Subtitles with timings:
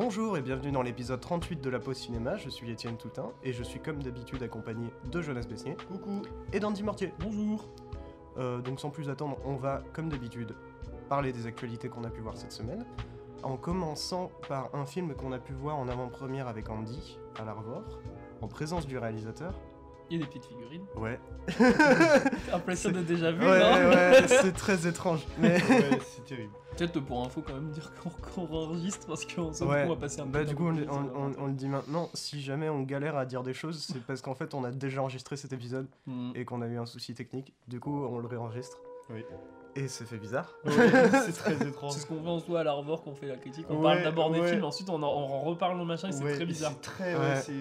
[0.00, 3.52] Bonjour et bienvenue dans l'épisode 38 de la pause cinéma, je suis Étienne Toutin et
[3.52, 6.22] je suis comme d'habitude accompagné de Jonas Besnier Coucou.
[6.52, 7.12] et d'Andy Mortier.
[7.18, 7.68] Bonjour.
[8.36, 10.54] Euh, donc sans plus attendre, on va comme d'habitude
[11.08, 12.86] parler des actualités qu'on a pu voir cette semaine,
[13.42, 17.82] en commençant par un film qu'on a pu voir en avant-première avec Andy à l'Arvor,
[18.40, 19.52] en présence du réalisateur.
[20.10, 20.84] Il y a des petites figurines.
[20.96, 21.18] Ouais,
[22.52, 25.20] Impression de déjà vu, ouais, non ouais, c'est très étrange.
[25.38, 26.52] Mais Ouais, c'est terrible.
[26.76, 28.10] Peut-être pour info quand même dire qu'on
[28.46, 29.86] qu'on enregistre parce qu'on s'en Ouais.
[29.86, 32.82] va passer un bah peu du de coup on, le dit maintenant, si jamais on
[32.82, 35.88] galère à dire des choses, c'est parce qu'en fait on a déjà enregistré cet épisode
[36.06, 36.30] Hmm.
[36.34, 37.52] et qu'on a eu un souci technique.
[37.66, 38.78] Du coup on le réenregistre.
[39.10, 39.24] Oui.
[39.78, 40.54] Et ça fait bizarre.
[40.64, 41.92] c'est très étrange.
[41.92, 43.66] C'est ce qu'on fait en soi à l'Arvor qu'on fait la critique.
[43.70, 46.12] On Ouais, parle d'abord des films, ensuite on en, on en reparle au machin et
[46.12, 46.72] c'est Ouais, très bizarre.
[46.74, 47.14] C'est très,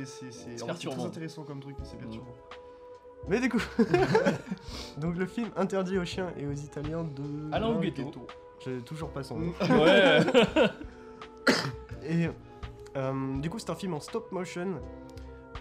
[0.06, 1.06] c'est perturbant.
[1.06, 2.34] intéressant comme truc, mais c'est perturbant.
[3.28, 3.62] Mais du coup,
[4.98, 7.80] donc le film interdit aux chiens et aux Italiens de Alain.
[7.82, 8.26] Huguetto.
[8.66, 9.54] J'ai toujours pas son nom.
[9.70, 10.20] Ouais.
[12.04, 12.30] Et
[12.96, 14.80] euh, du coup c'est un film en stop motion.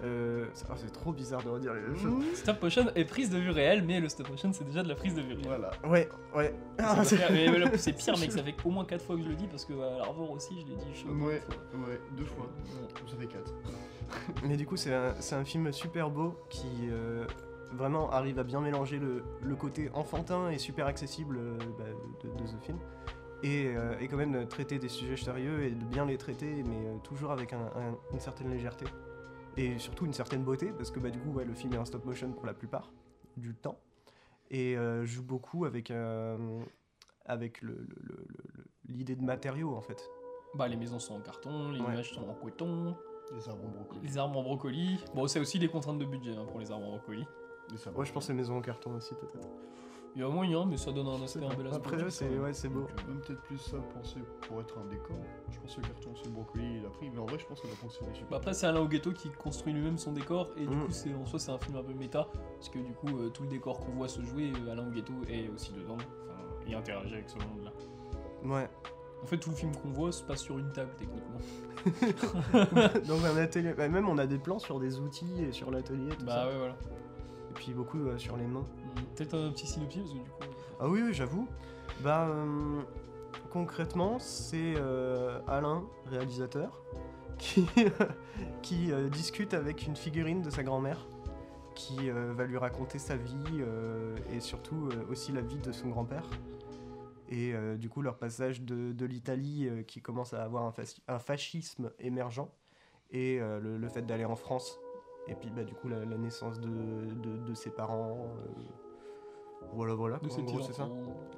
[0.05, 2.22] Euh, c'est ah, c'est trop bizarre de redire les mêmes choses.
[2.34, 4.94] stop motion est prise de vue réelle, mais le stop motion c'est déjà de la
[4.94, 5.47] prise de vue réelle.
[5.47, 5.70] Voilà.
[5.89, 6.55] Ouais, ouais.
[6.78, 9.17] Ah, c'est- faire- mais mais là, c'est pire, mec, ça fait au moins 4 fois
[9.17, 10.86] que je le dis parce que à l'Arvor aussi je l'ai dit.
[10.94, 11.41] Je Ouais,
[11.74, 12.44] ouais, deux fois.
[12.44, 13.11] Ouais.
[13.11, 13.55] Ça fait quatre.
[14.47, 17.24] Mais du coup, c'est un, c'est un film super beau qui euh,
[17.72, 21.84] vraiment arrive à bien mélanger le, le côté enfantin et super accessible euh, bah,
[22.22, 22.78] de, de ce film.
[23.42, 26.62] Et, euh, et quand même de traiter des sujets sérieux et de bien les traiter,
[26.64, 28.86] mais euh, toujours avec un- un- une certaine légèreté.
[29.56, 31.84] Et surtout une certaine beauté, parce que bah, du coup, ouais, le film est en
[31.84, 32.92] stop motion pour la plupart
[33.36, 33.78] du temps.
[34.50, 36.60] Et euh, joue beaucoup avec, euh,
[37.24, 40.02] avec le- le- le- le- le- l'idée de matériaux en fait.
[40.54, 41.86] Bah, les maisons sont en carton, les Ouais.
[41.92, 42.96] images sont en coton,
[43.34, 44.00] Les arbres en brocoli.
[44.06, 44.98] les arbres en brocoli.
[45.14, 47.27] Bon, c'est aussi des contraintes de budget hein, pour les arbres en brocoli.
[47.96, 49.48] Ouais, je pense les maisons en carton aussi peut-être.
[50.17, 51.77] Il y a moyen, mais ça donne un aspect un bel aspect.
[51.95, 52.81] Après, c'est ouais, c'est beau.
[52.81, 55.14] Donc, euh, même peut-être plus ça penser pour être un décor.
[55.50, 57.45] Je pense que le carton, c'est le brocoli, il a pris, mais en vrai, je
[57.45, 58.30] pense que ça va fonctionner super.
[58.30, 60.86] Bah après c'est Alain Huguetto qui construit lui-même son décor et du Mm.
[60.86, 63.29] coup c'est en soi c'est un film un peu méta parce que du coup euh,
[63.29, 66.74] tout le décor qu'on voit se jouer euh, Alain Huguetto est aussi dedans enfin, et
[66.74, 67.73] interagit avec ce monde là.
[68.45, 68.70] Ouais.
[69.23, 71.39] En fait tout le film qu'on voit se passe sur une table techniquement.
[73.07, 73.74] Dans un atelier.
[73.74, 76.48] bah, même on a des plans sur des outils et sur l'atelier, tout Bah ça.
[76.48, 76.74] ouais voilà.
[77.51, 78.67] Et puis beaucoup euh, sur les mains.
[79.14, 80.27] Peut-être un petit synopsis parce du coup.
[80.80, 81.48] Ah oui, j'avoue.
[82.02, 82.83] Bah, euh,
[83.51, 86.83] concrètement, c'est euh, Alain, réalisateur,
[87.39, 91.07] qui, euh, discute avec une figurine de sa grand-mère,
[91.74, 93.62] qui va lui raconter sa vie
[94.33, 96.24] et surtout aussi la vie de son grand-père.
[97.28, 101.90] Et du coup, leur passage de, l'Italie qui commence à avoir un, fasci- un fascisme
[101.98, 102.48] émergent
[103.11, 104.80] et le, fait d'aller en France.
[105.28, 108.27] Et puis, bah, du coup, la, naissance de ses parents.
[109.72, 110.16] Voilà, voilà.
[110.18, 110.88] de quoi, ses en gros, c'est ça.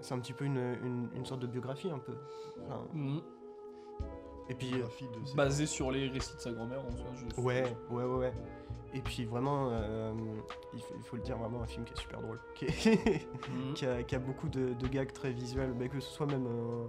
[0.00, 2.14] C'est un petit peu une, une, une sorte de biographie, un peu.
[2.64, 3.18] Enfin, Mm.
[4.48, 7.06] et puis, euh, Biographie de ses- Basé sur les récits de sa grand-mère en soi.
[7.14, 7.40] Je...
[7.40, 8.32] ouais, ouais, ouais, ouais.
[8.94, 10.14] Et puis vraiment, euh,
[10.72, 12.40] il, faut, il faut le dire, vraiment un film qui est super drôle.
[12.54, 13.74] Qui, est- Mm.
[13.74, 16.46] qui a, qui a beaucoup de, de gags très visuels, mais que ce soit même,
[16.46, 16.86] euh,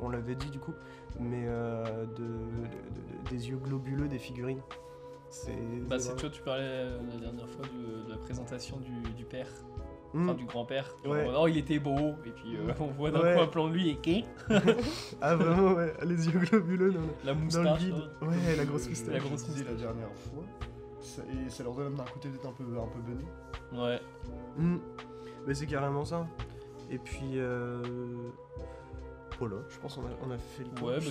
[0.00, 0.72] on l'avait dit du coup,
[1.20, 4.62] mais euh, de, de- de- des yeux globuleux des figurines.
[5.28, 5.54] C'est.
[5.88, 8.78] Bah c'est c'est, tu vois, tu parlais euh, la dernière fois du- de la présentation
[8.78, 9.48] du, du père,
[10.14, 10.28] Hmm.
[10.28, 10.94] enfin du grand-père.
[11.06, 11.26] Ouais.
[11.36, 13.34] Oh, il était beau, et puis euh, on voit d'un Ouais.
[13.34, 14.24] coup un plan de lui et qu'est
[15.22, 17.78] Ah vraiment, ouais, les yeux globuleux dans La dans le moustache.
[17.80, 17.94] vide.
[18.20, 18.26] hein.
[18.26, 19.14] Ouais, la grosse moustache.
[19.14, 19.92] La grosse disais la moustache.
[19.92, 20.44] dernière fois.
[21.00, 23.24] Ça- et ça leur donne même d'un côté peut-être un peu, un peu bené.
[23.82, 24.00] Ouais.
[24.56, 24.78] Hmm.
[25.46, 26.26] Mais c'est carrément ça.
[26.90, 27.82] Et puis, euh...
[29.46, 30.88] voilà, je pense qu'on a, on a fait le tour.
[30.88, 31.10] Ouais, mais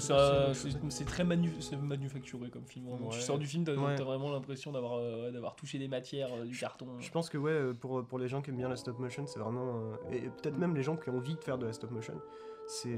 [0.90, 2.88] c'est, très manu- manufacturé comme film.
[3.12, 3.96] Tu sors du film, t'as, Ouais.
[3.96, 6.88] vraiment l'impression d'avoir, euh, d'avoir touché des matières, euh, du carton.
[7.00, 9.26] Je pense que ouais, euh, pour, pour les gens qui aiment bien la stop motion,
[9.28, 9.92] c'est vraiment...
[10.10, 12.20] euh, et peut-être même les gens qui ont envie de faire de la stop motion,
[12.68, 12.98] c'est,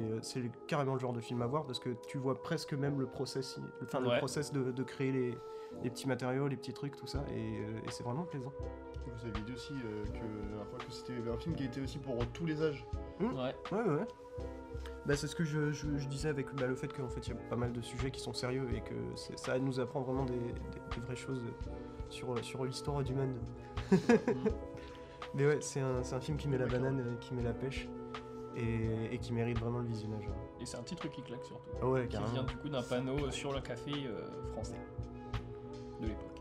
[0.67, 3.59] carrément le genre de film à voir parce que tu vois presque même le process,
[3.81, 4.17] enfin, le Ouais.
[4.19, 5.37] process de, de créer les,
[5.83, 8.51] les petits matériaux, les petits trucs, tout ça, et, et c'est vraiment plaisant.
[9.05, 12.61] Vous avez dit aussi euh, que c'était un film qui était aussi pour tous les
[12.61, 12.85] âges.
[13.19, 13.27] Ouais.
[13.71, 14.07] Ouais, ouais, ouais.
[15.05, 17.31] Bah, c'est ce que je, je- je disais avec bah, le fait qu'en fait il
[17.31, 18.93] y a pas mal de sujets qui sont sérieux et que
[19.35, 21.43] ça nous apprend vraiment des, des- des vraies choses
[22.09, 23.35] sur, sur l'histoire du monde.
[25.35, 27.89] Mais ouais, c'est un, film qui met la banane, euh, qui met la pêche
[28.55, 30.25] et, et qui mérite vraiment le visionnage.
[30.29, 30.35] hein.
[30.61, 31.71] Et c'est un petit truc qui claque surtout.
[31.81, 34.77] Ah ouais, Qui vient du coup d'un panneau euh, sur le café euh, français
[35.99, 36.39] de l'époque.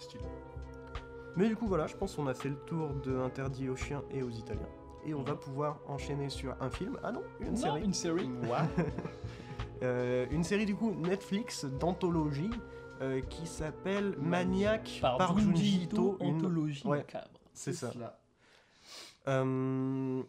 [0.00, 0.24] Stylé.
[1.36, 4.02] Mais du coup, voilà, je pense qu'on a fait le tour de Interdit aux chiens
[4.10, 4.68] et aux Italiens.
[5.04, 6.98] Et on va pouvoir enchaîner sur un film.
[7.02, 7.84] Ah non, une Non, série.
[7.84, 8.30] une série.
[9.82, 12.50] Euh, une série du coup Netflix d'anthologie
[13.00, 16.16] euh, qui s'appelle Maniac Par, par, Junji Ito.
[16.20, 17.04] une- Anthologie Ouais.
[17.52, 17.90] C'est ça.
[17.90, 18.16] cela.
[19.26, 20.22] Euh,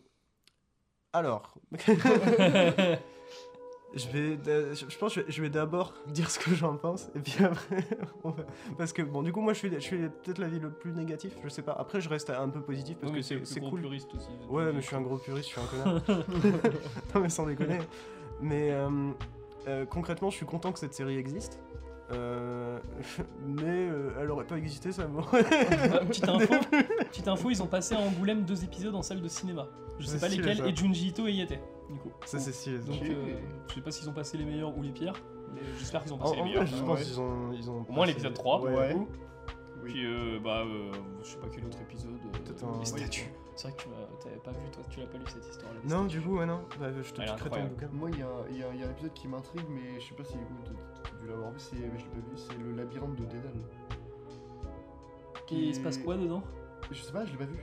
[1.13, 1.53] Alors,
[3.95, 7.19] Je vais, d'a- je pense que je vais- d'abord dire ce que j'en pense et
[7.19, 7.85] puis après,
[8.77, 11.33] parce que bon, du coup, moi, je suis, je suis peut-être l'avis le plus négatif.
[11.43, 11.73] Je sais pas.
[11.73, 13.81] Après, je reste un peu positif parce que c'est c'est cool.
[13.81, 14.29] puriste aussi.
[14.49, 16.01] Ouais, mais je suis un gros puriste, je suis un connard.
[17.15, 17.79] non, mais sans déconner.
[18.41, 19.11] Mais euh,
[19.67, 21.59] euh, concrètement, je suis content que cette série existe.
[22.11, 22.79] Euh,
[23.45, 25.45] mais euh, elle aurait pas existé, ça m'aurait.
[25.93, 26.53] Ah, petite info,
[27.09, 29.67] petite info, ils ont passé à Angoulême deux épisodes en salle de cinéma.
[29.99, 31.61] Je sais pas lesquels, et Junji Ito y était,
[31.93, 32.11] du coup.
[32.25, 32.79] Ça, c'est.
[32.85, 33.09] Donc, Ok.
[33.09, 33.35] euh,
[33.69, 35.13] je sais pas s'ils ont passé les meilleurs ou les pires,
[35.53, 36.63] mais j'espère qu'ils ont passé en les meilleurs.
[36.63, 37.05] vrai, je Ah pense ouais.
[37.05, 37.85] qu'ils ont, ils ont.
[37.87, 38.75] Au moins passé- l'épisode 3, Ouais.
[38.75, 38.87] Ouais.
[38.89, 39.07] du coup.
[39.83, 39.91] Oui.
[39.91, 40.91] Puis, euh, bah, euh,
[41.21, 42.11] je sais pas quel autre épisode.
[42.13, 43.29] euh, Peut-être un- les statues.
[43.55, 45.79] C'est vrai que tu m'as- t'avais pas vu, toi, tu l'as pas lu cette histoire-là.
[45.83, 46.19] des Non, statues.
[46.19, 46.61] du coup, ouais, non.
[46.79, 47.69] Bah, je te Elle est prête ton incroyable.
[47.75, 47.89] bouquin.
[47.91, 49.99] Moi, il y a, il y a- il y a un épisode qui m'intrigue, mais
[49.99, 50.73] je sais pas si vous
[51.03, 53.51] t'as dû l'avoir vu, c'est- mais je l'ai pas vu, c'est le labyrinthe de Dédale.
[55.51, 56.41] Et il se passe quoi dedans?
[56.91, 57.59] Je sais pas, je l'ai pas vu.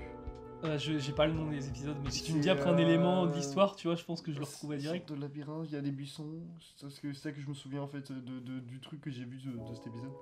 [0.65, 2.75] Euh, je- J'ai pas le nom des épisodes, mais si tu me dis après un
[2.75, 5.09] euh, élément de l'histoire, tu vois, je pense que je le retrouverai direct.
[5.09, 6.29] sorte de labyrinthe, il y a des buissons.
[6.61, 9.01] C'est parce que c'est ça que je me souviens en fait de, de- du truc
[9.01, 10.13] que j'ai vu de, de cet épisode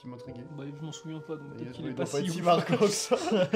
[0.00, 0.46] qui m'intriguait.
[0.56, 2.44] Bah, je m'en souviens pas, donc peut-être qu'il est pas pas si être si ouf.
[2.46, 3.16] marquant que ça.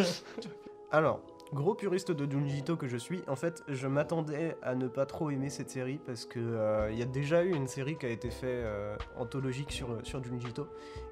[0.91, 1.21] Alors,
[1.53, 5.07] gros puriste de Junji Ito que je suis, en fait, je m'attendais à ne pas
[5.07, 8.07] trop aimer cette série parce que euh, il y a déjà eu une série qui
[8.07, 10.67] a été faite euh, anthologique sur, sur Junji Ito.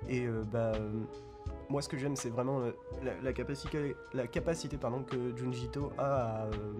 [0.09, 0.91] Et euh, bah, euh,
[1.69, 2.73] moi, ce que j'aime, c'est vraiment euh,
[3.23, 6.73] la, capacité, la capacité pardon, que Junji Ito a à, euh,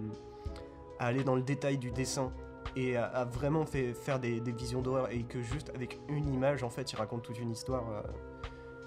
[0.99, 2.31] à aller dans le détail du dessin
[2.75, 6.91] et à, vraiment faire des, visions d'horreur et que juste avec une image, en fait,
[6.91, 7.89] il raconte toute une histoire.
[7.89, 8.01] euh,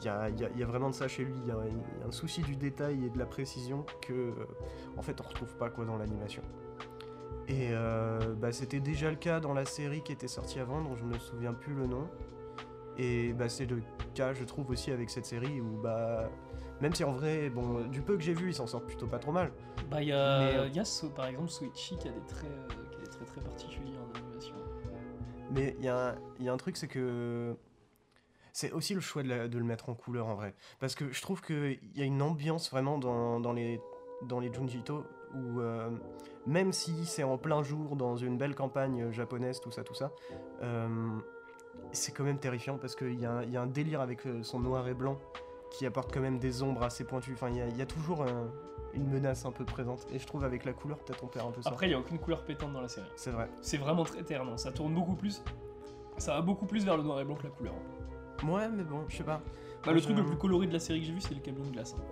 [0.02, 1.58] il y a, vraiment de ça chez lui, il y a,
[2.06, 4.32] un souci du détail et de la précision que
[4.96, 6.42] en fait on retrouve pas quoi dans l'animation.
[7.48, 7.72] Et
[8.38, 11.18] bah, c'était déjà le cas dans la série qui était sortie avant, dont je me
[11.18, 12.08] souviens plus le nom.
[13.02, 13.80] Et bah, c'est le
[14.14, 16.28] cas je trouve aussi avec cette série où bah
[16.82, 19.18] même si en vrai bon du peu que j'ai vu ils s'en sortent plutôt pas
[19.18, 19.52] trop mal.
[19.90, 20.84] Bah, il y a, Mais, euh, y a
[21.16, 24.18] par exemple Switchy qui a des traits, euh, qui a des traits très particuliers en
[24.18, 24.54] animation.
[25.50, 27.56] Mais il y, a un- y a un truc, c'est que
[28.52, 30.54] c'est aussi le choix de, la- de le mettre en couleur en vrai.
[30.80, 33.80] Parce que je trouve qu'il y a une ambiance vraiment dans, dans les,
[34.28, 35.04] dans les Junji Ito
[35.34, 35.88] où euh,
[36.46, 40.12] même si c'est en plein jour dans une belle campagne japonaise, tout ça, tout ça,
[40.62, 41.18] euh,
[41.92, 44.26] c'est quand même terrifiant parce qu'il y, a un- il y a un délire avec
[44.26, 45.18] euh, son noir et blanc
[45.70, 47.32] qui apporte quand même des ombres assez pointues.
[47.34, 48.50] Enfin, il y a, il y a toujours un-
[48.94, 50.06] une menace un peu présente.
[50.12, 51.70] Et je trouve avec la couleur, peut-être on perd un peu ça.
[51.70, 53.06] Après, il y a aucune couleur pétante dans la série.
[53.16, 53.48] C'est vrai.
[53.62, 54.56] C'est vraiment très terne, hein.
[54.56, 55.42] ça tourne beaucoup plus.
[56.18, 57.74] Ça va beaucoup plus vers le noir et blanc que la couleur.
[58.44, 59.40] Ouais, mais bon, je sais pas.
[59.84, 61.64] Bah, le truc le plus coloré de la série que j'ai vu, c'est le camion
[61.64, 61.94] de glace.
[61.98, 62.02] hein.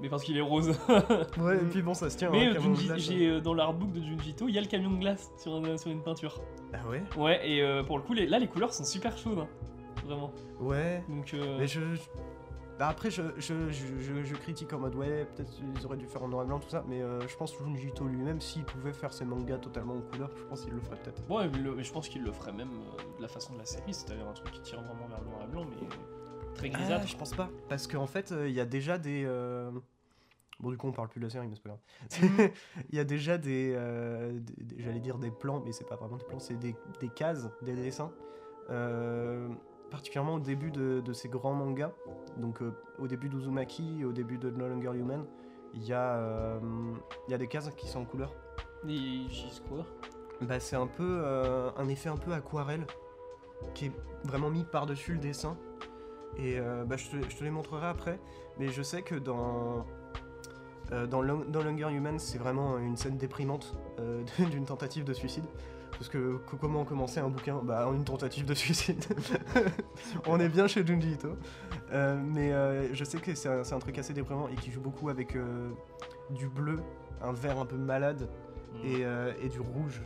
[0.00, 0.76] Mais parce qu'il est rose.
[1.38, 2.30] Ouais, et puis bon, ça se tient.
[2.30, 4.60] Mais hein, euh, Junji- glace, j'ai euh, dans l'artbook de Junji Ito, il y a
[4.60, 6.40] le camion de glace sur, un- sur une peinture.
[6.72, 7.02] Ah ouais?
[7.16, 9.38] Ouais, et euh, pour le coup, les- là, les couleurs sont super chaudes.
[9.38, 9.48] hein.
[10.06, 10.32] Vraiment.
[10.60, 11.02] Ouais.
[11.08, 11.80] Donc, euh, Mais je.
[11.94, 12.00] je-
[12.78, 16.06] Bah après, je, je, je, je- je critique en mode ouais, peut-être ils auraient dû
[16.06, 18.38] faire en noir et blanc, tout ça, mais euh, je pense que Junji Ito lui-même,
[18.38, 21.22] s'il pouvait faire ses mangas totalement en couleur, je pense qu'il le ferait peut-être.
[21.30, 23.58] Ouais, mais, le- mais je pense qu'il le ferait même euh, de la façon de
[23.60, 25.86] la série, c'est-à-dire un truc qui tire vraiment vers le noir et blanc, mais
[26.56, 27.06] très Ah, grisâtre.
[27.06, 27.50] je pense pas.
[27.68, 29.24] Parce qu'en fait, euh, il y a déjà des.
[29.26, 29.70] euh,
[30.58, 32.50] Bon, du coup, on parle plus de la série, mais c'est pas grave.
[32.90, 33.74] Il y a déjà des.
[33.76, 36.74] euh, des- des- J'allais dire des plans, mais c'est pas vraiment des plans, c'est des,
[36.98, 38.10] des cases, des dessins.
[38.70, 39.48] Euh,
[39.90, 41.92] particulièrement au début de, de ces grands mangas.
[42.38, 45.26] Donc, euh, au début d'Uzumaki au début de No Longer Human,
[45.74, 46.58] il y, euh,
[47.28, 48.32] y a des cases qui sont en couleur.
[48.88, 49.26] Et
[49.68, 49.84] quoi
[50.40, 52.86] Bah, c'est un peu euh, un effet un peu aquarelle
[53.74, 53.92] qui est
[54.24, 55.58] vraiment mis par-dessus le dessin.
[56.38, 58.18] Et euh, bah, je, te, je te les montrerai après.
[58.58, 59.84] Mais je sais que dans,
[60.92, 65.12] euh, dans, Long- dans Longer Human, c'est vraiment une scène déprimante euh, d'une tentative de
[65.12, 65.44] suicide.
[65.92, 67.60] Parce que co- comment commencer un bouquin?
[67.64, 69.02] Bah, en une tentative de suicide.
[70.26, 71.28] On est bien chez Junji Ito.
[71.92, 74.80] Euh, mais euh, je sais que c'est un, un truc assez déprimant et qui joue
[74.82, 75.70] beaucoup avec euh,
[76.30, 76.80] du bleu,
[77.22, 78.28] un vert un peu malade
[78.84, 80.02] et, euh, et du rouge,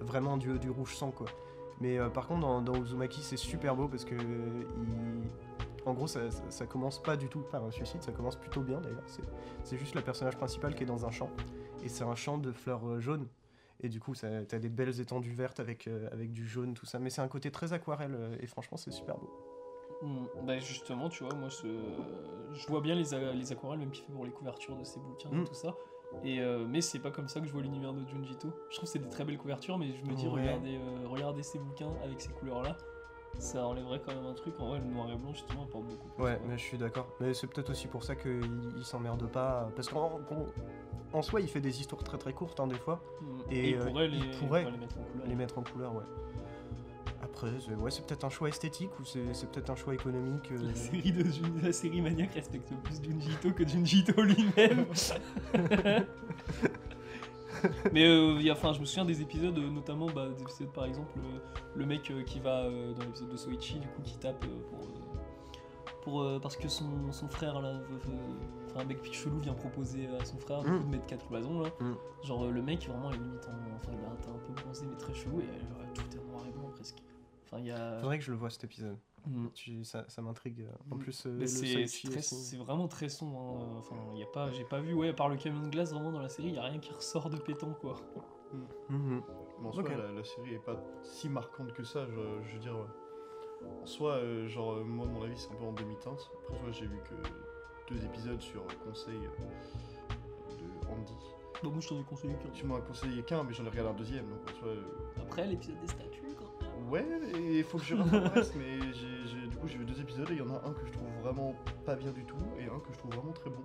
[0.00, 1.26] vraiment du, du rouge sang quoi.
[1.80, 5.22] Mais par contre dans, dans Uzumaki c'est super beau parce que il-
[5.84, 8.60] en gros ça, ça, ça commence pas du tout par un suicide, ça commence plutôt
[8.62, 9.02] bien d'ailleurs.
[9.64, 11.30] C'est- juste le personnage principal qui est dans un champ
[11.82, 13.26] et c'est un champ de fleurs euh, jaunes.
[13.84, 17.00] Et du coup, t'as des belles étendues vertes avec, euh, avec du jaune, tout ça.
[17.00, 19.28] Mais c'est un côté très aquarelle euh, et franchement, c'est super beau.
[20.02, 20.26] Mm.
[20.46, 23.12] Bah justement, tu vois, moi je vois bien les,
[23.52, 25.44] aquarelles, même qu'il fait pour les couvertures de ses bouquins et Mm.
[25.44, 25.74] tout ça.
[26.22, 28.52] Et euh, mais c'est pas comme ça que je vois l'univers de Junji Ito.
[28.70, 30.42] Je trouve que c'est des très belles couvertures, mais je me dis, Ouais.
[30.42, 32.76] regardez, euh, regardez ces bouquins avec ces couleurs-là,
[33.38, 34.54] ça enlèverait quand même un truc.
[34.60, 36.08] En vrai, le noir et blanc, justement, apporte beaucoup.
[36.16, 37.08] plus, Ouais, mais je suis d'accord.
[37.20, 38.40] Mais c'est peut-être aussi pour ça qu'il
[38.76, 39.68] il s'emmerde pas.
[39.76, 40.20] Parce qu'en
[41.12, 43.02] en- soi, il fait des histoires très très courtes, hein, des fois.
[43.20, 43.26] Mm.
[43.50, 45.26] Et, Et, il euh, pourrait il les, pourrait les mettre en couleur.
[45.26, 46.04] les mettre en couleur, ouais.
[47.22, 49.20] Après, c'est ouais, c'est peut-être un choix esthétique ou c'est
[49.50, 50.50] peut-être un choix économique.
[50.52, 54.22] euh, La série, de Jun- la série Maniac respecte plus Junji Ito que Junji Ito
[54.22, 54.86] lui-même.
[57.92, 60.72] Mais euh, y a- enfin, je me souviens des épisodes, euh, notamment bah, des épisodes
[60.72, 61.38] par exemple, euh,
[61.74, 64.80] le mec euh, qui va dans l'épisode de Soichi, du coup, qui tape pour.
[66.02, 67.74] pour parce que son, son frère, là,
[68.76, 70.84] un mec chelou vient proposer à son frère Mm.
[70.84, 71.68] de mettre quatre cloisons, là.
[71.80, 71.92] Mm.
[72.24, 73.76] Genre, le mec, vraiment, il est limite en.
[73.76, 76.42] Enfin, il a un peu bronzé, mais très chelou, et genre, tout est en noir
[76.48, 76.96] et blanc presque.
[77.44, 77.98] Enfin, il y a.
[78.00, 78.96] Faudrait que je le vois cet épisode.
[79.26, 79.48] Mm.
[79.54, 80.66] Tu- ça ça m'intrigue.
[80.90, 80.98] En Mm.
[80.98, 83.38] plus, euh, c'est vraiment très sombre.
[83.40, 83.76] hein.
[83.78, 86.12] Enfin, y a pas, j'ai pas vu, ouais, à part le camion de glace, vraiment
[86.12, 87.96] dans la série, il y a rien qui ressort de pétant, quoi.
[88.88, 89.22] Mhm.
[89.60, 89.90] Mais en soi, Ok.
[89.90, 92.06] la, la série est pas si marquante que ça.
[92.06, 95.54] Je, je veux dire, euh, en soi, euh, genre, euh, moi, mon avis, c'est un
[95.56, 96.30] peu en demi-teinte.
[96.48, 101.14] Après, toi, j'ai vu que deux épisodes sur euh, conseil euh, de Andy.
[101.62, 102.50] Bah, moi, je t'en ai conseillé qu'un.
[102.50, 104.28] Tu m'en as conseillé qu'un, mais j'en ai regardé un deuxième.
[104.28, 104.82] Donc, en soi, euh,
[105.22, 106.11] Après, l'épisode des même.
[106.92, 107.06] Ouais,
[107.36, 107.94] et il faut que je
[108.34, 108.54] reste.
[108.56, 110.72] Mais j'ai, j'ai- du coup, j'ai vu deux épisodes et il y en a un
[110.72, 113.50] que je trouve vraiment pas bien du tout et un que je trouve vraiment très
[113.50, 113.62] bon.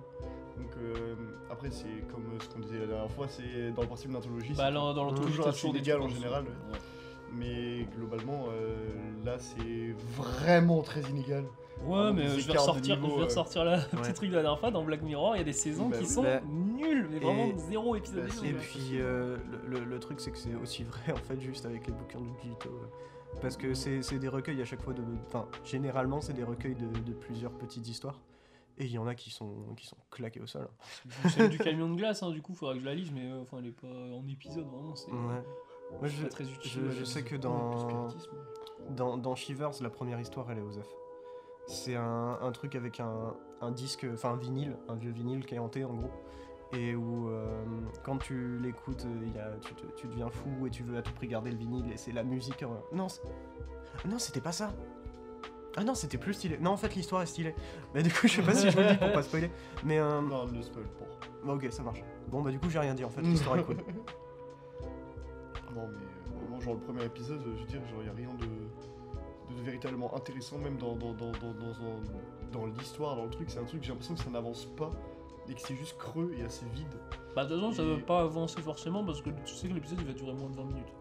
[0.56, 1.14] Donc, euh,
[1.50, 4.54] après, c'est comme ce qu'on disait la dernière fois, c'est dans le principe de l'anthologie.
[4.56, 6.44] Bah, c'est dans, dans l'anthologie, inégal trucs en général.
[6.44, 6.78] Ouais.
[7.32, 8.74] Mais globalement, euh,
[9.24, 11.44] là, c'est vraiment très inégal.
[11.86, 13.24] Ouais, mais euh, je vais ressortir, niveau, je vais euh.
[13.26, 13.84] ressortir la Ouais.
[14.02, 14.70] petit truc de la dernière fois.
[14.72, 16.08] Dans Black Mirror, il y a des saisons Bah qui oui.
[16.10, 18.24] sont Bah, nulles, mais vraiment et- zéro épisode.
[18.26, 19.36] bah, c'est- Et puis euh,
[19.68, 22.18] le, le- le truc c'est que c'est aussi vrai en fait juste avec les bouquins
[22.18, 22.70] de Gito.
[23.40, 25.02] Parce que c'est c'est des recueils à chaque fois de.
[25.26, 28.20] Enfin, généralement c'est des recueils de, de plusieurs petites histoires.
[28.80, 30.68] Et il y en a qui sont, qui sont claqués au sol.
[31.30, 33.40] Celle du camion de glace, hein, du coup, faudra que je la lise, mais euh,
[33.42, 34.94] enfin, elle est pas en épisode, vraiment.
[34.94, 35.42] C'est Ouais.
[35.90, 36.70] Moi c'est je, pas très utile.
[36.84, 38.06] je- je sais que dans,
[38.90, 40.94] dans, dans Shivers, la première histoire elle est aux œufs.
[41.66, 45.54] C'est un, un truc avec un, un disque, enfin un vinyle, un vieux vinyle qui
[45.54, 46.10] est hanté en gros.
[46.74, 47.64] Et où euh,
[48.02, 51.02] quand tu l'écoutes, euh, il y a- tu, tu deviens fou et tu veux à
[51.02, 52.62] tout prix garder le vinyle et c'est la musique.
[52.62, 53.06] euh, Non,
[54.04, 54.72] ah non, c'était pas ça.
[55.76, 56.58] Ah non, c'était plus stylé.
[56.58, 57.54] Non, en fait, l'histoire est stylée.
[57.94, 59.50] Mais du coup, je sais pas si je le dis pour pas spoiler.
[59.84, 61.04] Mais euh, Non, ne spoil pas.
[61.46, 62.02] bah, ok, ça marche.
[62.28, 63.20] Bon, bah du coup, j'ai rien dit en fait.
[63.22, 63.76] L'histoire est cool.
[63.76, 63.82] Non,
[65.74, 69.54] mais euh, vraiment, genre le premier épisode, je veux dire, genre, y a rien de,
[69.56, 73.48] de véritablement intéressant, même dans, dans, dans, dans- dans l'histoire, dans le truc.
[73.50, 74.90] C'est un truc, j'ai l'impression que ça n'avance pas
[75.50, 76.86] et que c'est juste creux et assez vide.
[77.34, 79.74] Bah, de toute façon, ça Et- veut pas avancer forcément parce que tu sais que
[79.74, 80.92] l'épisode il va durer moins de 20 minutes.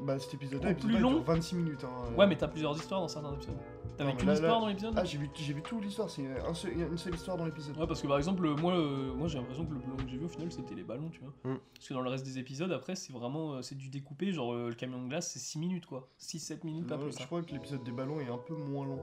[0.00, 1.20] Bah, cet épisode-là, l'épisode plus long.
[1.22, 1.84] 26 minutes.
[1.84, 2.16] Hein, euh.
[2.16, 3.54] Ouais, mais t'as plusieurs histoires dans certains épisodes.
[3.96, 5.84] T'avais Non, mais qu'une là- histoire là- dans l'épisode Ah, j'ai vu, j'ai vu toute
[5.84, 7.76] l'histoire, c'est un seul- une seule histoire dans l'épisode.
[7.78, 10.16] Ouais, parce que par exemple, moi, euh, moi j'ai l'impression que le plan que j'ai
[10.16, 11.52] vu au final c'était les ballons, tu vois.
[11.52, 11.58] Mm.
[11.74, 14.32] Parce que dans le reste des épisodes, après, c'est vraiment euh, c'est du découpé.
[14.32, 16.08] Genre, euh, le camion de glace, c'est 6 minutes quoi.
[16.18, 17.12] 6-7 minutes, pas plus.
[17.16, 17.26] je hein.
[17.26, 18.98] crois que l'épisode des ballons est un peu moins long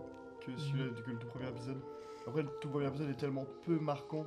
[0.46, 1.80] que celui-là, que le tout premier épisode.
[2.28, 4.26] Après, le tout premier épisode est tellement peu marquant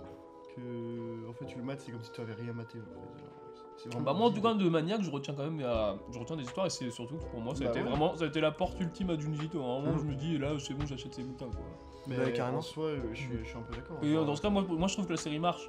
[0.54, 2.78] que, en fait, tu le mates, c'est comme si tu avais rien maté.
[2.78, 3.88] En fait.
[3.88, 6.36] Vraiment Bah moi en tout cas de maniaque je retiens quand même à- je retiens
[6.36, 7.88] des histoires et c'est surtout que pour moi ça a Bah été ouais.
[7.88, 9.60] vraiment ça a été la porte ultime à Junji Ito.
[9.60, 9.98] À un moment Mm.
[9.98, 11.64] je me dis là c'est bon j'achète ses bouquins quoi.
[12.08, 12.58] Mais Bah, carrément.
[12.58, 13.96] en soi, euh, je suis, je suis un peu d'accord.
[14.02, 15.68] Et Enfin, dans ce cas moi, moi je trouve que la série marche.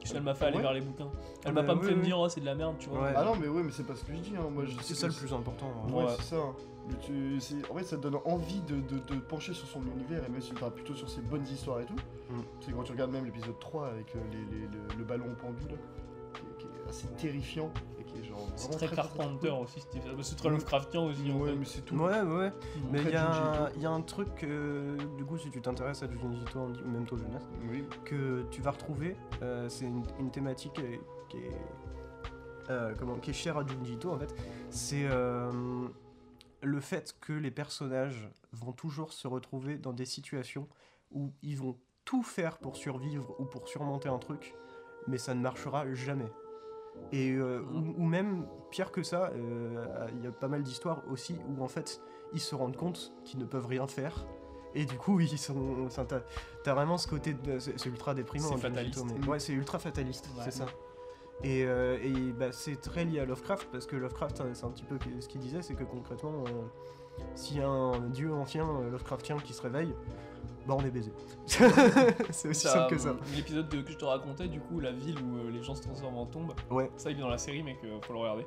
[0.00, 0.62] Parce qu'elle m'a fait aller Ouais.
[0.62, 1.08] vers les bouquins.
[1.44, 2.74] Elle Ah m'a bah pas me oui, fait me dire oh c'est de la merde
[2.78, 3.02] tu vois.
[3.04, 3.12] Ouais.
[3.16, 4.34] Ah non, mais ouais, mais c'est pas ce que je dis.
[4.36, 4.48] Hein.
[4.52, 5.66] Moi, je C'est ça le plus important.
[5.88, 5.90] hein.
[5.92, 6.10] Ouais, Ouais.
[6.18, 6.36] c'est ça.
[6.90, 9.80] Le- tu- c'est- en fait, ça te donne envie de, de, de pencher sur son
[9.82, 11.94] univers et même si enfin, plutôt sur ses bonnes histoires et tout.
[11.94, 12.40] Mm.
[12.60, 15.64] C'est quand tu regardes même l'épisode 3 avec euh, les, les- le, le ballon pendu
[15.70, 15.76] là,
[16.58, 17.70] qui est assez terrifiant
[18.36, 18.48] genre.
[18.56, 19.80] C'est très très, très, très Carpenter aussi.
[20.22, 21.56] C'est très Lovecraftien aussi en Ouais, fait.
[21.56, 21.96] mais c'est tout.
[21.96, 22.52] Ouais, ouais.
[22.90, 23.80] Mais il y, a un- Ito.
[23.80, 27.06] y a un truc que, du coup, si tu t'intéresses à Junji Ito, ou même
[27.06, 27.84] toi, jeunesse, Oui.
[28.04, 30.96] que tu vas retrouver, euh, c'est une, une thématique euh,
[31.28, 31.50] qui est,
[32.70, 34.34] euh, comment, qui est chère à Junji Ito, en fait.
[34.70, 35.50] C'est euh,
[36.62, 40.68] le fait que les personnages vont toujours se retrouver dans des situations
[41.10, 44.54] où ils vont tout faire pour survivre ou pour surmonter un truc,
[45.06, 46.30] mais ça ne marchera jamais.
[47.12, 49.84] Et euh, ou, ou même pire que ça, euh,
[50.16, 52.00] il y a pas mal d'histoires aussi où en fait
[52.32, 54.26] ils se rendent compte qu'ils ne peuvent rien faire.
[54.76, 55.88] Et du coup, ils sont.
[56.64, 57.34] T'as vraiment ce côté.
[57.34, 58.48] de- C'est ultra déprimant.
[58.48, 59.04] C'est hein, fataliste.
[59.20, 60.42] Mais- Ouais, c'est ultra fataliste, Ouais.
[60.44, 60.66] c'est ça.
[61.44, 64.70] Et, euh, et bah, c'est très lié à Lovecraft parce que Lovecraft, hein, c'est un
[64.70, 66.42] petit peu ce qu'il disait, c'est que concrètement,
[67.36, 69.94] s'il y a un dieu ancien Lovecraftien qui se réveille,
[70.66, 71.12] bah on est baisé.
[71.46, 73.08] c'est aussi Ça, simple que ça.
[73.10, 75.74] euh, L'épisode de- que je te racontais, du coup, la ville où euh, les gens
[75.74, 76.90] se transforment en tombe, Ouais.
[76.96, 78.46] ça il est dans la série, mais faut le regarder.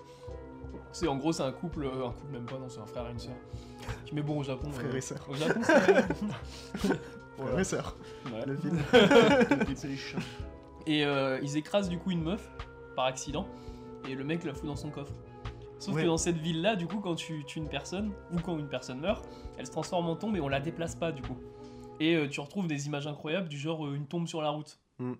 [0.92, 3.08] C'est en gros, c'est un couple, euh, un couple même pas, non, c'est un frère
[3.08, 3.34] et une sœur.
[4.14, 4.70] Mais bon, au Japon.
[4.72, 5.26] Frère euh, et sœur.
[5.30, 6.94] Au Japon, c'est.
[7.38, 7.96] Frère et sœur,
[8.34, 8.46] Ouais.
[8.48, 8.80] le film.
[10.88, 12.50] Et euh, ils écrasent du coup une meuf
[12.96, 13.46] par accident
[14.08, 15.12] et le mec la fout dans son coffre.
[15.80, 16.02] Sauf Ouais.
[16.04, 18.70] que dans cette ville là, du coup, quand tu tues une personne ou quand une
[18.70, 21.36] personne meurt, elle se transforme en tombe et on la déplace pas du coup.
[22.00, 24.80] Et euh, tu retrouves des images incroyables du genre euh, une tombe sur la route.
[25.00, 25.14] Mm.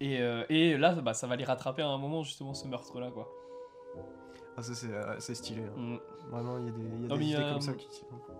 [0.00, 2.98] Et, euh, et là, bah, ça va les rattraper à un moment justement ce meurtre
[3.00, 3.28] là quoi.
[4.56, 4.74] Ah, ça,
[5.18, 5.62] c'est stylé.
[5.62, 5.72] hein.
[5.76, 5.96] Mm.
[6.30, 7.86] Vraiment, il y a des, y a Non, des y a, comme ça qui.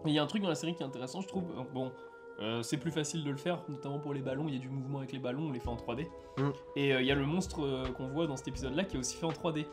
[0.04, 1.44] Mais il y a un truc dans la série qui est intéressant, je trouve.
[1.72, 1.90] Bon,
[2.40, 4.46] Euh, c'est plus facile de le faire, notamment pour les ballons.
[4.48, 6.08] Il y a du mouvement avec les ballons, on les fait en 3D.
[6.38, 6.50] Mm.
[6.76, 8.98] Et euh, il y a le monstre euh, qu'on voit dans cet épisode-là qui est
[8.98, 9.66] aussi fait en 3D.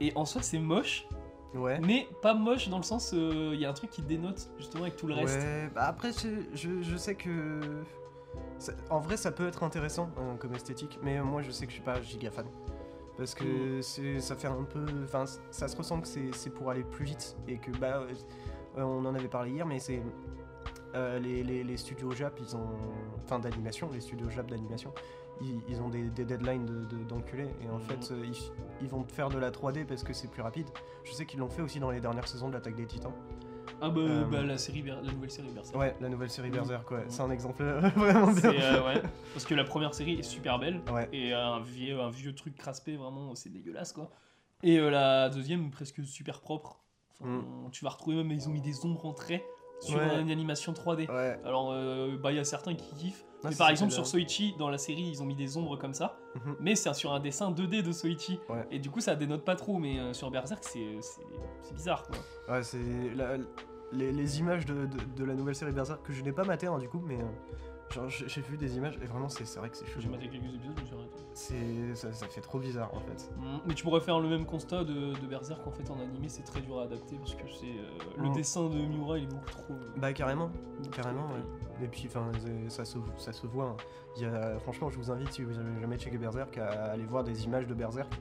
[0.00, 1.06] Et en soi, c'est moche,
[1.54, 1.80] Ouais.
[1.80, 4.84] mais pas moche dans le sens, euh, il y a un truc qui dénote justement
[4.84, 5.40] avec tout le reste.
[5.74, 7.60] Bah après, je, sais que.
[8.58, 11.70] ça- en vrai, ça peut être intéressant hein, comme esthétique, mais moi je sais que
[11.72, 12.46] je suis pas giga fan.
[13.16, 14.20] Parce que Mm.
[14.20, 14.84] ça fait un peu.
[15.04, 18.04] Enfin, ça se ressent que c'est c'est pour aller plus vite et que, bah,
[18.78, 20.00] euh, on en avait parlé hier, mais c'est.
[20.94, 22.66] euh, les, les- les studios Jap, ils ont.
[23.24, 24.92] Enfin, d'animation, les studios Jap d'animation,
[25.40, 27.82] ils, ils ont des, des deadlines de- de- d'enculés et en Mhm.
[27.82, 28.36] fait, euh, ils,
[28.82, 30.66] ils vont faire de la 3D parce que c'est plus rapide.
[31.04, 33.12] Je sais qu'ils l'ont fait aussi dans les dernières saisons de l'attaque des titans.
[33.82, 35.78] Ah bah, Euh, bah, la, série, la nouvelle série Berserk.
[35.78, 36.54] Ouais, la nouvelle série Mhm.
[36.56, 37.04] Berserk, ouais.
[37.04, 37.10] Mhm.
[37.10, 37.62] C'est un exemple
[37.96, 38.50] vraiment bien.
[38.52, 41.08] Euh, ouais, parce que la première série est super belle Ouais.
[41.12, 44.10] et un vieux, un vieux truc craspé, vraiment, c'est dégueulasse quoi.
[44.62, 46.80] Et euh, la deuxième, presque super propre.
[47.22, 47.42] Enfin,
[47.72, 49.44] Tu vas retrouver même, ils ont mis des ombres en trait
[49.80, 50.00] sur Mm.
[50.08, 50.20] Ouais.
[50.22, 51.08] une animation 3D.
[51.10, 51.38] Ouais.
[51.44, 53.24] Alors, euh, bah, il y a certains qui kiffent.
[53.42, 54.06] Ah, mais par exemple, sur.
[54.06, 56.18] Soichi, dans la série, ils ont mis des ombres comme ça.
[56.34, 56.56] Mhm.
[56.60, 58.38] Mais c'est sur un dessin 2D de Soichi.
[58.48, 58.66] Ouais.
[58.70, 59.78] Et du coup, ça dénote pas trop.
[59.78, 62.16] Mais euh, sur Berserk, c'est bizarre quoi.
[62.54, 62.78] Ouais, c'est
[63.92, 66.66] les, les images de, de- de la nouvelle série Berserk que je n'ai pas maté
[66.68, 67.24] hein, du coup, mais euh,
[67.92, 70.10] genre j'ai j'ai vu des images et vraiment c'est c'est vrai que c'est J'ai chelou.
[70.12, 71.16] maté quelques épisodes, je me suis arrêté.
[71.34, 73.30] C'est ça, ça fait trop bizarre en fait.
[73.38, 76.28] Mm, Mais tu pourrais faire le même constat de, de Berserk en fait en animé,
[76.28, 77.88] c'est très dur à adapter parce que c'est euh,
[78.22, 78.32] le Mm.
[78.34, 79.74] dessin de Miura il est beaucoup trop.
[79.74, 80.50] euh, Bah carrément,
[80.92, 81.26] carrément.
[81.28, 81.84] Ouais.
[81.84, 82.30] Et puis enfin
[82.68, 83.66] ça se ça se voit.
[83.70, 83.76] hein.
[84.16, 87.04] Il y a, franchement, je vous invite si vous avez jamais checké Berserk à aller
[87.06, 88.12] voir des images de Berserk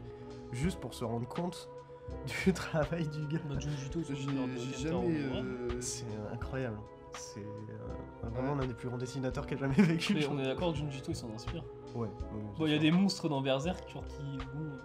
[0.51, 1.69] juste pour se rendre compte
[2.45, 3.39] du travail du gars.
[3.47, 5.19] Bah, Junjito, c'est J'ai j'ai jamais.
[5.19, 6.77] Euh, C'est incroyable.
[7.13, 10.13] C'est euh, vraiment l'un des plus grands dessinateurs qu'elle ait jamais vécu.
[10.13, 11.63] Mais je on est d'accord, Junjito il s'en inspire.
[11.95, 12.07] Ouais.
[12.07, 12.09] ouais,
[12.57, 14.37] Bon, il y a des monstres dans Berserk genre qui.
[14.53, 14.79] Bon, euh,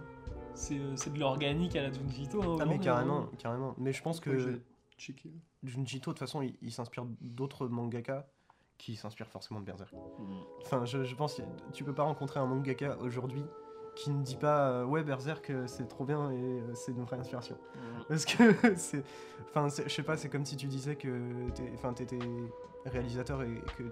[0.53, 2.41] c'est c'est de l'organique à la Junjito.
[2.41, 3.75] Hein, Ah mais carrément, carrément.
[3.77, 4.61] Mais je pense que
[4.97, 5.33] checker.
[5.63, 8.27] Junjito, de toute façon, il, il s'inspire d'autres mangaka
[8.77, 9.93] qui s'inspirent forcément de Berserk.
[9.93, 10.41] Mm.
[10.61, 11.41] Enfin, je, je pense
[11.73, 13.43] tu peux pas rencontrer un mangaka aujourd'hui
[13.95, 17.03] qui ne dit pas euh, ouais Berserk euh, c'est trop bien et euh, c'est une
[17.03, 17.55] vraie inspiration.
[17.55, 17.79] Mm.
[18.07, 19.03] Parce que c'est,
[19.49, 21.09] enfin je sais pas, c'est comme si tu disais que
[21.73, 22.19] enfin t'étais
[22.85, 23.83] réalisateur et que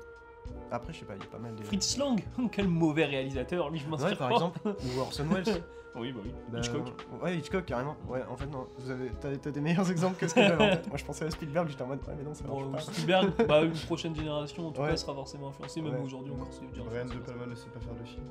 [0.71, 1.63] après je sais pas, il y a pas mal de.
[1.63, 4.33] Fritz Lang, quel mauvais réalisateur, lui je m'inspire Ouais, par pas.
[4.35, 5.63] exemple, ou Orson Welles.
[5.95, 6.33] oui, bah oui.
[6.51, 6.87] Bah, Hitchcock.
[7.21, 7.95] Ouais, Hitchcock carrément.
[8.07, 10.63] Ouais, en fait non, vous avez, t'as, t'as des meilleurs exemples que ce que j'avais
[10.65, 10.87] en tête.
[10.87, 12.79] Moi je pensais à Spielberg, j'étais en mode ouais mais non ça marche Bon, pas.
[12.81, 14.89] Spielberg, bah, une prochaine génération en tout Ouais.
[14.89, 16.01] cas sera forcément influencée, même Ouais.
[16.01, 16.83] aujourd'hui encore c'est bien.
[16.83, 18.25] Brian De Palma ne sait pas faire de film.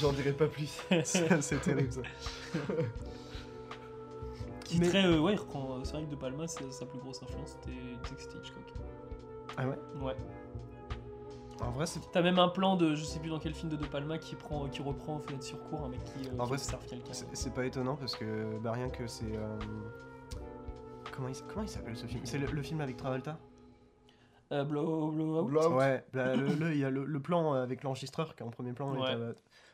[0.00, 0.80] J'en dirai pas plus.
[1.04, 2.02] c'est, c'est terrible ça.
[4.64, 5.80] Qui Mais- très, euh, ouais, il reprend.
[5.82, 7.76] C'est vrai que De Palma, c'est- sa plus grosse influence, c'était
[8.38, 8.72] Hitchcock.
[9.60, 10.16] Ah ouais Ouais.
[11.62, 13.76] En vrai c'est T'as même un plan de, je sais plus dans quel film de
[13.76, 16.48] De Palma, qui, prend, qui reprend Fenêtre sur cours, un mec qui, euh, En qui
[16.48, 17.12] vrai, observe quelqu'un.
[17.12, 19.36] C'est c'est pas étonnant parce que bah, rien que c'est.
[19.36, 19.58] euh,
[21.12, 22.22] Comment il, comment il s'appelle ce film?
[22.24, 23.36] C'est le, le film avec Travolta?
[24.52, 25.72] Euh, blow, blow out?
[25.78, 28.50] Ouais, bah, le, le- il y a le, le plan avec l'enregistreur qui est en
[28.50, 28.92] premier plan.
[28.98, 29.14] Ouais.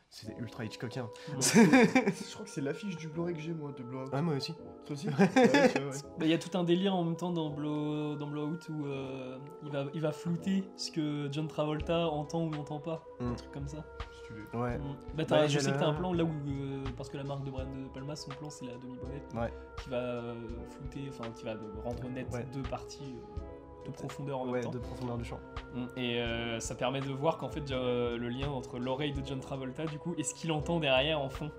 [0.09, 1.09] C'était ultra Hitchcockien.
[1.39, 4.09] Je crois que c'est l'affiche du Blu-ray que j'ai moi de Blowout.
[4.11, 4.53] Ouais, moi aussi.
[4.85, 5.71] Toi aussi Ouais, ouais.
[6.17, 8.85] Bah, Il y a tout un délire en même temps dans, Blow, dans Blowout où
[8.85, 13.03] euh, il, va, il va flouter ce que John Travolta entend ou n'entend pas.
[13.19, 13.25] Mm.
[13.27, 13.83] Un truc comme ça.
[14.13, 14.59] Si tu veux.
[14.59, 14.77] Ouais.
[14.77, 14.95] Mm.
[15.15, 17.17] Bah, t'as- Bah, je sais le- que t'as un plan là où, euh, parce que
[17.17, 19.53] la marque de Brian De Palma, son plan c'est la demi-bonnette Ouais.
[19.83, 20.35] qui va euh,
[20.69, 22.45] flouter, enfin qui va rendre net Ouais.
[22.53, 23.41] deux parties euh,
[23.91, 24.69] de profondeur en même Ouais, temps.
[24.71, 25.39] de profondeur du champ.
[25.75, 25.85] Mm.
[25.97, 29.39] Et euh, ça permet de voir qu'en fait euh, le lien entre l'oreille de John
[29.39, 31.51] Travolta du coup et ce qu'il entend derrière en fond.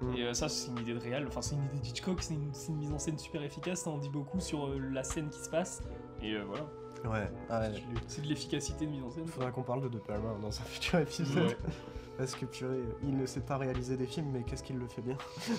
[0.00, 0.16] Mm.
[0.16, 2.52] Et euh, ça c'est une idée de réel, enfin c'est une idée d'Hitchcock, c'est une,
[2.52, 5.38] c'est une mise en scène super efficace, ça en dit beaucoup sur la scène qui
[5.40, 5.82] se passe.
[6.22, 6.64] Et voilà,
[7.04, 7.72] Ouais, ah ouais.
[8.06, 9.26] c'est de l'efficacité de mise en scène.
[9.26, 11.48] Faudra qu'on parle de De Palma dans un futur épisode.
[11.48, 11.56] Ouais.
[12.16, 15.02] Parce que purée, il ne sait pas réaliser des films, mais qu'est-ce qu'il le fait
[15.02, 15.16] bien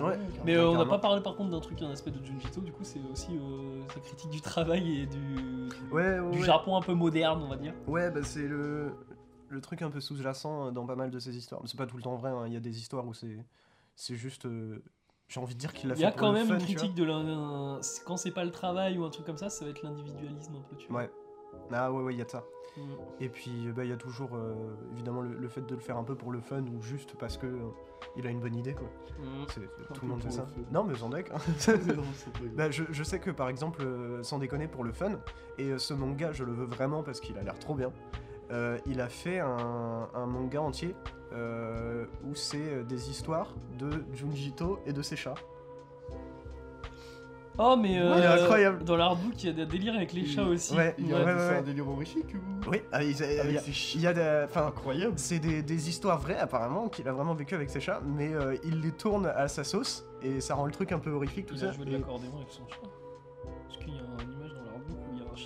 [0.00, 0.18] Ouais.
[0.44, 2.70] Mais euh, on n'a pas parlé par contre d'un truc, un aspect de Junjito, du
[2.72, 6.44] coup c'est aussi euh, sa critique du travail et du, du, Ouais, ouais, du ouais.
[6.44, 7.72] Japon un peu moderne on va dire.
[7.86, 8.92] Ouais, bah c'est le,
[9.48, 11.62] le truc un peu sous-jacent euh, dans pas mal de ces histoires.
[11.64, 13.38] C'est pas tout le temps vrai, hein, il y a des histoires où c'est
[13.94, 14.44] c'est juste.
[14.44, 14.82] euh,
[15.28, 16.94] J'ai envie de dire qu'il l'a Il fait y a quand même fun, une critique
[16.94, 19.82] de l'in- quand c'est pas le travail ou un truc comme ça, ça va être
[19.82, 21.02] l'individualisme un peu tu vois.
[21.02, 21.10] Ouais.
[21.72, 22.44] Ah ouais, ouais, il y a de ça.
[22.76, 22.80] Mm.
[23.20, 24.54] Et puis, euh, bah, il y a toujours euh,
[24.92, 27.36] évidemment le, le fait de le faire un peu pour le fun ou juste parce
[27.38, 27.58] que euh,
[28.16, 28.86] il a une bonne idée, quoi.
[29.18, 29.46] Mm.
[29.54, 30.42] C'est- tout le monde fait ça.
[30.46, 30.60] fun.
[30.72, 31.30] Non, mais Zandek.
[31.32, 31.38] hein.
[32.56, 35.12] Bah, je, je sais que par exemple, euh, sans déconner pour le fun,
[35.58, 37.92] et ce manga, je le veux vraiment parce qu'il a l'air trop bien.
[38.50, 40.94] euh, il a fait un, un manga entier
[41.32, 45.34] euh, où c'est des histoires de Junjito et de ses chats.
[47.58, 48.84] Oh mais euh, Il incroyable.
[48.84, 50.74] dans l'artbook il y a des délires avec les Il- chats aussi.
[50.76, 53.26] ouais, Il y a ouais, un délire horrifique ou Oui, ah, il, il y a-
[53.40, 54.42] Avec il y a- ses il y a des.
[54.44, 55.14] Enfin, Incroyable.
[55.16, 58.56] c'est des, des histoires vraies apparemment qu'il a vraiment vécu avec ses chats, mais euh,
[58.64, 61.54] il les tourne à sa sauce et ça rend le truc un peu horrifique tout
[61.54, 61.68] Il ça.
[61.68, 62.76] a joué de Et- l'accordéon avec son chat.
[63.68, 64.25] Parce qu'il y a une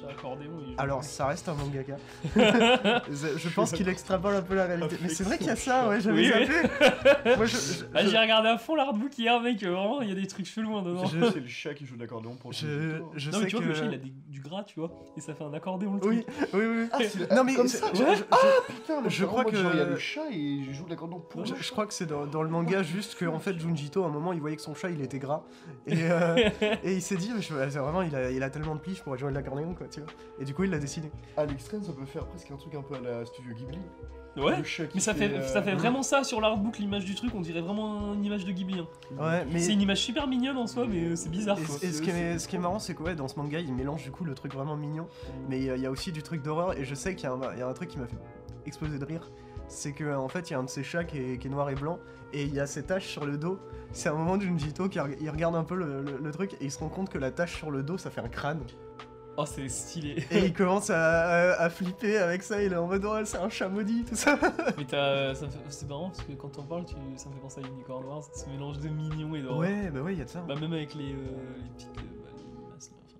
[0.06, 0.50] un accordéon.
[0.78, 1.96] Alors, ça reste un mangaka.
[2.36, 4.96] je je pense qu'il extrapole un peu la réalité.
[5.02, 6.46] Mais c'est vrai qu'il y a ça, ouais, j'avais Oui, oui.
[6.46, 7.34] zappé.
[7.36, 9.62] Moi, je, je- Ah, j'ai regardé à fond l'artbook hier, mec.
[9.62, 11.04] Vraiment, il y a des trucs chelous hein, dedans.
[11.06, 13.64] C'est le chat qui joue de l'accordéon pour le je- non, mais tu vois que
[13.64, 13.68] que.
[13.68, 14.90] le chat, il a des- du gras, tu vois.
[15.16, 16.48] Et ça fait un accordéon le Oui, truc.
[16.54, 16.88] oui, oui.
[16.92, 18.16] Ah, c'est Non, mais comme ça je- ouais.
[18.16, 19.56] je- Ah putain, je crois que.
[19.56, 21.86] Il y a le chat et je joue de l'accordéon pour Je, le je crois
[21.86, 24.56] que c'est dans, le manga juste que en fait Junjito à un moment il voyait
[24.56, 25.42] que son chat il était gras
[25.86, 26.48] et, euh,
[26.84, 29.88] il s'est dit vraiment il a, tellement de plis je pourrais jouer de l'accordéon quoi
[29.88, 32.56] tu vois et du coup il l'a dessiné À l'extrême, ça peut faire presque un
[32.56, 33.78] truc un peu à la Studio Ghibli.
[34.36, 34.62] Ouais.
[34.94, 37.62] Mais ça fait, euh, ça fait vraiment ça sur l'artbook, l'image du truc, on dirait
[37.62, 38.78] vraiment une image de Ghibli.
[38.78, 38.86] hein.
[39.18, 41.76] ouais mais C'est une image super mignonne en soi, mais euh, c'est bizarre et, quoi.
[41.82, 43.72] et ce, qui est, ce qui est marrant c'est que ouais dans ce manga il
[43.74, 45.08] mélange du coup le truc vraiment mignon
[45.48, 47.24] mais il y a- il y a aussi du truc d'horreur et je sais qu'il
[47.24, 48.18] y, a un- il y a un truc qui m'a fait
[48.66, 49.30] exploser de rire
[49.66, 51.50] c'est que en fait il y a un de ces chats qui est, qui est
[51.50, 51.98] noir et blanc
[52.32, 53.58] et il y a ces taches sur le dos
[53.92, 56.64] c'est un moment de Junjito qui il regarde un peu le, le- le truc et
[56.66, 58.60] il se rend compte que la tache sur le dos ça fait un crâne
[59.36, 60.22] Oh, c'est stylé.
[60.30, 63.38] Et il commence à, à- à flipper avec ça, il est en mode oh, c'est
[63.38, 64.38] un chat maudit, tout ça.
[64.76, 67.66] mais t'as- c'est marrant parce que quand on parle, tu, ça me fait penser à
[67.66, 69.58] Unicorn Wars, ce mélange de mignon et d'horreur.
[69.60, 70.40] Ouais, bah ouais, il y a de ça.
[70.42, 71.16] Bah, même avec les, euh,
[71.62, 71.88] les petites.
[71.96, 73.18] euh, bah, les limaces là, enfin,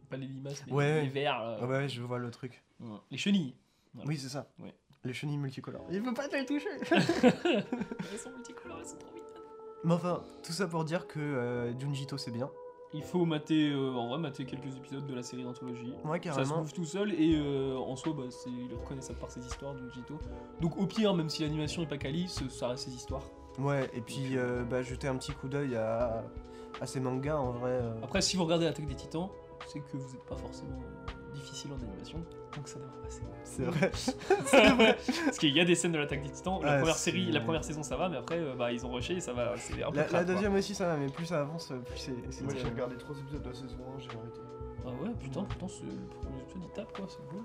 [0.00, 1.02] les- pas les limaces, mais Ouais.
[1.02, 1.58] les vers là.
[1.60, 2.62] Ah ouais, je vois le truc.
[2.80, 2.88] Ouais.
[3.10, 3.54] Les chenilles.
[3.94, 4.08] Voilà.
[4.08, 4.48] Oui, c'est ça.
[4.60, 4.74] Ouais.
[5.04, 5.84] Les chenilles multicolores.
[5.90, 6.68] Il veut pas te les toucher.
[6.90, 9.24] elles sont multicolores, elles sont trop mignonnes.
[9.84, 12.48] Mais enfin, tout ça pour dire que euh, Junjito c'est bien.
[12.94, 15.92] Il faut mater, euh, en vrai, mater quelques épisodes de la série d'anthologie.
[16.04, 19.40] Ouais, Ça se bouffe tout seul et euh, en soi, bah, c'est, reconnaissable par ses
[19.44, 20.18] histoires, Junjito.
[20.60, 23.24] Donc au pire, même si l'animation est pas quali, ce- ça reste ses histoires.
[23.58, 26.24] Ouais, et puis euh, bah, jeter un petit coup d'œil à,
[26.80, 27.78] à ces mangas en vrai.
[28.02, 29.28] Après, si vous regardez l'attaque des titans,
[29.66, 30.78] c'est que vous n'êtes pas forcément
[31.34, 32.24] difficile en animation,
[32.56, 33.22] donc ça devrait passer.
[33.44, 34.96] C'est vrai.
[35.24, 36.60] Parce qu'il y a des scènes de l'attaque des titans.
[36.62, 38.84] La Ah, première c'est- série, la première saison, ça va, mais après, euh, bah, ils
[38.86, 39.56] ont rushé et ça va.
[39.56, 40.34] C'est un peu La, crade, la quoi.
[40.34, 42.14] deuxième aussi ça va, mais plus ça avance, plus c'est.
[42.30, 44.40] c'est Moi j'ai regardé 3 épisodes de la saison 1, j'ai arrêté.
[44.86, 47.42] Ah ouais, putain, pourtant, c'est- le premier épisode il tape quoi, c'est beau.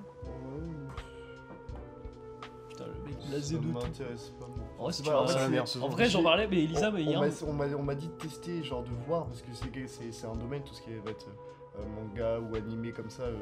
[2.69, 3.71] Putain, le mec blasé ça de tout.
[3.73, 4.47] m'intéresse pas.
[4.47, 4.57] moi.
[4.79, 5.79] En vrai, si C'est pas- en c'est c'est-.
[5.79, 7.19] En vrai, j'en parlais, mais Elisa, on, mais on hier.
[7.21, 10.11] m'a- on m'a on m'a dit de tester, genre de voir, parce que c'est c'est-
[10.11, 11.27] c'est un domaine, tout ce qui va être
[11.79, 13.35] euh, manga ou animé comme ça, euh,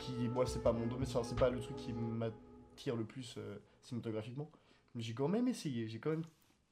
[0.00, 3.58] qui, moi, c'est pas mon domaine, c'est pas le truc qui m'attire le plus euh,
[3.82, 4.50] cinématographiquement.
[4.94, 6.24] Mais j'ai quand même essayé, j'ai quand même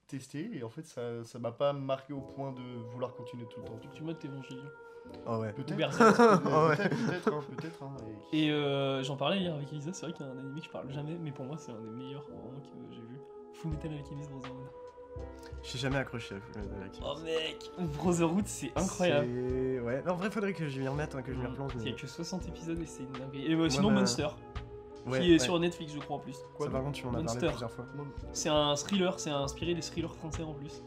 [0.07, 3.61] testé, et en fait, ça ça m'a pas marqué au point de vouloir continuer tout
[3.61, 3.79] le temps.
[3.93, 4.65] Tu mates Evangelion.
[5.27, 5.53] Ah ouais.
[5.53, 6.77] Peut-être, peut-être, Ouais.
[6.77, 7.83] peut-être, hein, peut-être.
[7.83, 7.97] hein,
[8.33, 10.59] et- Et euh, j'en parlais hier avec Elisa, c'est vrai qu'il y a un anime
[10.59, 13.19] que je parle jamais, mais pour moi, c'est un des meilleurs vraiment que j'ai vu.
[13.55, 14.31] Full Metal Alchemist
[15.19, 15.63] Brotherhood.
[15.63, 17.03] J'ai jamais accroché à Full Metal Alchemist.
[17.05, 19.27] Oh mec, Brotherhood, c'est incroyable.
[19.29, 21.73] C'est- Ouais, en vrai, faudrait que je m'y remette, hein, que je m'y replonge.
[21.77, 21.91] Il y Mais...
[21.93, 23.47] a que 60 épisodes et c'est une dinguerie.
[23.47, 24.29] Et euh, sinon, Ouais, bah, Monster,
[25.07, 25.39] Ouais, qui est ouais.
[25.39, 26.37] sur Netflix, je crois en plus.
[26.57, 27.39] Quoi Ça, par contre, tu m'en as Monster.
[27.39, 27.85] parlé plusieurs fois.
[28.33, 30.83] C'est un thriller, c'est inspiré des thrillers français en plus.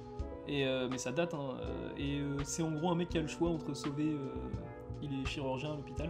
[0.48, 3.18] Et, euh, mais ça date, hein, euh, et euh, c'est en gros un mec qui
[3.18, 4.12] a le choix entre sauver.
[4.14, 4.34] euh,
[5.04, 6.10] il est chirurgien à l'hôpital.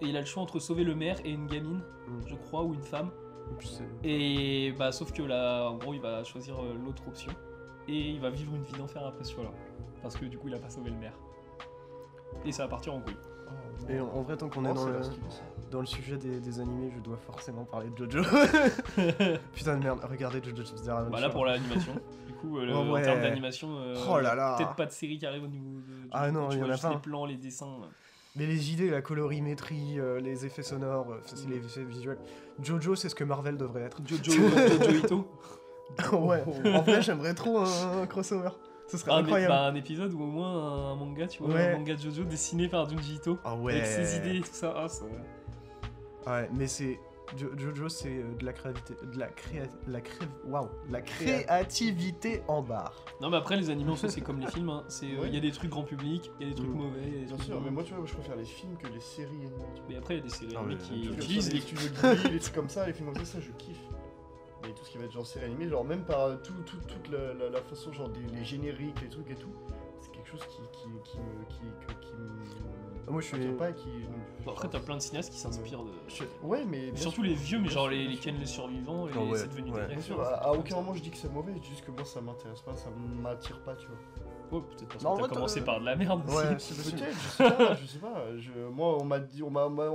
[0.00, 2.20] Et il a le choix entre sauver le maire et une gamine, Mm.
[2.26, 3.10] je crois, ou une femme.
[3.52, 7.02] Et puis c'est- Et bah, sauf que là, en gros, il va choisir euh, l'autre
[7.06, 7.32] option.
[7.88, 9.50] Et il va vivre une vie d'enfer après ce choix-là.
[10.02, 11.14] Parce que du coup, il a pas sauvé le maire.
[12.44, 13.16] Et ça va partir en couille.
[13.88, 15.00] Et en, en vrai, tant qu'on est Oh, dans le,
[15.70, 18.22] dans sujet des, des animés, je dois forcément parler de Jojo.
[19.54, 21.20] Putain de merde, regardez Jojo's Bizarre Adventure.
[21.20, 21.92] Bah là, pour l'animation.
[22.26, 23.00] du coup, euh, le- Oh, ouais.
[23.00, 26.08] en termes d'animation, euh, Oh peut-être pas de série qui arrive au niveau de.
[26.10, 26.94] Ah non, tu il y en vois a juste pas.
[26.94, 27.78] Les plans, les dessins.
[28.36, 32.18] Mais les idées, la colorimétrie, euh, les effets sonores, euh, ça c'est les effets visuels.
[32.60, 33.98] Jojo, c'est ce que Marvel devrait être.
[34.06, 35.30] Jojo, Jojo Ito.
[36.12, 36.42] ouais,
[36.74, 38.50] en vrai, j'aimerais trop un, un crossover.
[38.88, 39.52] Ce serait Ah, mais- incroyable.
[39.54, 41.72] bah, un épisode ou au moins un manga, tu vois, Ouais.
[41.72, 43.38] un manga de Jojo dessiné par Junji Ito.
[43.44, 43.74] Ah ouais.
[43.74, 44.74] Avec ses idées et tout ça.
[44.76, 45.04] Ah, ça-
[46.26, 46.98] Ouais, mais c'est.
[47.38, 48.94] Jo- Jojo, c'est euh, de la créativité.
[49.06, 49.62] De la créa...
[49.88, 50.26] la cré...
[50.46, 52.92] Waouh, la créativité en barre.
[53.20, 54.68] Non, mais après, les animés en soi, c'est comme les films.
[54.68, 54.84] hein.
[54.88, 55.30] C'est, euh, Il Ouais.
[55.30, 56.78] y a des trucs grand public, il y a des trucs Mm.
[56.78, 57.00] mauvais.
[57.00, 59.30] des Bien trucs sûr, mais moi, tu vois, je préfère les films que les séries
[59.36, 59.80] animées.
[59.88, 62.30] Mais après, il y a des séries Ah, animées mais qui utilisent les studios Ghibli,
[62.34, 63.78] les trucs comme ça, les films comme ça, ça je kiffe.
[64.66, 66.76] Mais tout ce qui va être genre série animée, genre même par euh, tout, tout-
[66.88, 69.52] toute la, la- la façon, genre des, les génériques, les trucs et tout,
[70.00, 71.44] c'est quelque chose qui, qui, qui me.
[71.48, 72.28] Qui, que- qui me
[73.06, 73.88] Ah, moi, je suis- pas et qui.
[74.44, 75.90] Bon, après, t'as plein de cinéastes qui s'inspirent de.
[76.08, 76.94] Je- Ouais, mais.
[76.96, 78.16] Surtout sûr, les vieux, mais genre les, les.
[78.16, 79.80] Ken les survivants, et Ah ouais, c'est devenu ouais.
[79.82, 80.04] des Bien rêves.
[80.04, 82.20] sûr, à, à aucun moment je dis que c'est mauvais, c'est juste que moi ça
[82.22, 82.88] m'intéresse pas, ça
[83.22, 83.96] m'attire pas, tu vois.
[84.52, 86.22] Ouais, peut-être parce Non, que t'as commencé t'as- par de la merde.
[86.30, 86.44] Ouais.
[86.44, 86.96] Peut-être, je sais
[87.38, 88.36] pas, je sais pas.
[88.38, 89.90] Je, moi on m'a dit, on m'a, on m'a-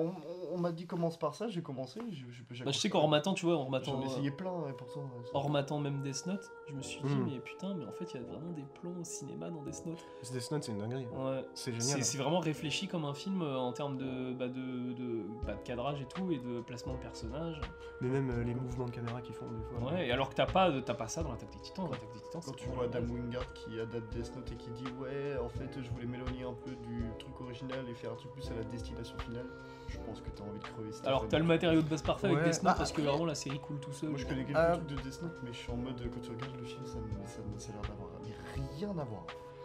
[0.51, 3.01] on, m'a dit commence par ça, j'ai commencé, je, je peux Bah, je sais qu'en
[3.01, 5.01] remattant, tu vois, en remattant, J'en ai essayé plein et pourtant.
[5.01, 7.25] ouais, en remattant même Death Note, je me suis dit, Mm.
[7.31, 9.85] mais putain, mais en fait, il y a vraiment des plans au cinéma dans Death
[9.85, 10.05] Note.
[10.31, 11.07] Death Note, c'est une dinguerie.
[11.07, 11.45] Ouais.
[11.53, 12.03] C'est génial.
[12.03, 15.62] c'est vraiment réfléchi comme un film euh, en termes de, bah, de, de, bah, de
[15.63, 17.62] cadrage et tout, et de placement de personnages.
[18.01, 19.91] Mais même euh, les mouvements de caméra qu'ils font des fois.
[19.91, 21.85] Ouais, et alors que t'as pas, t'as pas ça dans l'attaque des titans.
[21.85, 22.99] Dans l'attaque des titans, Quand tu vois Adam.
[23.13, 26.53] Wingard qui adapte Death Note et qui dit ouais en fait je voulais m'éloigner un
[26.53, 29.47] peu du truc original et faire un truc plus à la destination finale,
[29.88, 30.91] je pense que t'as envie de crever.
[30.91, 32.38] si Alors t'as le matériau de base parfait Ouais.
[32.39, 34.10] avec Death Note Ah, parce que vraiment la série coule tout seul.
[34.10, 34.78] Moi je connais quelques Ah.
[34.78, 36.95] trucs de Death Note mais je suis en mode quand tu regardes le film ça,
[36.97, 39.23] me- ça, me- ça a l'air d'avoir mais rien à voir.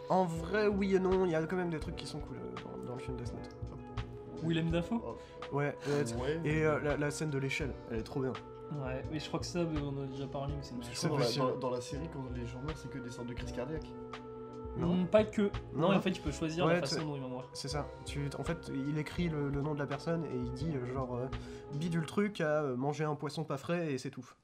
[0.09, 2.37] En vrai, oui et non, il y a quand même des trucs qui sont cool
[2.37, 3.55] euh, dans, dans le film Death Note.
[4.43, 5.01] Willem Dafoe
[5.51, 6.39] Ouais, euh, Ouais.
[6.43, 8.33] et euh, la, la scène de l'échelle, elle est trop bien.
[8.83, 10.77] Ouais, mais je crois que ça, euh, on en a déjà parlé, mais c'est une
[10.79, 11.45] Parce que je c'est crois dans, la, possible.
[11.45, 13.87] dans- dans la série quand les gens meurent c'est que des sortes de crises cardiaques.
[14.77, 14.93] Non.
[15.03, 15.43] Hmm, Pas que.
[15.73, 15.95] Non, Non.
[15.95, 17.47] en fait, tu peux choisir Ouais, la façon dont il va mourir.
[17.53, 17.87] C'est ça.
[18.05, 20.85] Tu, en fait, il écrit le, le nom de la personne et il dit euh,
[20.93, 21.27] genre euh,
[21.73, 24.35] bidule truc à euh, manger un poisson pas frais et s'étouffe.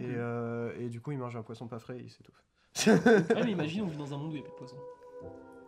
[0.00, 2.42] Et, euh, et du coup, il mange un poisson pas frais et il s'étouffe.
[2.86, 4.76] Ouais, mais imagine, on vit dans un monde où il n'y a plus de poisson.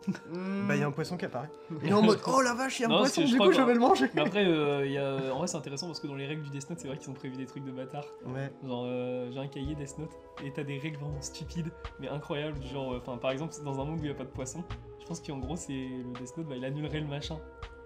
[0.07, 0.67] Hmm.
[0.67, 1.49] Bah, il y a un poisson qui apparaît.
[1.83, 3.35] Il est en mode oh la vache, il y a un Non, poisson, je du
[3.35, 4.09] crois coup, je vais le manger.
[4.15, 5.33] Mais après, euh, il y a...
[5.33, 7.09] en vrai, c'est intéressant parce que dans les règles du Death Note, c'est vrai qu'ils
[7.09, 8.05] ont prévu des trucs de bâtard.
[8.25, 8.51] Ouais.
[8.65, 10.11] Genre, euh, j'ai un cahier Death Note
[10.43, 12.61] et t'as des règles vraiment stupides mais incroyables.
[12.63, 14.63] Genre, enfin, par exemple, dans un monde où il n'y a pas de poisson,
[14.99, 17.37] je pense qu'en gros, c'est le Death Note, bah, il annulerait le machin.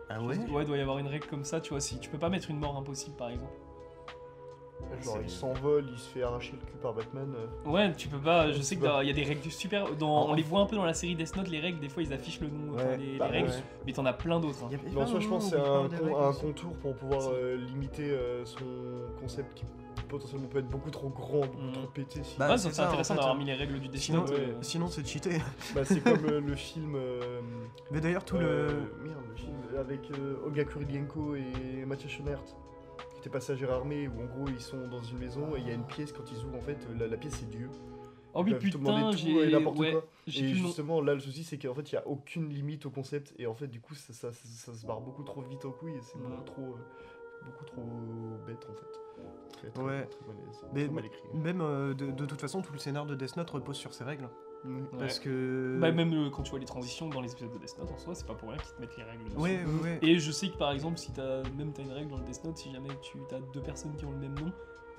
[0.09, 1.79] Ah Ouais, il doit y avoir une règle comme ça, tu vois.
[1.79, 3.53] Si tu peux pas mettre une mort impossible, par exemple.
[5.03, 7.33] Genre il s'envole, il se fait arracher le cul par Batman.
[7.35, 7.69] euh.
[7.69, 8.51] Ouais, tu peux pas.
[8.51, 9.93] Je sais qu'il y a des règles super.
[9.95, 11.79] Dans, on les voit un peu dans la série Death Note, les règles.
[11.79, 13.49] Des fois, ils affichent le nom, Ouais, les, les bah, règles.
[13.49, 13.63] ouais.
[13.85, 14.63] Mais t'en as plein d'autres.
[14.63, 14.69] hein.
[14.95, 18.45] A- en soi, je pense que c'est un, con- contour pour pouvoir euh, limiter euh,
[18.45, 18.63] son
[19.19, 19.65] concept qui
[20.07, 21.71] potentiellement peut être beaucoup trop grand, beaucoup Mhm.
[21.73, 22.23] trop pété.
[22.23, 24.29] si- Bah, ouais, c'est intéressant d'avoir mis les règles du Death Sinon, Note.
[24.31, 24.55] ouais.
[24.61, 25.39] sinon c'est cheaté.
[25.73, 26.95] Bah, c'est comme euh, le film.
[27.91, 28.67] Mais d'ailleurs, tout le.
[29.03, 30.01] Merde, le film avec
[30.45, 32.43] Olga Kurylenko et Mathias Schoenaert.
[33.29, 35.85] Passagère armée, où en gros ils sont dans une maison et il y a une
[35.85, 37.69] pièce, quand ils ouvrent en fait, la, la pièce c'est Dieu.
[38.37, 39.47] Oh, demander putain, tout j'ai.
[39.47, 40.05] et n'importe Ouais, quoi.
[40.27, 43.33] Et justement, là, le souci, c'est qu'en fait, il n'y a aucune limite au concept.
[43.39, 45.71] Et en fait, du coup, ça, ça, ça- ça se barre beaucoup trop vite en
[45.71, 45.93] couille.
[45.95, 47.81] Et c'est beaucoup trop euh, beaucoup trop
[48.45, 49.21] bête, en fait.
[49.53, 50.05] Très, très, Ouais.
[50.07, 51.21] très mal, c'est Mais- très mal écrit.
[51.33, 54.03] Même euh, de, de toute façon, tout le scénar de Death Note repose sur ces
[54.03, 54.27] règles.
[54.97, 55.77] Parce que.
[55.79, 57.97] Bah, même euh, quand tu vois les transitions dans les épisodes de Death Note en
[57.97, 59.23] soi, c'est pas pour rien qu'ils te mettent les règles.
[59.25, 59.37] dessus.
[59.37, 59.99] Ouais, ouais, ouais.
[60.01, 62.43] Et je sais que par exemple, si t'as même t'as une règle dans le Death
[62.43, 64.51] Note, si jamais tu as deux personnes qui ont le même nom,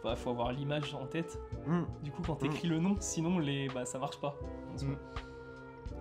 [0.05, 1.39] bah faut avoir l'image en tête.
[1.67, 1.83] Hmm.
[2.03, 4.37] Du coup, quand t'écris le nom, sinon les bah ça marche pas.
[4.75, 4.89] en soi.
[4.89, 4.97] Mm.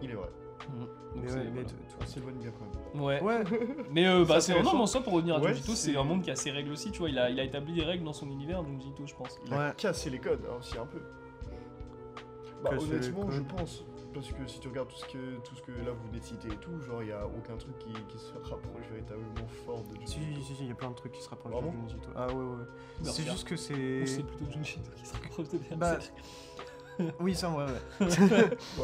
[0.01, 0.30] Il est vrai.
[0.78, 1.67] Donc Mais c'est- ouais, mais voilà.
[1.67, 3.04] t- On s'éloigne bien quand même.
[3.04, 3.21] Ouais.
[3.21, 3.43] Ouais,
[3.91, 6.04] Mais euh, bah C'est non, mais en soi pour revenir à Ouais, Junjito, c'est un
[6.04, 7.10] monde qui a ses règles aussi, tu vois.
[7.10, 9.39] Il a, il a établi des règles dans son univers, Junjito, je pense.
[9.45, 10.99] Il a cassé les codes hein, aussi un peu.
[12.71, 13.84] Bah, honnêtement, je pense.
[14.13, 16.23] Parce que si tu regardes tout ce que, tout ce que là vous venez de
[16.25, 19.84] citer et tout, genre il n'y a aucun truc qui, qui se rapproche véritablement fort
[19.84, 20.41] de si, Junjito.
[20.41, 22.10] si, si, il y a plein de trucs qui se rapprochent Vraiment de Junjito.
[22.15, 22.65] Ah ouais, ouais.
[23.04, 24.06] C'est juste que Ou c'est.
[24.06, 26.13] c'est plutôt Junjito qui se rapproche de Berserk.
[26.97, 28.08] Bah, Oui, ça, ouais, ouais.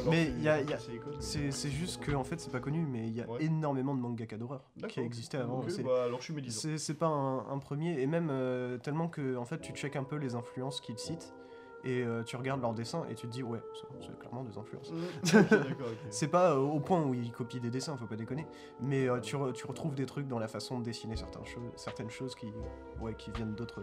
[0.10, 0.76] Mais c'est- il y a- y
[1.22, 3.42] C'est c'est juste que, en fait, c'est pas connu, mais il y a Ouais.
[3.46, 5.60] énormément de mangaka d'horreur qui existaient avant.
[5.60, 6.52] Ok, C'est- bah alors je suis.
[6.52, 9.96] C'est c'est pas un, un premier, et même euh, tellement que en fait tu check
[9.96, 11.34] un peu les influences qu'ils citent,
[11.84, 13.60] et euh, tu regardes leurs dessins, et tu te dis ouais,
[14.02, 14.92] c'est clairement des influences.
[15.34, 15.88] Ok.
[16.10, 18.46] C'est pas euh, au point où ils copient des dessins, faut pas déconner,
[18.80, 21.64] mais euh, tu, re- tu retrouves des trucs dans la façon de dessiner certaines choses,
[21.76, 22.52] certaines choses qui,
[23.00, 23.82] ouais, qui viennent d'autres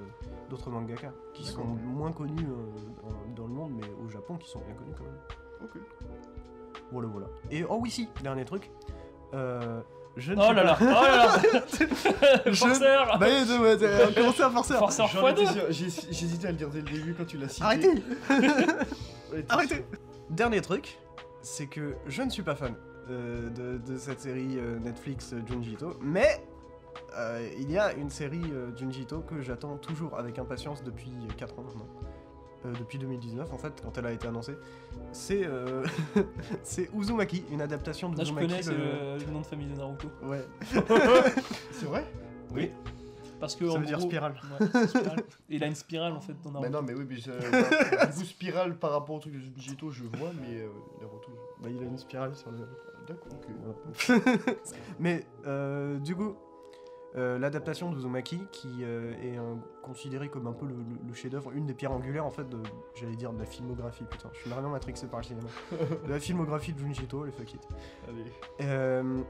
[0.51, 2.47] d'autres mangaka, qui sont moins connus
[3.03, 5.19] dans, dans le monde, mais au Japon qui sont bien connus quand même.
[5.65, 5.79] Ok.
[6.93, 7.27] Voilà, voilà.
[7.51, 8.71] Et oh oui, si, dernier truc.
[10.19, 14.15] Je ne Oh suis là là, oh là là Je- Forceur Bah, ouais, ouais, ouais,
[14.15, 14.75] commencez à forcer.
[14.75, 15.23] Forceur sûr,
[15.71, 17.65] j'ai- J'hésitais à le dire dès le début quand tu l'as cité.
[17.65, 18.03] Arrêtez
[19.49, 19.85] Arrêtez.
[20.31, 20.99] Dernier truc,
[21.43, 22.75] c'est que je ne suis pas fan
[23.11, 26.45] euh, de, de cette série euh, Netflix euh, Junji Ito, mais
[27.17, 31.13] euh, il y a une série euh, Junji Ito que j'attends toujours avec impatience depuis
[31.39, 31.87] 4 ans maintenant.
[32.67, 34.57] Euh, depuis 2019 en fait, quand elle a été annoncée.
[35.13, 35.85] C'est euh,
[36.65, 38.49] c'est Uzumaki, une adaptation de Là, je Uzumaki.
[38.49, 40.09] connais, c'est le- le, le nom de famille de Naruto.
[40.25, 40.45] Ouais.
[41.73, 42.05] C'est vrai?
[42.53, 42.73] Oui.
[43.39, 44.35] Parce que Ça veut dire spirale.
[44.61, 45.21] Ouais, c'est spirale.
[45.49, 46.81] Et il a une spirale en fait dans Mais Naruto.
[46.81, 49.91] non, mais oui, mais je- voilà, du coup, spirale par rapport au truc de Junjito,
[49.91, 50.69] je vois, mais euh,
[51.01, 51.29] Naruto.
[51.29, 52.59] je- Bah, il a une spirale sur le.
[53.07, 53.47] D'accord, ok.
[54.09, 54.19] Voilà.
[54.99, 56.35] Mais euh, du coup,
[57.17, 61.53] euh, l'adaptation d'Uzumaki, qui euh, est un- considéré comme un peu le, le- le chef-d'œuvre,
[61.53, 62.59] une des pierres angulaires en fait de,
[62.95, 65.49] j'allais dire de la filmographie, putain, je suis vraiment matrixé par le cinéma.
[66.07, 67.67] de la filmographie de Junji Ito, les fuck it.
[68.09, 68.25] Allez.
[68.61, 69.21] Euh,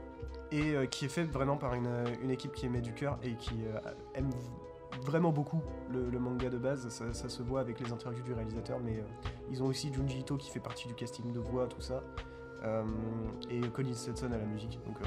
[0.51, 1.87] et qui est faite vraiment par une,
[2.21, 3.53] une équipe qui met du cœur et qui
[4.15, 4.29] aime
[5.03, 5.61] vraiment beaucoup
[5.91, 6.89] le, le manga de base.
[6.89, 9.03] Ça, ça se voit avec les interviews du réalisateur, mais
[9.51, 12.03] ils ont aussi Junji Ito qui fait partie du casting de voix, tout ça.
[13.49, 14.79] Et Colin Stetson à la musique.
[14.85, 14.97] Donc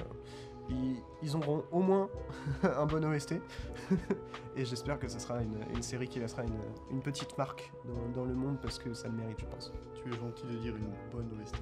[0.69, 2.09] ils, ils auront au moins
[2.63, 3.35] un bon OST.
[4.57, 8.21] et j'espère que ce sera une, une série qui laissera une, une petite marque dans,
[8.21, 9.73] dans le monde parce que ça le mérite, je pense.
[9.95, 11.57] Tu es gentil de dire une bonne OST.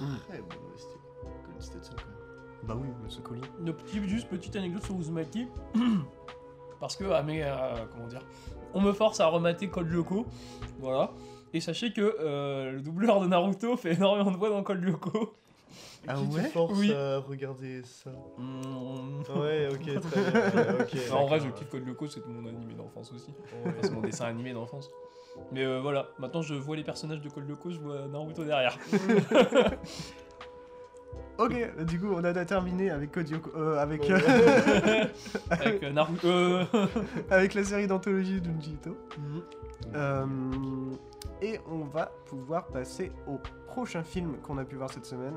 [0.00, 0.16] Mm.
[0.28, 0.90] Très bonne OST.
[1.44, 2.24] Colin Stetson, quand même.
[2.66, 2.88] Bah oui,
[3.22, 3.42] colis.
[3.60, 5.48] Une petite, juste petite anecdote sur Uzumaki.
[6.80, 8.22] Parce que, ah, mais, euh, comment dire,
[8.72, 10.26] on me force à remater Code Lyoko.
[10.80, 11.10] Voilà.
[11.52, 15.34] Et sachez que euh, le doubleur de Naruto fait énormément de voix dans Code Lyoko.
[16.06, 16.92] Ah Qui te ouais force Oui.
[16.92, 19.40] à regarder ça Mm.
[19.40, 21.12] Ouais, ok, très bien.
[21.16, 23.30] en vrai, je kiffe Code Lyoko, c'est mon animé d'enfance aussi.
[23.30, 23.70] Ouais.
[23.70, 24.90] Enfin, c'est mon dessin animé d'enfance.
[25.50, 28.78] Mais euh, voilà, maintenant je vois les personnages de Code Lyoko, je vois Naruto derrière.
[31.36, 31.52] Ok,
[31.86, 34.12] du coup, on a terminé avec Kodioko, euh, avec, Ouais.
[34.12, 35.04] euh,
[35.50, 36.28] Avec euh, Naruto.
[36.28, 36.64] euh,
[37.28, 38.96] avec la série d'anthologie de Junji Ito.
[39.18, 39.42] Mhm.
[39.96, 40.26] Euh,
[41.42, 45.34] et on va pouvoir passer au prochain film qu'on a pu voir cette semaine,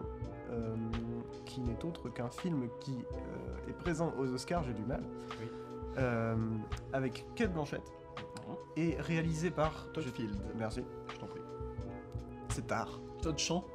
[0.51, 0.75] euh,
[1.45, 5.03] qui n'est autre qu'un film qui euh, est présent aux Oscars, j'ai du mal,
[5.41, 5.47] Oui.
[5.97, 6.35] Euh,
[6.93, 7.81] avec Kate Blanchett,
[8.75, 9.91] et réalisé par...
[9.93, 10.35] Todd je- Field.
[10.57, 10.83] Merci,
[11.13, 11.41] Je t'en prie.
[12.49, 12.99] c'est tard.
[13.21, 13.65] Todd Champ.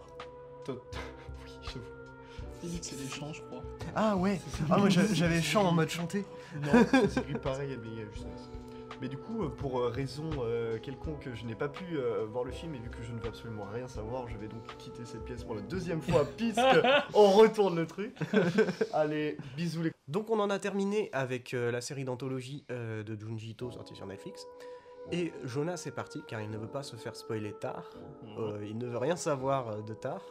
[0.64, 0.78] Todd.
[1.44, 1.84] Oui, j'avoue.
[2.60, 3.62] Félix et les champs, je crois.
[3.96, 6.24] Ah ouais, ah moi j'a- j'avais chant en mode chanté.
[6.62, 8.28] Non, s'écrit pareil, mais juste.
[9.02, 12.52] Mais du coup, pour euh, raison euh, quelconque, je n'ai pas pu euh, voir le
[12.52, 15.24] film et vu que je ne veux absolument rien savoir, je vais donc quitter cette
[15.24, 16.60] pièce pour la deuxième fois puisque
[17.12, 18.16] on retourne le truc.
[18.92, 23.72] Allez, bisous les Donc on en a terminé avec la série d'anthologie de Junji Ito
[23.72, 24.46] sortie sur Netflix.
[25.10, 27.90] Et Jonas est parti car il ne veut pas se faire spoiler tard.
[28.38, 30.22] Euh, il ne veut rien savoir de tard.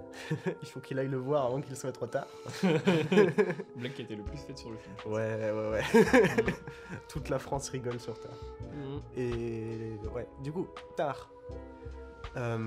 [0.62, 2.26] il faut qu'il aille le voir avant qu'il soit trop tard.
[2.62, 4.94] Blague qui a été le plus faite sur le film.
[5.06, 6.54] Ouais, ouais, ouais.
[7.08, 8.38] Toute la France rigole sur tard.
[8.72, 9.00] Mhm.
[9.16, 11.30] Et ouais, du coup, tard.
[12.36, 12.58] Euh,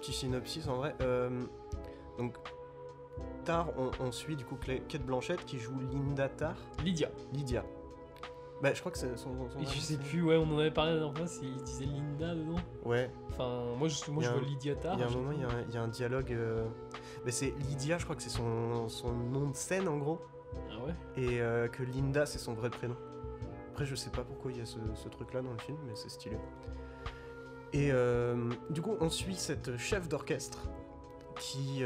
[0.00, 0.94] petit synopsis en vrai.
[1.00, 1.42] Euh,
[2.18, 2.36] donc,
[3.44, 6.56] tard, on, on suit du coup Kate Blanchett qui joue Linda Tar.
[6.84, 7.10] Lydia.
[7.32, 7.64] Lydia.
[8.62, 10.70] Bah, je crois que c'est son, son Et je sais plus, ouais, on en avait
[10.70, 12.60] parlé la dernière fois, il disait Linda dedans.
[12.84, 14.94] Ouais, Enfin, moi je, moi, je vois Lydia Tar.
[14.94, 16.32] il y a un moment, il y a un, il y a un dialogue.
[16.32, 16.64] euh,
[17.24, 20.20] Mais c'est Lydia, je crois que c'est son, son nom de scène en gros.
[20.70, 20.94] Ah ouais?
[21.16, 22.96] Et euh, que Linda, c'est son vrai prénom.
[23.72, 25.94] Après, je sais pas pourquoi il y a ce, ce truc-là dans le film, mais
[25.96, 26.36] c'est stylé.
[27.72, 30.68] Et euh, du coup, on suit cette chef d'orchestre
[31.40, 31.82] qui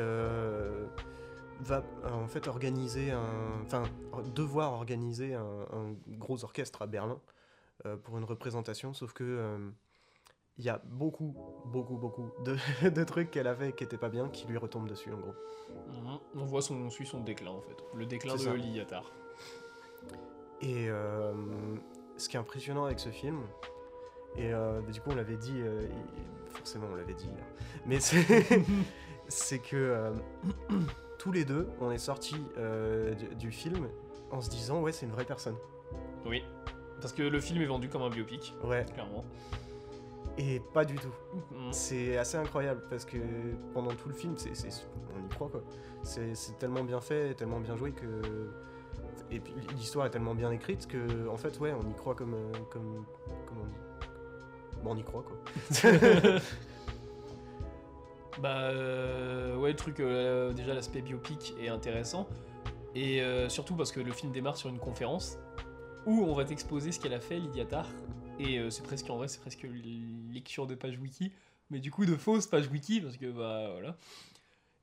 [1.60, 3.62] va euh, en fait organiser un.
[3.64, 3.84] Enfin,
[4.34, 7.20] devoir organiser un, un gros orchestre à Berlin
[7.84, 9.24] euh, pour une représentation, sauf que.
[9.24, 9.70] euh,
[10.58, 12.56] il y a beaucoup, beaucoup, beaucoup de,
[12.88, 15.34] de trucs qu'elle a fait qui étaient pas bien, qui lui retombent dessus en gros.
[15.88, 16.18] Mhm.
[16.36, 17.76] On voit son, on suit son déclin en fait.
[17.94, 18.54] Le déclin de C'est ça.
[18.56, 19.04] Lydia Tar.
[20.62, 21.34] Et euh,
[22.16, 23.42] ce qui est impressionnant avec ce film,
[24.36, 25.86] et euh, du coup on l'avait dit, euh,
[26.48, 27.44] forcément on l'avait dit, hein,
[27.84, 28.46] mais c'est
[29.28, 30.10] c'est que euh,
[31.26, 33.88] tous les deux on est sortis euh, du, du film
[34.30, 35.56] en se disant ouais c'est une vraie personne.
[36.24, 36.44] Oui.
[37.00, 39.24] Parce que le film est vendu comme un biopic, Ouais, clairement.
[40.38, 41.12] et pas du tout.
[41.34, 41.72] Mhm.
[41.72, 43.18] C'est assez incroyable parce que
[43.74, 44.86] pendant tout le film, c'est, c'est-
[45.20, 45.62] on y croit quoi.
[46.04, 48.50] C'est, c'est tellement bien fait, tellement bien joué que.
[49.32, 52.34] Et puis l'histoire est tellement bien écrite que, en fait, ouais, on y croit comme.
[52.34, 53.04] euh, comme
[53.48, 53.80] comment on dit
[54.84, 55.36] Bon, on y croit quoi.
[58.40, 62.28] Bah euh, ouais, le truc, euh, déjà l'aspect biopic est intéressant.
[62.94, 65.38] Et euh, surtout parce que le film démarre sur une conférence
[66.06, 67.86] où on va t'exposer ce qu'elle a fait, Lydia Tar.
[68.38, 69.66] Et c'est presque, en vrai, c'est presque
[70.30, 71.32] lecture de page wiki.
[71.70, 73.96] Mais du coup, de fausses pages wiki, parce que bah voilà.